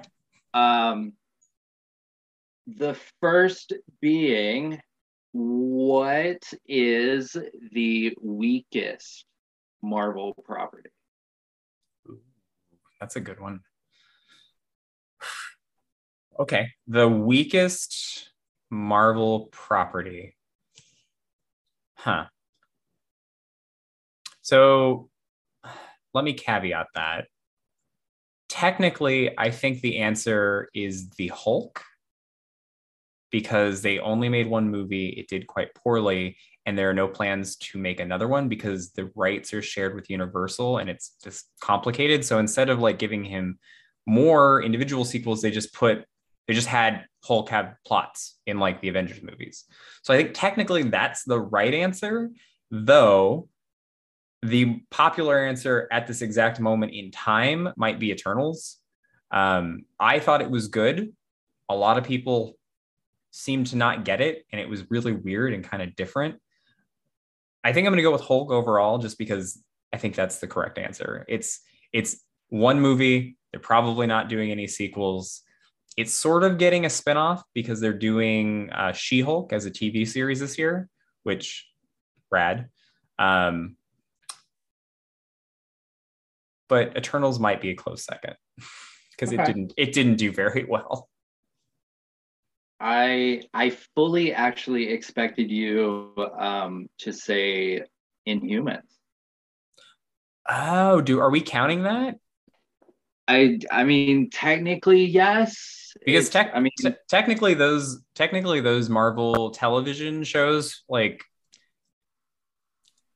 Um, 0.54 1.14
the 2.68 2.98
first 3.22 3.74
being, 4.02 4.80
what 5.32 6.44
is 6.68 7.36
the 7.74 8.16
weakest 8.22 9.26
Marvel 9.82 10.34
property? 10.46 10.90
That's 13.00 13.16
a 13.16 13.22
good 13.22 13.40
one. 13.40 13.62
Okay, 16.40 16.70
the 16.88 17.08
weakest 17.08 18.30
Marvel 18.70 19.48
property. 19.52 20.36
Huh. 21.96 22.26
So 24.42 25.10
let 26.14 26.24
me 26.24 26.34
caveat 26.34 26.88
that. 26.96 27.28
Technically, 28.50 29.38
I 29.38 29.50
think 29.50 29.82
the 29.82 29.98
answer 29.98 30.70
is 30.74 31.10
the 31.12 31.28
Hulk 31.30 31.84
because 33.32 33.82
they 33.82 34.00
only 34.00 34.30
made 34.30 34.48
one 34.48 34.70
movie. 34.70 35.10
It 35.10 35.28
did 35.28 35.48
quite 35.48 35.74
poorly, 35.76 36.38
and 36.66 36.78
there 36.78 36.90
are 36.90 36.94
no 36.94 37.08
plans 37.08 37.58
to 37.58 37.78
make 37.78 38.00
another 38.00 38.28
one 38.28 38.48
because 38.48 38.92
the 38.92 39.12
rights 39.16 39.54
are 39.54 39.62
shared 39.62 39.94
with 39.94 40.10
Universal 40.10 40.78
and 40.78 40.90
it's 40.90 41.16
just 41.24 41.50
complicated. 41.60 42.24
So 42.24 42.40
instead 42.40 42.70
of 42.70 42.80
like 42.80 42.98
giving 42.98 43.24
him 43.24 43.60
more 44.06 44.64
individual 44.64 45.06
sequels, 45.06 45.42
they 45.42 45.52
just 45.52 45.74
put 45.74 46.06
They 46.48 46.54
just 46.54 46.68
had 46.68 47.06
Hulk 47.24 47.50
have 47.50 47.76
plots 47.86 48.38
in 48.46 48.60
like 48.60 48.80
the 48.82 48.90
Avengers 48.90 49.24
movies. 49.24 49.66
So 50.04 50.14
I 50.14 50.18
think 50.18 50.32
technically 50.34 50.84
that's 50.84 51.24
the 51.24 51.40
right 51.40 51.74
answer, 51.74 52.32
though 52.70 53.50
the 54.50 54.82
popular 54.92 55.46
answer 55.46 55.88
at 55.92 56.08
this 56.08 56.22
exact 56.22 56.60
moment 56.60 56.94
in 56.94 57.12
time 57.12 57.70
might 57.78 58.00
be 58.00 58.12
Eternals. 58.12 58.78
Um, 59.32 59.86
I 60.00 60.20
thought 60.20 60.42
it 60.42 60.50
was 60.50 60.68
good. 60.68 61.14
A 61.70 61.76
lot 61.76 61.98
of 61.98 62.04
people 62.04 62.58
seemed 63.32 63.68
to 63.68 63.76
not 63.76 64.06
get 64.06 64.22
it, 64.22 64.46
and 64.52 64.62
it 64.62 64.70
was 64.70 64.90
really 64.90 65.14
weird 65.14 65.54
and 65.54 65.64
kind 65.64 65.82
of 65.82 65.96
different. 65.96 66.36
I 67.64 67.74
think 67.74 67.88
I'm 67.88 67.92
going 67.92 67.98
to 67.98 68.04
go 68.04 68.12
with 68.12 68.22
Hulk 68.22 68.52
overall, 68.52 68.98
just 69.00 69.18
because 69.18 69.62
I 69.92 69.98
think 69.98 70.16
that's 70.16 70.40
the 70.40 70.48
correct 70.48 70.78
answer. 70.78 71.26
It's 71.28 71.62
it's 71.92 72.22
one 72.50 72.80
movie. 72.80 73.38
They're 73.52 73.60
probably 73.60 74.08
not 74.08 74.30
doing 74.30 74.52
any 74.52 74.68
sequels. 74.68 75.42
It's 75.98 76.14
sort 76.14 76.44
of 76.44 76.58
getting 76.58 76.86
a 76.86 76.90
spinoff 76.90 77.42
because 77.54 77.80
they're 77.80 77.94
doing 77.94 78.70
uh, 78.72 78.92
She-Hulk 78.92 79.54
as 79.54 79.66
a 79.66 79.72
TV 79.72 80.06
series 80.06 80.42
this 80.42 80.58
year, 80.58 80.90
which 81.24 81.68
rad. 82.30 82.68
Um, 83.18 83.78
but 86.68 86.96
Eternals 86.98 87.40
might 87.40 87.62
be 87.62 87.70
a 87.70 87.76
close 87.76 88.04
second 88.06 88.36
because 89.12 89.34
okay. 89.34 89.42
it 89.42 89.46
didn't 89.46 89.74
it 89.78 89.94
didn't 89.94 90.16
do 90.16 90.32
very 90.32 90.66
well. 90.70 91.10
I 92.80 93.44
I 93.54 93.70
fully 93.96 94.34
actually 94.34 94.90
expected 94.90 95.50
you 95.50 96.14
um, 96.38 96.90
to 97.00 97.14
say 97.14 97.84
Inhumans. 98.28 98.82
Oh, 100.50 101.02
do 101.02 101.20
are 101.20 101.30
we 101.30 101.42
counting 101.42 101.84
that? 101.84 102.16
I 103.28 103.60
I 103.72 103.84
mean 103.84 104.30
technically 104.30 105.06
yes. 105.06 105.94
Because 106.06 106.30
tech, 106.30 106.52
I 106.54 106.60
mean 106.60 106.72
t- 106.78 106.94
technically 107.08 107.54
those 107.54 108.02
technically 108.14 108.62
those 108.62 108.90
Marvel 108.90 109.52
television 109.52 110.24
shows 110.24 110.84
like 110.90 111.24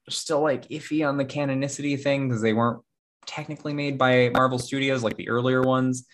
still 0.08 0.42
like 0.42 0.68
iffy 0.70 1.08
on 1.08 1.18
the 1.18 1.26
canonicity 1.26 2.02
thing 2.02 2.28
because 2.28 2.42
they 2.42 2.54
weren't 2.54 2.82
technically 3.30 3.74
made 3.74 3.98
by 3.98 4.30
Marvel 4.30 4.60
Studios 4.60 5.04
like 5.04 5.16
the 5.16 5.30
earlier 5.30 5.62
ones 5.62 6.06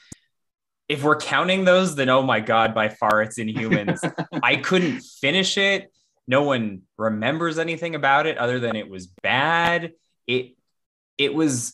if 0.87 1.03
we're 1.03 1.17
counting 1.17 1.65
those, 1.65 1.95
then 1.95 2.09
oh 2.09 2.21
my 2.21 2.39
god, 2.39 2.75
by 2.75 2.89
far 2.89 3.21
it's 3.21 3.39
Inhumans. 3.39 3.99
I 4.43 4.57
couldn't 4.57 5.01
finish 5.01 5.57
it. 5.57 5.91
No 6.27 6.43
one 6.43 6.83
remembers 6.97 7.59
anything 7.59 7.95
about 7.95 8.27
it 8.27 8.37
other 8.37 8.59
than 8.59 8.75
it 8.75 8.89
was 8.89 9.07
bad. 9.07 9.93
It 10.27 10.55
it 11.17 11.33
was 11.33 11.73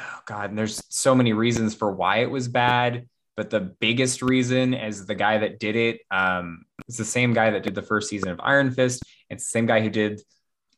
oh 0.00 0.20
god, 0.26 0.50
and 0.50 0.58
there's 0.58 0.82
so 0.88 1.14
many 1.14 1.32
reasons 1.32 1.74
for 1.74 1.90
why 1.90 2.18
it 2.18 2.30
was 2.30 2.48
bad. 2.48 3.08
But 3.36 3.50
the 3.50 3.60
biggest 3.60 4.22
reason 4.22 4.74
is 4.74 5.06
the 5.06 5.16
guy 5.16 5.38
that 5.38 5.58
did 5.58 5.74
it. 5.74 6.00
Um, 6.10 6.64
it's 6.86 6.98
the 6.98 7.04
same 7.04 7.32
guy 7.32 7.50
that 7.50 7.64
did 7.64 7.74
the 7.74 7.82
first 7.82 8.08
season 8.08 8.28
of 8.28 8.40
Iron 8.40 8.70
Fist. 8.70 9.02
It's 9.28 9.44
the 9.44 9.50
same 9.50 9.66
guy 9.66 9.80
who 9.80 9.90
did 9.90 10.20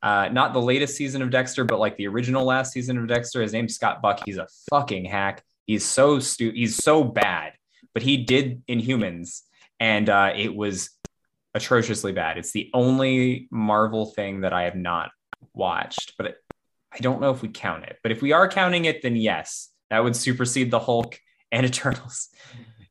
uh, 0.06 0.28
not 0.28 0.52
the 0.52 0.62
latest 0.62 0.96
season 0.96 1.22
of 1.22 1.30
Dexter, 1.30 1.64
but 1.64 1.78
like 1.78 1.96
the 1.96 2.06
original 2.06 2.44
last 2.44 2.72
season 2.72 2.98
of 2.98 3.08
Dexter. 3.08 3.42
His 3.42 3.52
name's 3.52 3.74
Scott 3.74 4.00
Buck. 4.02 4.22
He's 4.24 4.38
a 4.38 4.46
fucking 4.70 5.04
hack. 5.04 5.42
He's 5.66 5.84
so 5.84 6.20
stu- 6.20 6.52
He's 6.52 6.76
so 6.76 7.02
bad 7.02 7.54
but 7.96 8.02
he 8.02 8.18
did 8.18 8.62
Inhumans, 8.66 9.40
and 9.80 10.10
uh, 10.10 10.30
it 10.36 10.54
was 10.54 10.90
atrociously 11.54 12.12
bad. 12.12 12.36
It's 12.36 12.52
the 12.52 12.68
only 12.74 13.48
Marvel 13.50 14.04
thing 14.04 14.42
that 14.42 14.52
I 14.52 14.64
have 14.64 14.76
not 14.76 15.12
watched, 15.54 16.12
but 16.18 16.26
it, 16.26 16.36
I 16.92 16.98
don't 16.98 17.22
know 17.22 17.30
if 17.30 17.40
we 17.40 17.48
count 17.48 17.84
it. 17.84 17.96
But 18.02 18.12
if 18.12 18.20
we 18.20 18.32
are 18.32 18.50
counting 18.50 18.84
it, 18.84 19.00
then 19.00 19.16
yes, 19.16 19.70
that 19.88 20.04
would 20.04 20.14
supersede 20.14 20.70
the 20.70 20.78
Hulk 20.78 21.18
and 21.50 21.64
Eternals. 21.70 22.28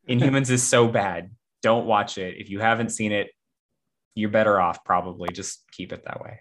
Inhumans 0.09 0.49
is 0.49 0.63
so 0.63 0.87
bad. 0.87 1.29
Don't 1.61 1.85
watch 1.85 2.17
it. 2.17 2.37
If 2.39 2.49
you 2.49 2.59
haven't 2.59 2.89
seen 2.89 3.11
it, 3.11 3.27
you're 4.15 4.31
better 4.31 4.59
off 4.59 4.83
probably. 4.83 5.29
Just 5.31 5.61
keep 5.71 5.93
it 5.93 6.05
that 6.05 6.19
way. 6.19 6.39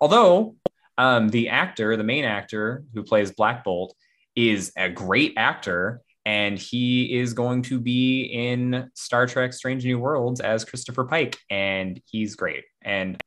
Although 0.00 0.56
um, 0.98 1.28
the 1.28 1.48
actor, 1.48 1.96
the 1.96 2.04
main 2.04 2.24
actor 2.24 2.84
who 2.94 3.02
plays 3.02 3.32
Black 3.32 3.64
Bolt, 3.64 3.94
is 4.36 4.72
a 4.76 4.88
great 4.88 5.34
actor 5.36 6.02
and 6.24 6.58
he 6.58 7.18
is 7.18 7.32
going 7.32 7.62
to 7.62 7.80
be 7.80 8.22
in 8.22 8.90
Star 8.94 9.26
Trek 9.26 9.52
Strange 9.52 9.84
New 9.84 9.98
Worlds 9.98 10.40
as 10.40 10.64
Christopher 10.64 11.04
Pike 11.04 11.38
and 11.50 12.00
he's 12.06 12.36
great. 12.36 12.64
And 12.82 13.20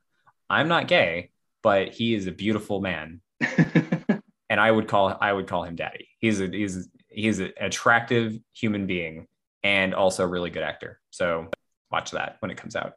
I'm 0.50 0.68
not 0.68 0.88
gay 0.88 1.32
but 1.64 1.90
he 1.90 2.14
is 2.14 2.28
a 2.28 2.32
beautiful 2.32 2.82
man. 2.82 3.22
And 4.50 4.60
I 4.60 4.70
would 4.70 4.88
call 4.88 5.18
I 5.20 5.34
would 5.34 5.48
call 5.48 5.64
him 5.64 5.76
daddy. 5.76 6.10
He's 6.20 6.40
a 6.40 6.46
he's 6.46 6.88
he's 7.08 7.40
an 7.40 7.54
attractive 7.60 8.38
human 8.54 8.86
being 8.86 9.26
and 9.64 9.96
also 9.96 10.26
a 10.26 10.28
really 10.28 10.52
good 10.52 10.62
actor. 10.62 11.00
So 11.10 11.48
watch 11.92 12.12
that 12.12 12.36
when 12.38 12.52
it 12.52 12.58
comes 12.58 12.76
out. 12.76 12.94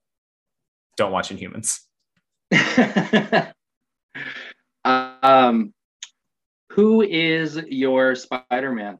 Don't 0.98 1.12
watch 1.12 1.30
Inhumans 1.30 1.80
um 4.84 5.72
who 6.70 7.02
is 7.02 7.56
your 7.68 8.14
Spider-Man 8.14 8.98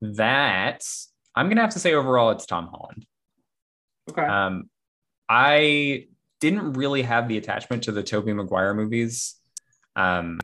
that 0.00 0.84
I'm 1.34 1.48
gonna 1.48 1.60
have 1.60 1.70
to 1.70 1.78
say 1.78 1.94
overall 1.94 2.30
it's 2.30 2.46
Tom 2.46 2.66
Holland. 2.66 3.06
Okay. 4.10 4.22
Um, 4.22 4.68
I 5.28 6.06
didn't 6.40 6.72
really 6.74 7.02
have 7.02 7.28
the 7.28 7.36
attachment 7.36 7.84
to 7.84 7.92
the 7.92 8.02
Tobey 8.02 8.32
Maguire 8.32 8.74
movies. 8.74 9.36
Um, 9.96 10.38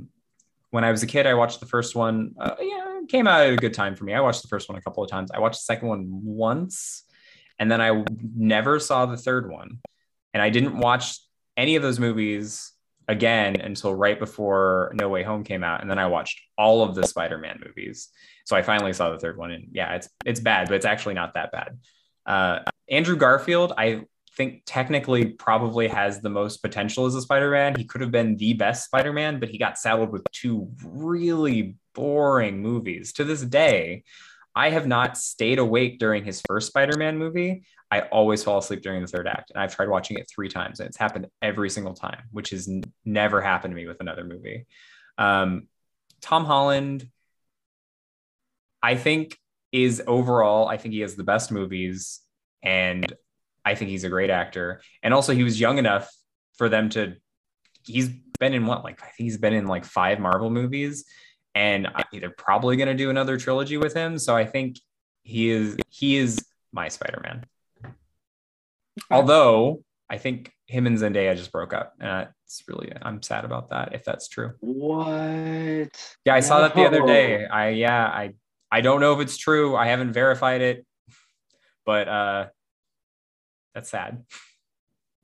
when 0.70 0.85
I 0.85 0.91
was 0.91 1.03
a 1.03 1.07
kid, 1.07 1.26
I 1.26 1.35
watched 1.35 1.61
the 1.61 1.66
first 1.66 1.95
one. 1.95 2.35
Uh, 2.39 2.57
yeah, 2.61 3.01
it 3.01 3.09
came 3.09 3.26
out 3.26 3.41
at 3.41 3.53
a 3.53 3.57
good 3.57 3.74
time 3.74 3.95
for 3.95 4.05
me. 4.05 4.12
I 4.12 4.20
watched 4.20 4.43
the 4.43 4.49
first 4.49 4.68
one 4.68 4.76
a 4.76 4.82
couple 4.82 5.03
of 5.03 5.11
times. 5.11 5.30
I 5.32 5.39
watched 5.39 5.61
the 5.61 5.64
second 5.64 5.89
one 5.89 6.07
once, 6.09 7.05
and 7.59 7.70
then 7.70 7.80
I 7.80 8.05
never 8.37 8.78
saw 8.80 9.07
the 9.07 9.16
third 9.16 9.51
one. 9.51 9.80
And 10.32 10.43
I 10.43 10.51
didn't 10.51 10.78
watch 10.78 11.18
any 11.57 11.76
of 11.76 11.82
those 11.82 12.00
movies 12.00 12.72
again 13.07 13.61
until 13.61 13.94
right 13.94 14.18
before 14.18 14.92
No 14.94 15.09
Way 15.09 15.22
Home 15.22 15.44
came 15.44 15.62
out, 15.62 15.82
and 15.82 15.90
then 15.90 15.98
I 15.98 16.07
watched 16.07 16.40
all 16.57 16.82
of 16.82 16.94
the 16.94 17.07
Spider-Man 17.07 17.61
movies. 17.64 18.09
So 18.44 18.57
I 18.57 18.62
finally 18.62 18.92
saw 18.92 19.11
the 19.11 19.18
third 19.18 19.36
one, 19.36 19.50
and 19.50 19.68
yeah, 19.72 19.94
it's 19.94 20.09
it's 20.24 20.40
bad, 20.40 20.68
but 20.68 20.74
it's 20.74 20.86
actually 20.86 21.14
not 21.14 21.34
that 21.34 21.52
bad. 21.52 21.78
Uh, 22.26 22.59
Andrew 22.88 23.16
Garfield, 23.16 23.72
I 23.76 24.02
think 24.36 24.62
technically 24.66 25.26
probably 25.26 25.86
has 25.88 26.20
the 26.20 26.30
most 26.30 26.59
potential 26.62 27.07
as 27.07 27.14
a 27.14 27.22
Spider-Man. 27.22 27.76
He 27.76 27.84
could 27.84 28.00
have 28.00 28.11
been 28.11 28.36
the 28.36 28.55
best 28.55 28.86
Spider-Man, 28.86 29.38
but 29.38 29.48
he 29.48 29.59
got 29.59 29.78
saddled 29.78 30.11
with 30.11 30.24
two 30.32 30.70
really 30.84 31.76
boring 31.94 32.61
movies. 32.61 33.12
To 33.14 33.24
this 33.24 33.42
day, 33.42 34.02
I 34.55 34.70
have 34.70 34.86
not 34.86 35.18
stayed 35.18 35.59
awake 35.59 35.98
during 35.98 36.24
his 36.24 36.40
first 36.46 36.68
Spider-Man 36.68 37.18
movie. 37.18 37.64
I 37.90 38.00
always 38.02 38.42
fall 38.42 38.59
asleep 38.59 38.82
during 38.82 39.02
the 39.02 39.09
third 39.09 39.26
act, 39.28 39.50
and 39.50 39.62
I've 39.62 39.74
tried 39.74 39.88
watching 39.88 40.18
it 40.18 40.30
three 40.32 40.48
times, 40.48 40.80
and 40.80 40.88
it's 40.88 40.96
happened 40.96 41.28
every 41.42 41.70
single 41.70 41.94
time, 41.94 42.22
which 42.30 42.50
has 42.50 42.68
n- 42.68 42.82
never 43.05 43.40
happened 43.40 43.72
to 43.72 43.76
me 43.76 43.86
with 43.86 44.00
another 44.00 44.24
movie. 44.24 44.66
Um, 45.18 45.68
Tom 46.20 46.44
Holland, 46.44 47.09
I 48.82 48.96
think, 48.96 49.38
is 49.70 50.02
overall, 50.07 50.68
I 50.68 50.76
think 50.76 50.94
he 50.94 51.00
has 51.00 51.14
the 51.14 51.24
best 51.24 51.52
movies, 51.52 52.20
and 52.62 53.12
I 53.64 53.74
think 53.74 53.90
he's 53.90 54.05
a 54.05 54.09
great 54.09 54.30
actor. 54.30 54.80
And 55.02 55.12
also, 55.12 55.34
he 55.34 55.42
was 55.42 55.61
young 55.61 55.78
enough 55.78 56.11
for 56.57 56.68
them 56.68 56.88
to. 56.90 57.14
He's 57.84 58.09
been 58.40 58.55
in 58.55 58.66
what, 58.66 58.82
like 58.82 59.02
I 59.02 59.07
think 59.07 59.26
he's 59.26 59.36
been 59.36 59.52
in 59.52 59.66
like 59.66 59.84
five 59.84 60.18
Marvel 60.18 60.50
movies, 60.50 61.05
and 61.55 61.86
I, 61.86 62.05
they're 62.12 62.30
probably 62.30 62.76
going 62.76 62.88
to 62.88 62.94
do 62.94 63.11
another 63.11 63.38
trilogy 63.38 63.76
with 63.76 63.94
him. 63.94 64.18
So 64.18 64.36
I 64.36 64.44
think 64.44 64.78
he 65.22 65.50
is 65.50 65.76
he 65.88 66.16
is 66.16 66.44
my 66.72 66.88
Spider 66.88 67.20
Man. 67.22 67.44
Although 69.11 69.82
I 70.11 70.18
think 70.18 70.52
him 70.66 70.86
and 70.86 70.98
Zendaya 70.98 71.36
just 71.36 71.52
broke 71.52 71.72
up, 71.72 71.94
and 72.00 72.28
it's 72.44 72.62
really 72.68 72.92
I'm 73.02 73.22
sad 73.22 73.44
about 73.44 73.70
that 73.70 73.94
if 73.94 74.05
that's 74.05 74.28
true. 74.28 74.52
What? 74.61 76.16
Yeah, 76.24 76.34
I 76.34 76.40
saw 76.40 76.61
that 76.61 76.74
the 76.74 76.84
other 76.86 77.07
day. 77.07 77.46
I 77.46 77.70
yeah, 77.70 78.05
I 78.07 78.34
I 78.70 78.80
don't 78.80 79.00
know 79.00 79.14
if 79.14 79.20
it's 79.20 79.36
true. 79.36 79.76
I 79.76 79.86
haven't 79.86 80.12
verified 80.12 80.61
it, 80.61 80.86
but 81.86 82.09
uh, 82.09 82.46
that's 83.74 83.90
sad. 83.90 84.24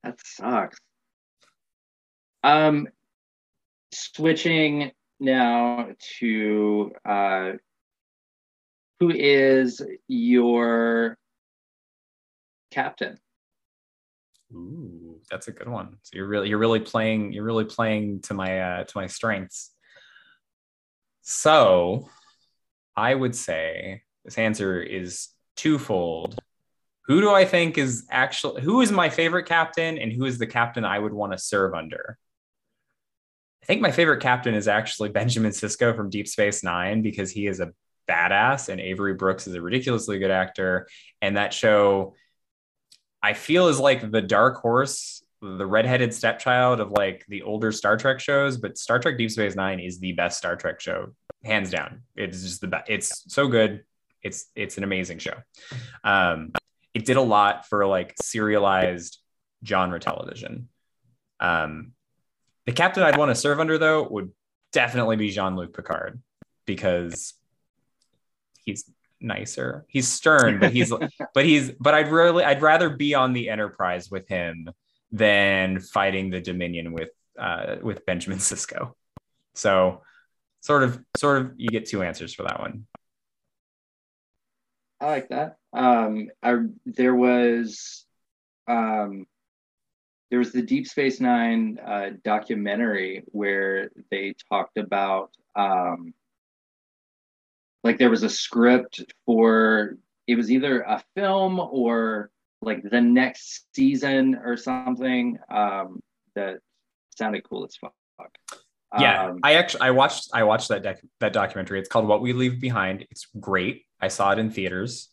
That 0.02 0.18
sucks. 0.24 0.78
Um, 2.42 2.88
switching 3.92 4.92
now 5.20 5.88
to 6.18 6.92
uh, 7.04 7.52
who 8.98 9.10
is 9.10 9.82
your 10.08 11.16
captain? 12.70 13.18
Ooh, 14.52 15.20
that's 15.30 15.48
a 15.48 15.52
good 15.52 15.68
one. 15.68 15.96
So 16.02 16.16
you're 16.16 16.26
really 16.26 16.48
you're 16.48 16.58
really 16.58 16.80
playing 16.80 17.32
you're 17.32 17.44
really 17.44 17.64
playing 17.64 18.20
to 18.22 18.34
my 18.34 18.60
uh, 18.60 18.84
to 18.84 18.92
my 18.96 19.06
strengths. 19.06 19.70
So 21.22 22.08
I 22.96 23.14
would 23.14 23.36
say 23.36 24.02
this 24.24 24.38
answer 24.38 24.80
is 24.82 25.28
twofold. 25.56 26.38
Who 27.06 27.20
do 27.20 27.30
I 27.30 27.44
think 27.44 27.78
is 27.78 28.06
actually 28.10 28.62
who 28.62 28.80
is 28.80 28.92
my 28.92 29.08
favorite 29.08 29.46
captain 29.46 29.98
and 29.98 30.12
who 30.12 30.24
is 30.24 30.38
the 30.38 30.46
captain 30.46 30.84
I 30.84 30.98
would 30.98 31.12
want 31.12 31.32
to 31.32 31.38
serve 31.38 31.74
under? 31.74 32.18
I 33.62 33.66
think 33.66 33.82
my 33.82 33.90
favorite 33.90 34.22
captain 34.22 34.54
is 34.54 34.68
actually 34.68 35.10
Benjamin 35.10 35.52
Sisko 35.52 35.94
from 35.94 36.10
Deep 36.10 36.26
Space 36.26 36.62
Nine 36.62 37.02
because 37.02 37.30
he 37.30 37.46
is 37.46 37.60
a 37.60 37.72
badass, 38.08 38.68
and 38.68 38.80
Avery 38.80 39.14
Brooks 39.14 39.46
is 39.46 39.54
a 39.54 39.62
ridiculously 39.62 40.18
good 40.18 40.30
actor. 40.30 40.88
And 41.20 41.36
that 41.36 41.52
show, 41.52 42.14
I 43.22 43.34
feel, 43.34 43.68
is 43.68 43.78
like 43.78 44.10
the 44.10 44.22
dark 44.22 44.60
horse, 44.60 45.22
the 45.42 45.66
redheaded 45.66 46.12
stepchild 46.14 46.80
of 46.80 46.90
like 46.90 47.24
the 47.28 47.42
older 47.42 47.70
Star 47.70 47.96
Trek 47.96 48.20
shows. 48.20 48.56
But 48.56 48.78
Star 48.78 48.98
Trek 48.98 49.18
Deep 49.18 49.30
Space 49.30 49.54
Nine 49.54 49.78
is 49.78 50.00
the 50.00 50.12
best 50.12 50.38
Star 50.38 50.56
Trek 50.56 50.80
show, 50.80 51.14
hands 51.44 51.70
down. 51.70 52.02
It's 52.16 52.42
just 52.42 52.60
the 52.60 52.68
best. 52.68 52.88
It's 52.88 53.32
so 53.32 53.46
good. 53.46 53.84
It's 54.22 54.46
it's 54.54 54.78
an 54.78 54.84
amazing 54.84 55.18
show. 55.18 55.34
Um, 56.02 56.52
it 56.94 57.04
did 57.04 57.16
a 57.16 57.22
lot 57.22 57.68
for 57.68 57.86
like 57.86 58.14
serialized 58.20 59.18
genre 59.64 60.00
television. 60.00 60.68
Um, 61.38 61.92
the 62.66 62.72
captain 62.72 63.02
I'd 63.02 63.16
want 63.16 63.30
to 63.30 63.34
serve 63.34 63.60
under 63.60 63.78
though 63.78 64.06
would 64.08 64.32
definitely 64.72 65.16
be 65.16 65.30
Jean 65.30 65.56
Luc 65.56 65.74
Picard 65.74 66.20
because 66.66 67.34
he's 68.64 68.88
nicer. 69.20 69.84
He's 69.88 70.08
stern, 70.08 70.58
but 70.58 70.72
he's 70.72 70.92
but 71.34 71.44
he's 71.44 71.70
but 71.72 71.94
I'd 71.94 72.08
really 72.08 72.44
I'd 72.44 72.62
rather 72.62 72.90
be 72.90 73.14
on 73.14 73.32
the 73.32 73.48
Enterprise 73.48 74.10
with 74.10 74.28
him 74.28 74.70
than 75.12 75.80
fighting 75.80 76.30
the 76.30 76.40
Dominion 76.40 76.92
with 76.92 77.10
uh, 77.38 77.76
with 77.82 78.06
Benjamin 78.06 78.38
Sisko. 78.38 78.92
So 79.54 80.02
sort 80.60 80.82
of 80.82 81.00
sort 81.16 81.42
of 81.42 81.52
you 81.56 81.68
get 81.68 81.86
two 81.86 82.02
answers 82.02 82.34
for 82.34 82.44
that 82.44 82.60
one. 82.60 82.86
I 85.00 85.06
like 85.06 85.28
that. 85.30 85.56
Um, 85.72 86.28
I 86.42 86.58
there 86.84 87.14
was 87.14 88.04
um, 88.68 89.26
there 90.30 90.38
was 90.38 90.52
the 90.52 90.62
Deep 90.62 90.86
Space 90.86 91.20
Nine 91.20 91.78
uh, 91.84 92.10
documentary 92.24 93.24
where 93.26 93.90
they 94.10 94.34
talked 94.48 94.78
about 94.78 95.30
um, 95.56 96.14
like 97.82 97.98
there 97.98 98.10
was 98.10 98.22
a 98.22 98.30
script 98.30 99.02
for 99.26 99.96
it 100.26 100.36
was 100.36 100.50
either 100.50 100.82
a 100.82 101.02
film 101.16 101.58
or 101.58 102.30
like 102.62 102.82
the 102.82 103.00
next 103.00 103.66
season 103.74 104.36
or 104.44 104.56
something 104.56 105.38
um, 105.50 106.00
that 106.34 106.58
sounded 107.16 107.42
cool 107.42 107.64
as 107.64 107.76
fuck. 107.76 107.92
Yeah, 108.98 109.30
Um, 109.30 109.40
I 109.42 109.54
actually 109.54 109.82
I 109.82 109.90
watched 109.92 110.30
I 110.34 110.42
watched 110.42 110.68
that 110.68 110.82
doc- 110.82 111.00
that 111.20 111.32
documentary. 111.32 111.78
It's 111.78 111.88
called 111.88 112.06
What 112.06 112.22
We 112.22 112.32
Leave 112.32 112.60
Behind. 112.60 113.06
It's 113.10 113.26
great. 113.38 113.84
I 114.00 114.08
saw 114.08 114.32
it 114.32 114.38
in 114.38 114.50
theaters 114.50 115.08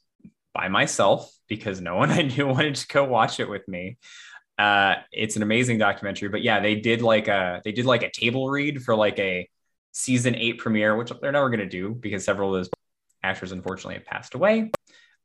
by 0.54 0.68
myself 0.68 1.32
because 1.48 1.80
no 1.80 1.96
one 2.02 2.12
I 2.12 2.24
knew 2.24 2.48
wanted 2.48 2.76
to 2.76 2.88
go 2.88 3.04
watch 3.04 3.40
it 3.40 3.50
with 3.50 3.68
me. 3.68 3.98
Uh, 4.58 4.96
it's 5.12 5.36
an 5.36 5.44
amazing 5.44 5.78
documentary. 5.78 6.30
But 6.30 6.42
yeah, 6.42 6.60
they 6.60 6.76
did 6.76 7.02
like 7.02 7.28
a 7.28 7.62
they 7.64 7.72
did 7.72 7.86
like 7.86 8.04
a 8.04 8.12
table 8.12 8.50
read 8.50 8.84
for 8.84 8.96
like 8.96 9.20
a 9.20 9.50
season 9.92 10.36
eight 10.36 10.58
premiere, 10.60 10.96
which 10.96 11.12
they're 11.22 11.32
never 11.32 11.50
going 11.50 11.60
to 11.60 11.70
do 11.70 11.94
because 11.94 12.26
several 12.26 12.54
of 12.54 12.60
those 12.60 12.70
actors 13.24 13.52
unfortunately 13.52 13.96
have 13.96 14.06
passed 14.06 14.34
away. 14.36 14.72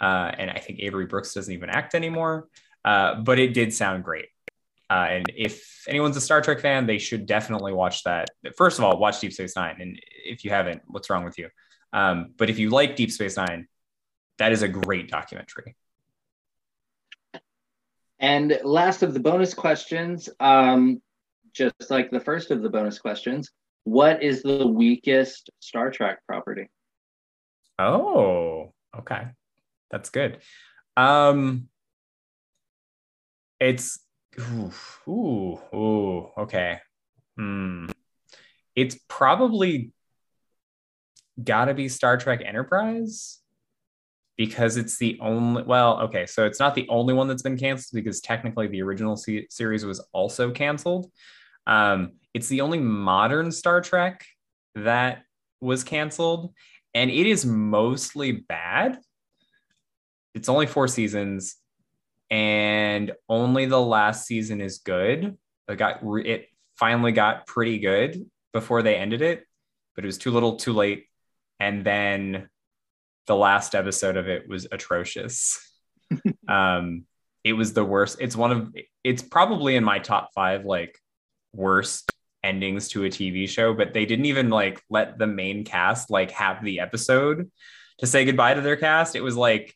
Uh, 0.01 0.30
and 0.37 0.51
I 0.51 0.59
think 0.59 0.80
Avery 0.80 1.07
Brooks 1.07 1.35
doesn't 1.35 1.53
even 1.53 1.70
act 1.70 1.95
anymore. 1.95 2.49
Uh, 2.85 3.20
but 3.20 3.39
it 3.39 3.55
did 3.55 3.72
sound 3.72 4.05
great. 4.05 4.26
Uh, 4.91 5.07
and 5.09 5.26
if 5.35 5.85
anyone's 5.89 6.16
a 6.16 6.20
Star 6.20 6.43
Trek 6.43 6.61
fan, 6.61 6.87
they 6.87 6.99
should 6.99 7.24
definitely 7.24 7.72
watch 7.72 8.03
that. 8.05 8.28
First 8.57 8.78
of 8.78 8.85
all, 8.85 8.99
watch 8.99 9.20
Deep 9.20 9.33
Space 9.33 9.57
Nine. 9.57 9.76
And 9.80 9.99
if 10.24 10.45
you 10.45 10.51
haven't, 10.51 10.83
what's 10.87 11.09
wrong 11.09 11.24
with 11.24 11.39
you? 11.39 11.49
Um, 11.93 12.35
but 12.37 12.51
if 12.51 12.59
you 12.59 12.70
like 12.70 12.97
Deep 12.97 13.11
Space 13.11 13.37
Nine, 13.37 13.68
that 14.39 14.53
is 14.53 14.62
a 14.62 14.68
great 14.68 15.09
documentary. 15.09 15.76
And 18.23 18.57
last 18.62 19.03
of 19.03 19.14
the 19.14 19.20
bonus 19.20 19.53
questions, 19.53 20.29
um, 20.39 21.03
just 21.53 21.91
like 21.91 22.11
the 22.11 22.20
first 22.20 22.53
of 22.53 22.62
the 22.62 22.70
bonus 22.70 23.01
questions, 23.01 23.51
what 23.85 24.23
is 24.23 24.43
the 24.43 24.66
weakest 24.66 25.51
Star 25.59 25.91
Trek 25.91 26.20
property? 26.27 26.70
Oh, 27.79 28.73
okay. 28.97 29.27
That's 29.91 30.11
good. 30.11 30.39
Um 30.97 31.68
it's 33.59 33.99
ooh, 34.39 34.73
ooh, 35.09 35.59
ooh 35.75 36.31
okay. 36.39 36.79
Hmm. 37.37 37.87
It's 38.77 38.99
probably 39.09 39.93
gotta 41.43 41.75
be 41.75 41.89
Star 41.89 42.16
Trek 42.18 42.41
Enterprise 42.45 43.41
because 44.37 44.76
it's 44.76 44.99
the 44.99 45.18
only 45.20 45.62
well, 45.62 46.01
okay, 46.01 46.26
so 46.26 46.45
it's 46.47 46.59
not 46.59 46.74
the 46.74 46.89
only 46.89 47.14
one 47.14 47.28
that's 47.28 47.43
been 47.43 47.59
canceled 47.59 47.97
because 47.97 48.20
technically 48.20 48.66
the 48.66 48.83
original 48.83 49.16
se- 49.16 49.47
series 49.51 49.85
was 49.85 50.01
also 50.12 50.51
canceled. 50.51 51.11
Um, 51.66 52.12
it's 52.35 52.49
the 52.49 52.62
only 52.62 52.78
modern 52.78 53.53
Star 53.53 53.80
Trek 53.80 54.24
that 54.74 55.24
was 55.61 55.85
canceled, 55.85 56.55
and 56.95 57.11
it 57.11 57.26
is 57.26 57.45
mostly 57.45 58.33
bad. 58.33 58.99
It's 60.35 60.49
only 60.49 60.66
four 60.66 60.89
seasons, 60.89 61.57
and 62.30 63.12
only 63.28 63.66
the 63.66 63.80
last 63.80 64.26
season 64.26 64.61
is 64.61 64.78
good. 64.78 65.37
It 65.68 65.76
got 65.76 66.01
it 66.24 66.49
finally 66.76 67.12
got 67.12 67.47
pretty 67.47 67.78
good 67.78 68.24
before 68.53 68.83
they 68.83 68.97
ended 68.97 69.20
it, 69.20 69.45
but 69.95 70.05
it 70.05 70.07
was 70.07 70.18
too 70.18 70.30
little, 70.30 70.57
too 70.57 70.72
late, 70.72 71.07
and 71.61 71.85
then 71.85 72.49
the 73.27 73.37
last 73.37 73.75
episode 73.75 74.16
of 74.16 74.29
it 74.29 74.49
was 74.49 74.66
atrocious. 74.70 75.61
um, 76.49 77.05
it 77.45 77.53
was 77.55 77.73
the 77.73 77.85
worst. 77.85 78.18
It's 78.20 78.37
one 78.37 78.53
of 78.53 78.75
it's 79.03 79.23
probably 79.23 79.77
in 79.77 79.85
my 79.85 79.99
top 79.99 80.31
five 80.35 80.64
like 80.64 80.99
worst 81.53 82.11
endings 82.45 82.89
to 82.89 83.05
a 83.05 83.09
TV 83.09 83.49
show, 83.49 83.75
but 83.75 83.93
they 83.93 84.07
didn't 84.07 84.27
even 84.27 84.51
like 84.51 84.83
let 84.91 85.18
the 85.18 85.27
main 85.27 85.64
cast 85.64 86.11
like 86.11 86.31
have 86.33 86.64
the 86.64 86.81
episode 86.81 87.51
to 87.99 88.07
say 88.07 88.25
goodbye 88.25 88.55
to 88.55 88.61
their 88.61 88.77
cast. 88.77 89.16
It 89.16 89.23
was 89.23 89.37
like 89.37 89.75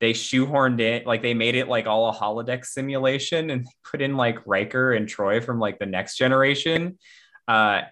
they 0.00 0.12
shoehorned 0.12 0.80
it, 0.80 1.06
like 1.06 1.22
they 1.22 1.34
made 1.34 1.54
it 1.54 1.68
like 1.68 1.86
all 1.86 2.08
a 2.08 2.14
holodeck 2.14 2.64
simulation 2.64 3.50
and 3.50 3.66
put 3.84 4.02
in 4.02 4.16
like 4.16 4.46
Riker 4.46 4.92
and 4.92 5.08
Troi 5.08 5.42
from 5.42 5.58
like 5.58 5.78
the 5.78 5.86
next 5.86 6.16
generation. 6.16 6.98
Uh, 7.48 7.82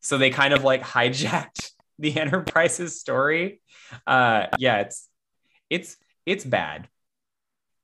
so 0.00 0.18
they 0.18 0.30
kind 0.30 0.54
of 0.54 0.62
like 0.62 0.82
hijacked 0.84 1.70
the 2.00 2.18
Enterprise's 2.18 3.00
story. 3.00 3.60
Uh, 4.06 4.46
yeah, 4.58 4.78
it's 4.80 5.08
it's 5.70 5.96
it's 6.26 6.44
bad, 6.44 6.88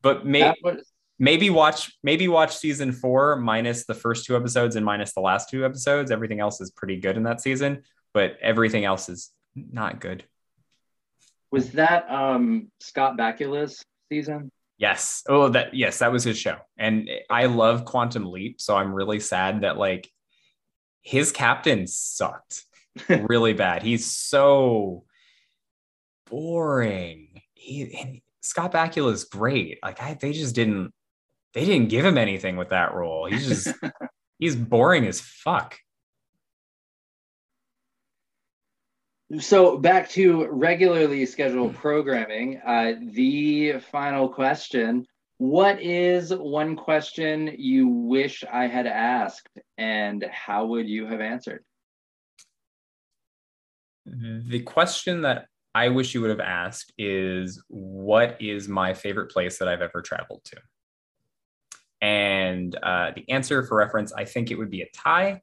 but 0.02 0.24
maybe 0.24 0.56
was 0.62 0.90
maybe 1.18 1.50
watch 1.50 1.92
maybe 2.02 2.28
watch 2.28 2.56
season 2.56 2.92
four 2.92 3.36
minus 3.36 3.84
the 3.86 3.94
first 3.94 4.24
two 4.24 4.36
episodes 4.36 4.76
and 4.76 4.84
minus 4.84 5.14
the 5.14 5.20
last 5.20 5.48
two 5.50 5.64
episodes. 5.64 6.10
Everything 6.10 6.40
else 6.40 6.60
is 6.60 6.70
pretty 6.70 6.96
good 6.98 7.16
in 7.16 7.24
that 7.24 7.40
season, 7.40 7.82
but 8.12 8.36
everything 8.40 8.84
else 8.84 9.08
is 9.08 9.30
not 9.54 10.00
good. 10.00 10.24
was 11.50 11.70
that 11.72 12.10
um, 12.10 12.70
Scott 12.80 13.16
Bakula's 13.16 13.84
season? 14.10 14.50
Yes. 14.76 15.22
Oh, 15.28 15.48
that 15.50 15.74
yes, 15.74 15.98
that 15.98 16.12
was 16.12 16.24
his 16.24 16.36
show. 16.36 16.56
And 16.76 17.08
I 17.30 17.46
love 17.46 17.84
Quantum 17.84 18.26
Leap, 18.26 18.60
so 18.60 18.76
I'm 18.76 18.92
really 18.92 19.20
sad 19.20 19.60
that 19.60 19.78
like 19.78 20.10
his 21.02 21.30
captain 21.30 21.86
sucked 21.86 22.64
really 23.08 23.52
bad. 23.52 23.82
He's 23.82 24.06
so 24.06 25.04
boring. 26.30 27.40
He 27.54 27.96
and 28.00 28.20
Scott 28.42 28.72
Bakula 28.72 29.12
is 29.12 29.24
great. 29.24 29.78
Like 29.82 30.00
I, 30.00 30.14
they 30.14 30.32
just 30.32 30.54
didn't 30.54 30.92
they 31.54 31.64
didn't 31.64 31.88
give 31.88 32.04
him 32.04 32.18
anything 32.18 32.56
with 32.56 32.70
that 32.70 32.94
role. 32.94 33.26
He's 33.26 33.46
just 33.46 33.76
he's 34.38 34.56
boring 34.56 35.06
as 35.06 35.20
fuck. 35.20 35.76
So 39.40 39.78
back 39.78 40.10
to 40.10 40.46
regularly 40.48 41.24
scheduled 41.26 41.74
programming. 41.74 42.60
Uh, 42.64 42.92
the 43.00 43.78
final 43.90 44.28
question: 44.28 45.06
What 45.38 45.80
is 45.80 46.32
one 46.32 46.76
question 46.76 47.54
you 47.56 47.88
wish 47.88 48.44
I 48.52 48.66
had 48.66 48.86
asked, 48.86 49.48
and 49.78 50.24
how 50.30 50.66
would 50.66 50.88
you 50.88 51.06
have 51.06 51.20
answered? 51.20 51.64
The 54.06 54.60
question 54.60 55.22
that 55.22 55.46
I 55.74 55.88
wish 55.88 56.14
you 56.14 56.20
would 56.20 56.30
have 56.30 56.40
asked 56.40 56.92
is 56.98 57.62
what 57.68 58.36
is 58.40 58.68
my 58.68 58.94
favorite 58.94 59.30
place 59.30 59.58
that 59.58 59.68
I've 59.68 59.82
ever 59.82 60.02
traveled 60.02 60.44
to? 60.44 60.56
And 62.00 62.76
uh, 62.82 63.12
the 63.14 63.28
answer 63.30 63.64
for 63.64 63.76
reference, 63.76 64.12
I 64.12 64.24
think 64.24 64.50
it 64.50 64.56
would 64.56 64.70
be 64.70 64.82
a 64.82 64.90
tie. 64.94 65.40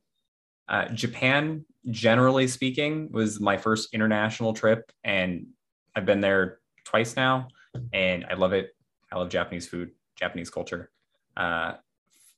Uh, 0.69 0.87
Japan, 0.89 1.65
generally 1.89 2.47
speaking, 2.47 3.09
was 3.11 3.39
my 3.41 3.57
first 3.57 3.93
international 3.93 4.53
trip, 4.53 4.91
and 5.03 5.47
I've 5.95 6.05
been 6.05 6.21
there 6.21 6.59
twice 6.85 7.15
now, 7.15 7.47
and 7.91 8.25
I 8.29 8.35
love 8.35 8.53
it. 8.53 8.69
I 9.11 9.17
love 9.17 9.29
Japanese 9.29 9.67
food, 9.67 9.91
Japanese 10.15 10.49
culture. 10.49 10.91
Uh, 11.35 11.73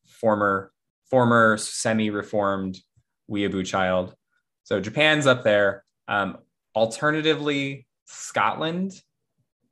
former, 0.07 0.71
former 1.09 1.57
semi-reformed 1.57 2.80
weeaboo 3.30 3.65
child. 3.65 4.15
So 4.63 4.80
Japan's 4.80 5.28
up 5.28 5.43
there. 5.43 5.84
Um, 6.07 6.37
alternatively, 6.75 7.87
Scotland. 8.05 9.01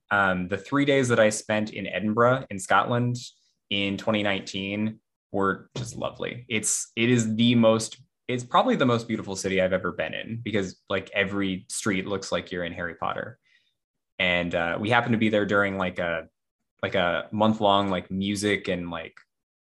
Um, 0.09 0.47
the 0.49 0.57
three 0.57 0.85
days 0.85 1.07
that 1.07 1.19
I 1.19 1.29
spent 1.29 1.71
in 1.71 1.87
Edinburgh, 1.87 2.45
in 2.49 2.59
Scotland, 2.59 3.17
in 3.69 3.97
2019 3.97 4.99
were 5.31 5.69
just 5.77 5.95
lovely. 5.95 6.45
It's 6.49 6.91
it 6.95 7.09
is 7.09 7.35
the 7.35 7.55
most 7.55 7.97
it's 8.27 8.43
probably 8.43 8.75
the 8.75 8.85
most 8.85 9.07
beautiful 9.07 9.35
city 9.35 9.61
I've 9.61 9.73
ever 9.73 9.91
been 9.91 10.13
in 10.13 10.39
because 10.43 10.79
like 10.89 11.09
every 11.13 11.65
street 11.69 12.07
looks 12.07 12.31
like 12.31 12.51
you're 12.51 12.63
in 12.63 12.73
Harry 12.73 12.95
Potter. 12.95 13.37
and 14.19 14.53
uh, 14.53 14.77
we 14.79 14.89
happened 14.89 15.13
to 15.13 15.17
be 15.17 15.29
there 15.29 15.45
during 15.45 15.77
like 15.77 15.99
a 15.99 16.27
like 16.83 16.95
a 16.95 17.27
month 17.31 17.61
long 17.61 17.89
like 17.89 18.11
music 18.11 18.67
and 18.67 18.89
like 18.89 19.15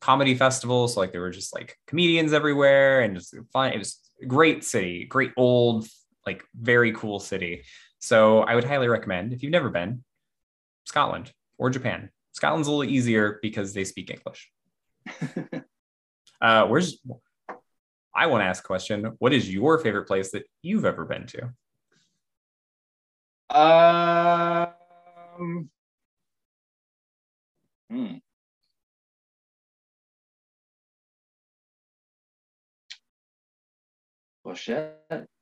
comedy 0.01 0.35
festival. 0.35 0.87
So 0.87 0.99
like 0.99 1.11
there 1.11 1.21
were 1.21 1.31
just 1.31 1.53
like 1.53 1.77
comedians 1.87 2.33
everywhere 2.33 3.01
and 3.01 3.15
just 3.15 3.35
fun. 3.53 3.73
It 3.73 3.77
was 3.77 3.99
a 4.21 4.25
great 4.25 4.63
city, 4.63 5.05
great 5.05 5.31
old, 5.37 5.87
like 6.27 6.43
very 6.53 6.91
cool 6.91 7.19
city. 7.19 7.63
So 7.99 8.41
I 8.41 8.53
would 8.55 8.65
highly 8.65 8.89
recommend 8.89 9.33
if 9.33 9.41
you've 9.41 9.57
never 9.59 9.69
been, 9.69 10.03
Scotland 10.83 11.31
or 11.57 11.69
Japan. 11.69 12.09
Scotland's 12.33 12.67
a 12.67 12.71
little 12.71 12.93
easier 12.97 13.39
because 13.41 13.73
they 13.73 13.85
speak 13.85 14.11
English. 14.11 14.51
uh, 16.41 16.67
where's 16.67 16.99
I 18.13 18.27
want 18.27 18.41
to 18.41 18.45
ask 18.45 18.63
a 18.63 18.67
question. 18.67 19.13
What 19.19 19.31
is 19.31 19.51
your 19.51 19.79
favorite 19.79 20.05
place 20.05 20.31
that 20.31 20.43
you've 20.61 20.85
ever 20.85 21.05
been 21.05 21.27
to? 21.27 21.53
Um, 23.49 24.73
hmm. 27.89 28.17
Well, 34.43 34.55
shit. 34.55 34.93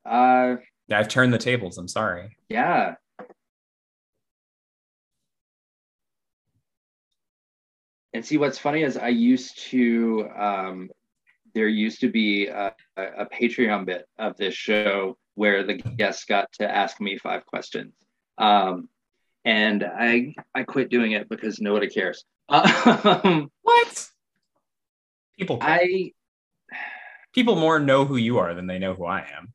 Uh, 0.06 0.58
I've 0.92 1.08
turned 1.08 1.34
the 1.34 1.38
tables. 1.38 1.78
I'm 1.78 1.88
sorry. 1.88 2.38
yeah. 2.50 2.96
And 8.14 8.26
see, 8.26 8.38
what's 8.38 8.58
funny 8.58 8.84
is 8.84 8.96
I 8.98 9.10
used 9.10 9.60
to, 9.72 10.30
um, 10.38 10.90
there 11.54 11.68
used 11.68 12.00
to 12.02 12.10
be 12.10 12.48
a, 12.48 12.74
a 12.96 13.26
Patreon 13.26 13.86
bit 13.86 14.06
of 14.18 14.38
this 14.38 14.54
show 14.54 15.18
where 15.34 15.64
the 15.64 15.74
guests 15.74 16.24
got 16.24 16.50
to 16.54 16.70
ask 16.70 17.02
me 17.02 17.18
five 17.18 17.46
questions. 17.46 17.94
Um, 18.38 18.88
and 19.44 19.84
I 19.84 20.34
I 20.56 20.64
quit 20.64 20.90
doing 20.90 21.12
it 21.12 21.30
because 21.30 21.60
nobody 21.60 21.88
cares. 21.88 22.24
Um, 22.50 23.52
What? 23.64 24.10
People 25.38 25.58
care. 25.58 25.70
I 25.70 26.12
people 27.34 27.56
more 27.58 27.80
know 27.80 28.06
who 28.06 28.16
you 28.16 28.40
are 28.40 28.54
than 28.54 28.66
they 28.68 28.80
know 28.80 28.94
who 28.94 29.06
I 29.06 29.28
am. 29.38 29.54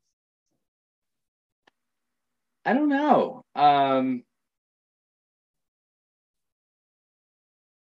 I 2.65 2.73
don't 2.73 2.89
know. 2.89 3.43
Um, 3.55 4.23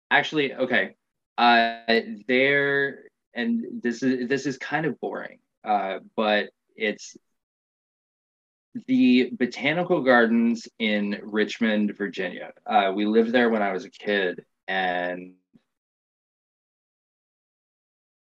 actually, 0.10 0.54
okay. 0.54 0.96
Uh, 1.38 1.82
there, 2.28 3.04
and 3.34 3.82
this 3.84 4.02
is 4.02 4.30
this 4.30 4.46
is 4.46 4.58
kind 4.58 4.86
of 4.86 5.00
boring, 5.00 5.40
uh, 5.64 6.00
but 6.16 6.50
it's 6.76 7.18
the 8.88 9.32
botanical 9.34 10.02
gardens 10.02 10.68
in 10.80 11.20
Richmond, 11.24 11.96
Virginia. 11.98 12.54
Uh, 12.66 12.92
we 12.96 13.06
lived 13.06 13.32
there 13.32 13.50
when 13.50 13.62
I 13.62 13.72
was 13.72 13.86
a 13.86 13.90
kid, 13.90 14.44
and 14.68 15.34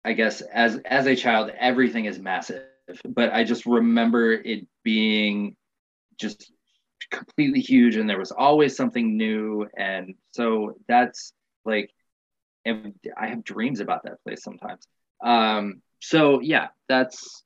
I 0.05 0.13
guess 0.15 0.41
as 0.41 0.77
as 0.85 1.07
a 1.07 1.17
child, 1.17 1.51
everything 1.59 2.07
is 2.07 2.19
massive. 2.19 2.65
But 3.05 3.33
I 3.33 3.45
just 3.45 3.67
remember 3.67 4.33
it 4.33 4.67
being 4.83 5.57
just 6.21 6.53
completely 7.11 7.61
huge, 7.61 7.97
and 7.97 8.09
there 8.09 8.19
was 8.19 8.33
always 8.33 8.77
something 8.77 9.17
new, 9.17 9.67
and 9.77 10.15
so 10.33 10.75
that's 10.87 11.33
like, 11.65 11.91
and 12.65 12.95
I 13.19 13.29
have 13.29 13.45
dreams 13.45 13.81
about 13.81 14.05
that 14.05 14.23
place 14.23 14.43
sometimes. 14.43 14.87
Um, 15.23 15.83
so 16.01 16.41
yeah, 16.41 16.69
that's 16.89 17.43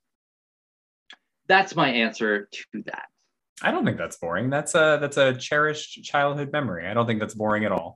that's 1.47 1.75
my 1.75 1.89
answer 1.89 2.49
to 2.51 2.83
that. 2.85 3.05
I 3.61 3.71
don't 3.71 3.85
think 3.85 3.97
that's 3.97 4.17
boring. 4.17 4.49
That's 4.49 4.75
a 4.75 4.97
that's 4.99 5.17
a 5.17 5.33
cherished 5.35 6.03
childhood 6.03 6.51
memory. 6.51 6.87
I 6.87 6.93
don't 6.93 7.07
think 7.07 7.19
that's 7.19 7.33
boring 7.33 7.65
at 7.65 7.71
all. 7.71 7.95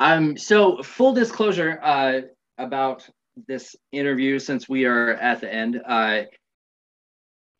Um, 0.00 0.36
so 0.36 0.82
full 0.82 1.12
disclosure 1.12 1.78
uh, 1.82 2.20
about 2.56 3.08
this 3.46 3.76
interview, 3.92 4.38
since 4.38 4.68
we 4.68 4.86
are 4.86 5.10
at 5.10 5.40
the 5.40 5.52
end, 5.52 5.80
uh, 5.86 6.22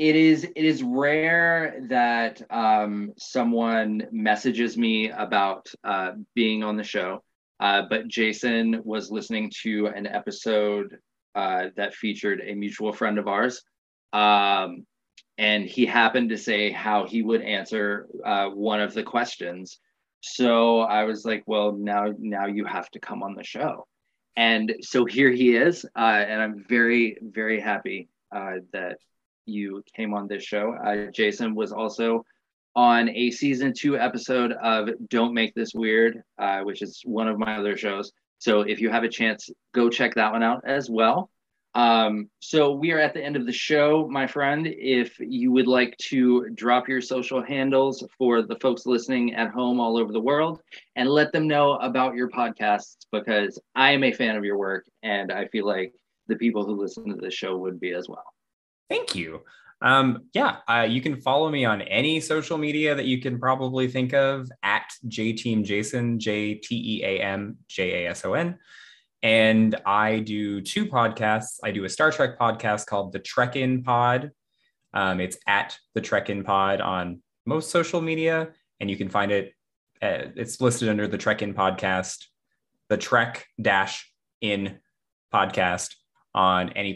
it 0.00 0.16
is 0.16 0.44
it 0.44 0.64
is 0.64 0.82
rare 0.82 1.82
that 1.90 2.40
um, 2.50 3.12
someone 3.18 4.06
messages 4.10 4.78
me 4.78 5.10
about 5.10 5.70
uh, 5.84 6.12
being 6.34 6.64
on 6.64 6.78
the 6.78 6.82
show. 6.82 7.22
Uh, 7.60 7.82
but 7.90 8.08
Jason 8.08 8.80
was 8.82 9.10
listening 9.10 9.52
to 9.62 9.88
an 9.88 10.06
episode 10.06 10.96
uh, 11.34 11.66
that 11.76 11.92
featured 11.94 12.40
a 12.42 12.54
mutual 12.54 12.94
friend 12.94 13.18
of 13.18 13.28
ours, 13.28 13.62
um, 14.14 14.86
and 15.36 15.66
he 15.66 15.84
happened 15.84 16.30
to 16.30 16.38
say 16.38 16.70
how 16.70 17.06
he 17.06 17.20
would 17.20 17.42
answer 17.42 18.08
uh, 18.24 18.48
one 18.48 18.80
of 18.80 18.94
the 18.94 19.02
questions. 19.02 19.80
So 20.22 20.80
I 20.80 21.04
was 21.04 21.26
like, 21.26 21.42
well, 21.46 21.72
now 21.72 22.06
now 22.18 22.46
you 22.46 22.64
have 22.64 22.88
to 22.92 23.00
come 23.00 23.22
on 23.22 23.34
the 23.34 23.44
show. 23.44 23.86
And 24.34 24.76
so 24.80 25.04
here 25.04 25.30
he 25.30 25.56
is, 25.56 25.84
uh, 25.94 26.24
and 26.26 26.40
I'm 26.40 26.64
very 26.66 27.18
very 27.20 27.60
happy 27.60 28.08
uh, 28.34 28.60
that 28.72 28.96
you 29.46 29.82
came 29.96 30.14
on 30.14 30.28
this 30.28 30.44
show. 30.44 30.74
Uh, 30.74 31.10
Jason 31.10 31.54
was 31.54 31.72
also 31.72 32.24
on 32.76 33.08
a 33.10 33.30
season 33.30 33.72
two 33.76 33.98
episode 33.98 34.52
of 34.52 34.90
Don't 35.08 35.34
Make 35.34 35.54
This 35.54 35.74
Weird, 35.74 36.22
uh, 36.38 36.60
which 36.60 36.82
is 36.82 37.02
one 37.04 37.28
of 37.28 37.38
my 37.38 37.56
other 37.56 37.76
shows. 37.76 38.12
So 38.38 38.60
if 38.62 38.80
you 38.80 38.90
have 38.90 39.02
a 39.02 39.08
chance, 39.08 39.50
go 39.74 39.90
check 39.90 40.14
that 40.14 40.32
one 40.32 40.42
out 40.42 40.62
as 40.64 40.88
well. 40.88 41.30
Um, 41.74 42.28
so 42.40 42.72
we 42.72 42.90
are 42.90 42.98
at 42.98 43.14
the 43.14 43.22
end 43.22 43.36
of 43.36 43.46
the 43.46 43.52
show, 43.52 44.08
my 44.10 44.26
friend. 44.26 44.66
If 44.66 45.18
you 45.20 45.52
would 45.52 45.68
like 45.68 45.96
to 45.98 46.48
drop 46.54 46.88
your 46.88 47.00
social 47.00 47.42
handles 47.42 48.04
for 48.18 48.42
the 48.42 48.56
folks 48.56 48.86
listening 48.86 49.34
at 49.34 49.50
home 49.50 49.78
all 49.78 49.96
over 49.96 50.12
the 50.12 50.20
world 50.20 50.60
and 50.96 51.08
let 51.08 51.32
them 51.32 51.46
know 51.46 51.74
about 51.74 52.14
your 52.14 52.28
podcasts, 52.28 53.06
because 53.12 53.58
I 53.76 53.92
am 53.92 54.02
a 54.02 54.12
fan 54.12 54.36
of 54.36 54.44
your 54.44 54.58
work 54.58 54.86
and 55.02 55.30
I 55.30 55.46
feel 55.46 55.66
like 55.66 55.92
the 56.26 56.36
people 56.36 56.64
who 56.64 56.80
listen 56.80 57.08
to 57.08 57.16
the 57.16 57.30
show 57.30 57.56
would 57.58 57.78
be 57.78 57.92
as 57.92 58.08
well. 58.08 58.32
Thank 58.90 59.14
you. 59.14 59.44
Um, 59.82 60.24
yeah, 60.34 60.56
uh, 60.68 60.86
you 60.88 61.00
can 61.00 61.20
follow 61.20 61.48
me 61.48 61.64
on 61.64 61.80
any 61.82 62.20
social 62.20 62.58
media 62.58 62.94
that 62.94 63.06
you 63.06 63.20
can 63.22 63.38
probably 63.38 63.88
think 63.88 64.12
of 64.12 64.50
at 64.62 64.92
JTeamJason, 65.06 66.18
J 66.18 66.54
T 66.56 66.98
E 66.98 67.04
A 67.04 67.22
M 67.22 67.56
J 67.68 68.04
A 68.04 68.10
S 68.10 68.24
O 68.24 68.34
N. 68.34 68.58
And 69.22 69.76
I 69.86 70.18
do 70.18 70.60
two 70.60 70.86
podcasts. 70.86 71.58
I 71.62 71.70
do 71.70 71.84
a 71.84 71.88
Star 71.88 72.10
Trek 72.10 72.38
podcast 72.38 72.86
called 72.86 73.12
The 73.12 73.18
Trek 73.20 73.56
In 73.56 73.82
Pod. 73.82 74.32
Um, 74.92 75.20
it's 75.20 75.38
at 75.46 75.78
The 75.94 76.00
Trek 76.00 76.30
In 76.30 76.42
Pod 76.42 76.80
on 76.80 77.22
most 77.46 77.70
social 77.70 78.00
media, 78.02 78.48
and 78.80 78.90
you 78.90 78.96
can 78.96 79.08
find 79.08 79.32
it. 79.32 79.54
Uh, 80.02 80.32
it's 80.36 80.60
listed 80.60 80.88
under 80.88 81.06
the 81.06 81.18
Trek 81.18 81.42
In 81.42 81.54
Podcast, 81.54 82.26
the 82.88 82.96
Trek 82.96 83.46
Dash 83.60 84.10
In 84.40 84.78
Podcast 85.32 85.94
on 86.34 86.70
any 86.70 86.94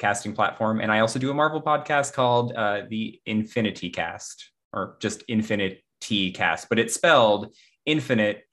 podcasting 0.00 0.34
platform. 0.34 0.80
And 0.80 0.90
I 0.90 1.00
also 1.00 1.18
do 1.18 1.30
a 1.30 1.34
Marvel 1.34 1.60
podcast 1.60 2.12
called 2.12 2.52
uh, 2.52 2.82
the 2.88 3.20
Infini-Tea 3.26 3.90
Cast, 3.90 4.50
or 4.72 4.96
just 5.00 5.24
Infinite 5.28 5.82
T 6.00 6.32
Cast, 6.32 6.68
but 6.68 6.78
it's 6.78 6.94
spelled 6.94 7.54
Infinite 7.86 8.44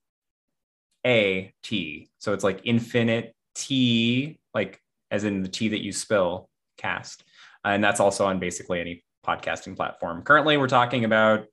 A 1.05 1.53
T. 1.63 2.09
So 2.17 2.33
it's 2.33 2.43
like 2.43 2.61
Infinite 2.63 3.35
T, 3.55 4.39
like 4.53 4.81
as 5.11 5.23
in 5.23 5.41
the 5.41 5.49
T 5.49 5.69
that 5.69 5.83
you 5.83 5.91
spill, 5.91 6.49
cast. 6.77 7.23
And 7.63 7.83
that's 7.83 7.99
also 7.99 8.25
on 8.25 8.39
basically 8.39 8.79
any 8.81 9.03
podcasting 9.25 9.75
platform. 9.75 10.21
Currently, 10.21 10.57
we're 10.57 10.67
talking 10.67 11.05
about 11.05 11.45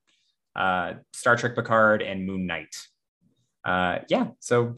uh, 0.55 0.95
Star 1.13 1.37
Trek 1.37 1.55
Picard 1.55 2.03
and 2.03 2.27
Moon 2.27 2.47
Knight. 2.47 2.77
Uh, 3.65 3.99
yeah. 4.09 4.29
So, 4.41 4.77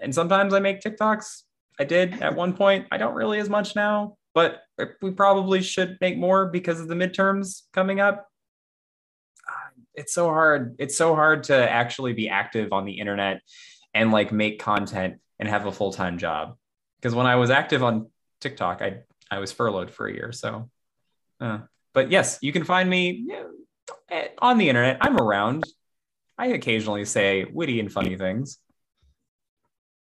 and 0.00 0.14
sometimes 0.14 0.54
I 0.54 0.60
make 0.60 0.80
TikToks. 0.80 1.42
I 1.78 1.84
did 1.84 2.22
at 2.22 2.36
one 2.36 2.52
point. 2.52 2.86
I 2.92 2.98
don't 2.98 3.14
really 3.14 3.40
as 3.40 3.48
much 3.48 3.74
now, 3.74 4.16
but 4.34 4.62
we 5.00 5.12
probably 5.12 5.62
should 5.62 5.96
make 6.00 6.18
more 6.18 6.46
because 6.46 6.80
of 6.80 6.88
the 6.88 6.94
midterms 6.94 7.62
coming 7.72 8.00
up. 8.00 8.28
Uh, 9.48 9.70
It's 9.94 10.12
so 10.12 10.26
hard. 10.26 10.74
It's 10.78 10.96
so 10.96 11.14
hard 11.14 11.44
to 11.44 11.70
actually 11.70 12.12
be 12.12 12.28
active 12.28 12.72
on 12.72 12.84
the 12.84 12.98
internet 12.98 13.40
and 13.94 14.10
like 14.10 14.32
make 14.32 14.58
content 14.58 15.20
and 15.38 15.48
have 15.48 15.66
a 15.66 15.72
full 15.72 15.92
time 15.92 16.18
job. 16.18 16.56
Because 16.98 17.14
when 17.14 17.26
I 17.26 17.36
was 17.36 17.50
active 17.50 17.82
on 17.82 18.10
TikTok, 18.40 18.82
I 18.82 18.98
I 19.30 19.38
was 19.38 19.52
furloughed 19.52 19.90
for 19.90 20.06
a 20.06 20.12
year. 20.12 20.32
So, 20.32 20.68
uh, 21.40 21.60
but 21.92 22.10
yes, 22.10 22.38
you 22.42 22.52
can 22.52 22.64
find 22.64 22.90
me 22.90 23.26
eh, 24.10 24.28
on 24.38 24.58
the 24.58 24.68
internet. 24.68 24.98
I'm 25.00 25.16
around. 25.16 25.64
I 26.36 26.48
occasionally 26.48 27.04
say 27.04 27.44
witty 27.44 27.78
and 27.78 27.92
funny 27.92 28.16
things, 28.16 28.58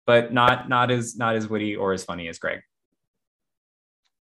but 0.08 0.34
not 0.34 0.68
not 0.68 0.90
as 0.90 1.16
not 1.16 1.36
as 1.36 1.48
witty 1.48 1.76
or 1.76 1.94
as 1.94 2.04
funny 2.04 2.28
as 2.28 2.40
Greg. 2.40 2.62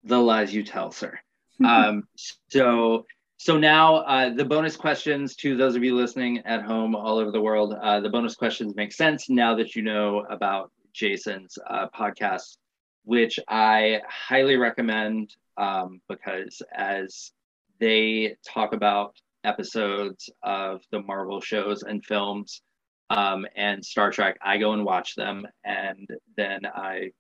The 0.07 0.19
lies 0.19 0.55
you 0.55 0.63
tell, 0.63 0.93
sir. 0.93 1.19
um, 1.65 2.05
so 2.49 3.07
so 3.39 3.59
now 3.59 3.97
uh, 3.97 4.31
the 4.31 4.45
bonus 4.45 4.77
questions 4.77 5.37
to 5.37 5.57
those 5.57 5.77
of 5.77 5.85
you 5.85 5.95
listening 5.95 6.39
at 6.47 6.63
home 6.63 6.95
all 6.95 7.19
over 7.19 7.31
the 7.31 7.41
world. 7.41 7.75
Uh, 7.75 8.01
the 8.01 8.09
bonus 8.09 8.35
questions 8.35 8.75
make 8.77 8.93
sense 8.93 9.29
now 9.29 9.57
that 9.57 9.75
you 9.75 9.83
know 9.83 10.25
about 10.31 10.71
Jason's 10.93 11.59
uh, 11.69 11.89
podcast, 11.95 12.57
which 13.05 13.39
I 13.49 14.01
highly 14.09 14.57
recommend 14.57 15.35
um, 15.57 16.01
because 16.09 16.63
as 16.73 17.33
they 17.81 18.37
talk 18.47 18.73
about 18.73 19.17
episodes 19.45 20.31
of 20.43 20.83
the 20.91 21.01
Marvel 21.01 21.41
shows 21.41 21.83
and 21.83 22.05
films 22.05 22.63
um, 23.11 23.45
and 23.55 23.85
Star 23.85 24.11
Trek, 24.13 24.39
I 24.41 24.59
go 24.59 24.73
and 24.73 24.85
watch 24.85 25.15
them 25.15 25.47
and 25.65 26.09
then 26.37 26.61
I 26.65 27.11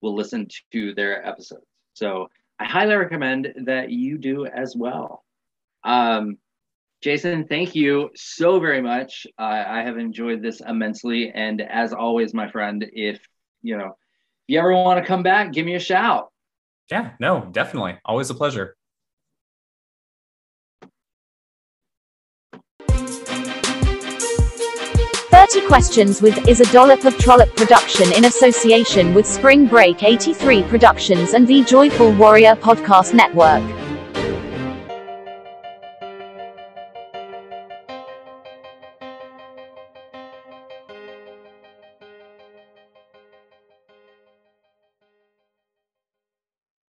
will 0.00 0.14
listen 0.14 0.48
to 0.72 0.94
their 0.94 1.26
episodes. 1.26 1.66
So 1.98 2.30
I 2.58 2.64
highly 2.64 2.94
recommend 2.94 3.52
that 3.66 3.90
you 3.90 4.18
do 4.18 4.46
as 4.46 4.76
well. 4.76 5.24
Um, 5.84 6.38
Jason, 7.02 7.46
thank 7.46 7.74
you 7.74 8.10
so 8.16 8.58
very 8.58 8.82
much. 8.82 9.26
I 9.36 9.82
have 9.82 9.98
enjoyed 9.98 10.42
this 10.42 10.60
immensely. 10.60 11.30
And 11.30 11.60
as 11.60 11.92
always, 11.92 12.34
my 12.34 12.50
friend, 12.50 12.84
if 12.92 13.20
you 13.62 13.76
know, 13.76 13.86
if 13.86 14.54
you 14.54 14.58
ever 14.58 14.72
want 14.72 15.00
to 15.00 15.06
come 15.06 15.22
back, 15.22 15.52
give 15.52 15.66
me 15.66 15.74
a 15.74 15.80
shout. 15.80 16.32
Yeah, 16.90 17.10
no, 17.20 17.48
definitely. 17.52 17.98
Always 18.04 18.30
a 18.30 18.34
pleasure. 18.34 18.76
Thirty 25.50 25.66
Questions 25.66 26.20
with 26.20 26.46
is 26.46 26.60
a 26.60 26.70
dollop 26.72 27.06
of 27.06 27.16
trollop 27.16 27.54
production 27.56 28.12
in 28.12 28.26
association 28.26 29.14
with 29.14 29.26
Spring 29.26 29.66
Break 29.66 30.02
83 30.02 30.62
Productions 30.64 31.32
and 31.32 31.48
the 31.48 31.64
Joyful 31.64 32.12
Warrior 32.12 32.54
Podcast 32.56 33.14
Network. 33.14 33.87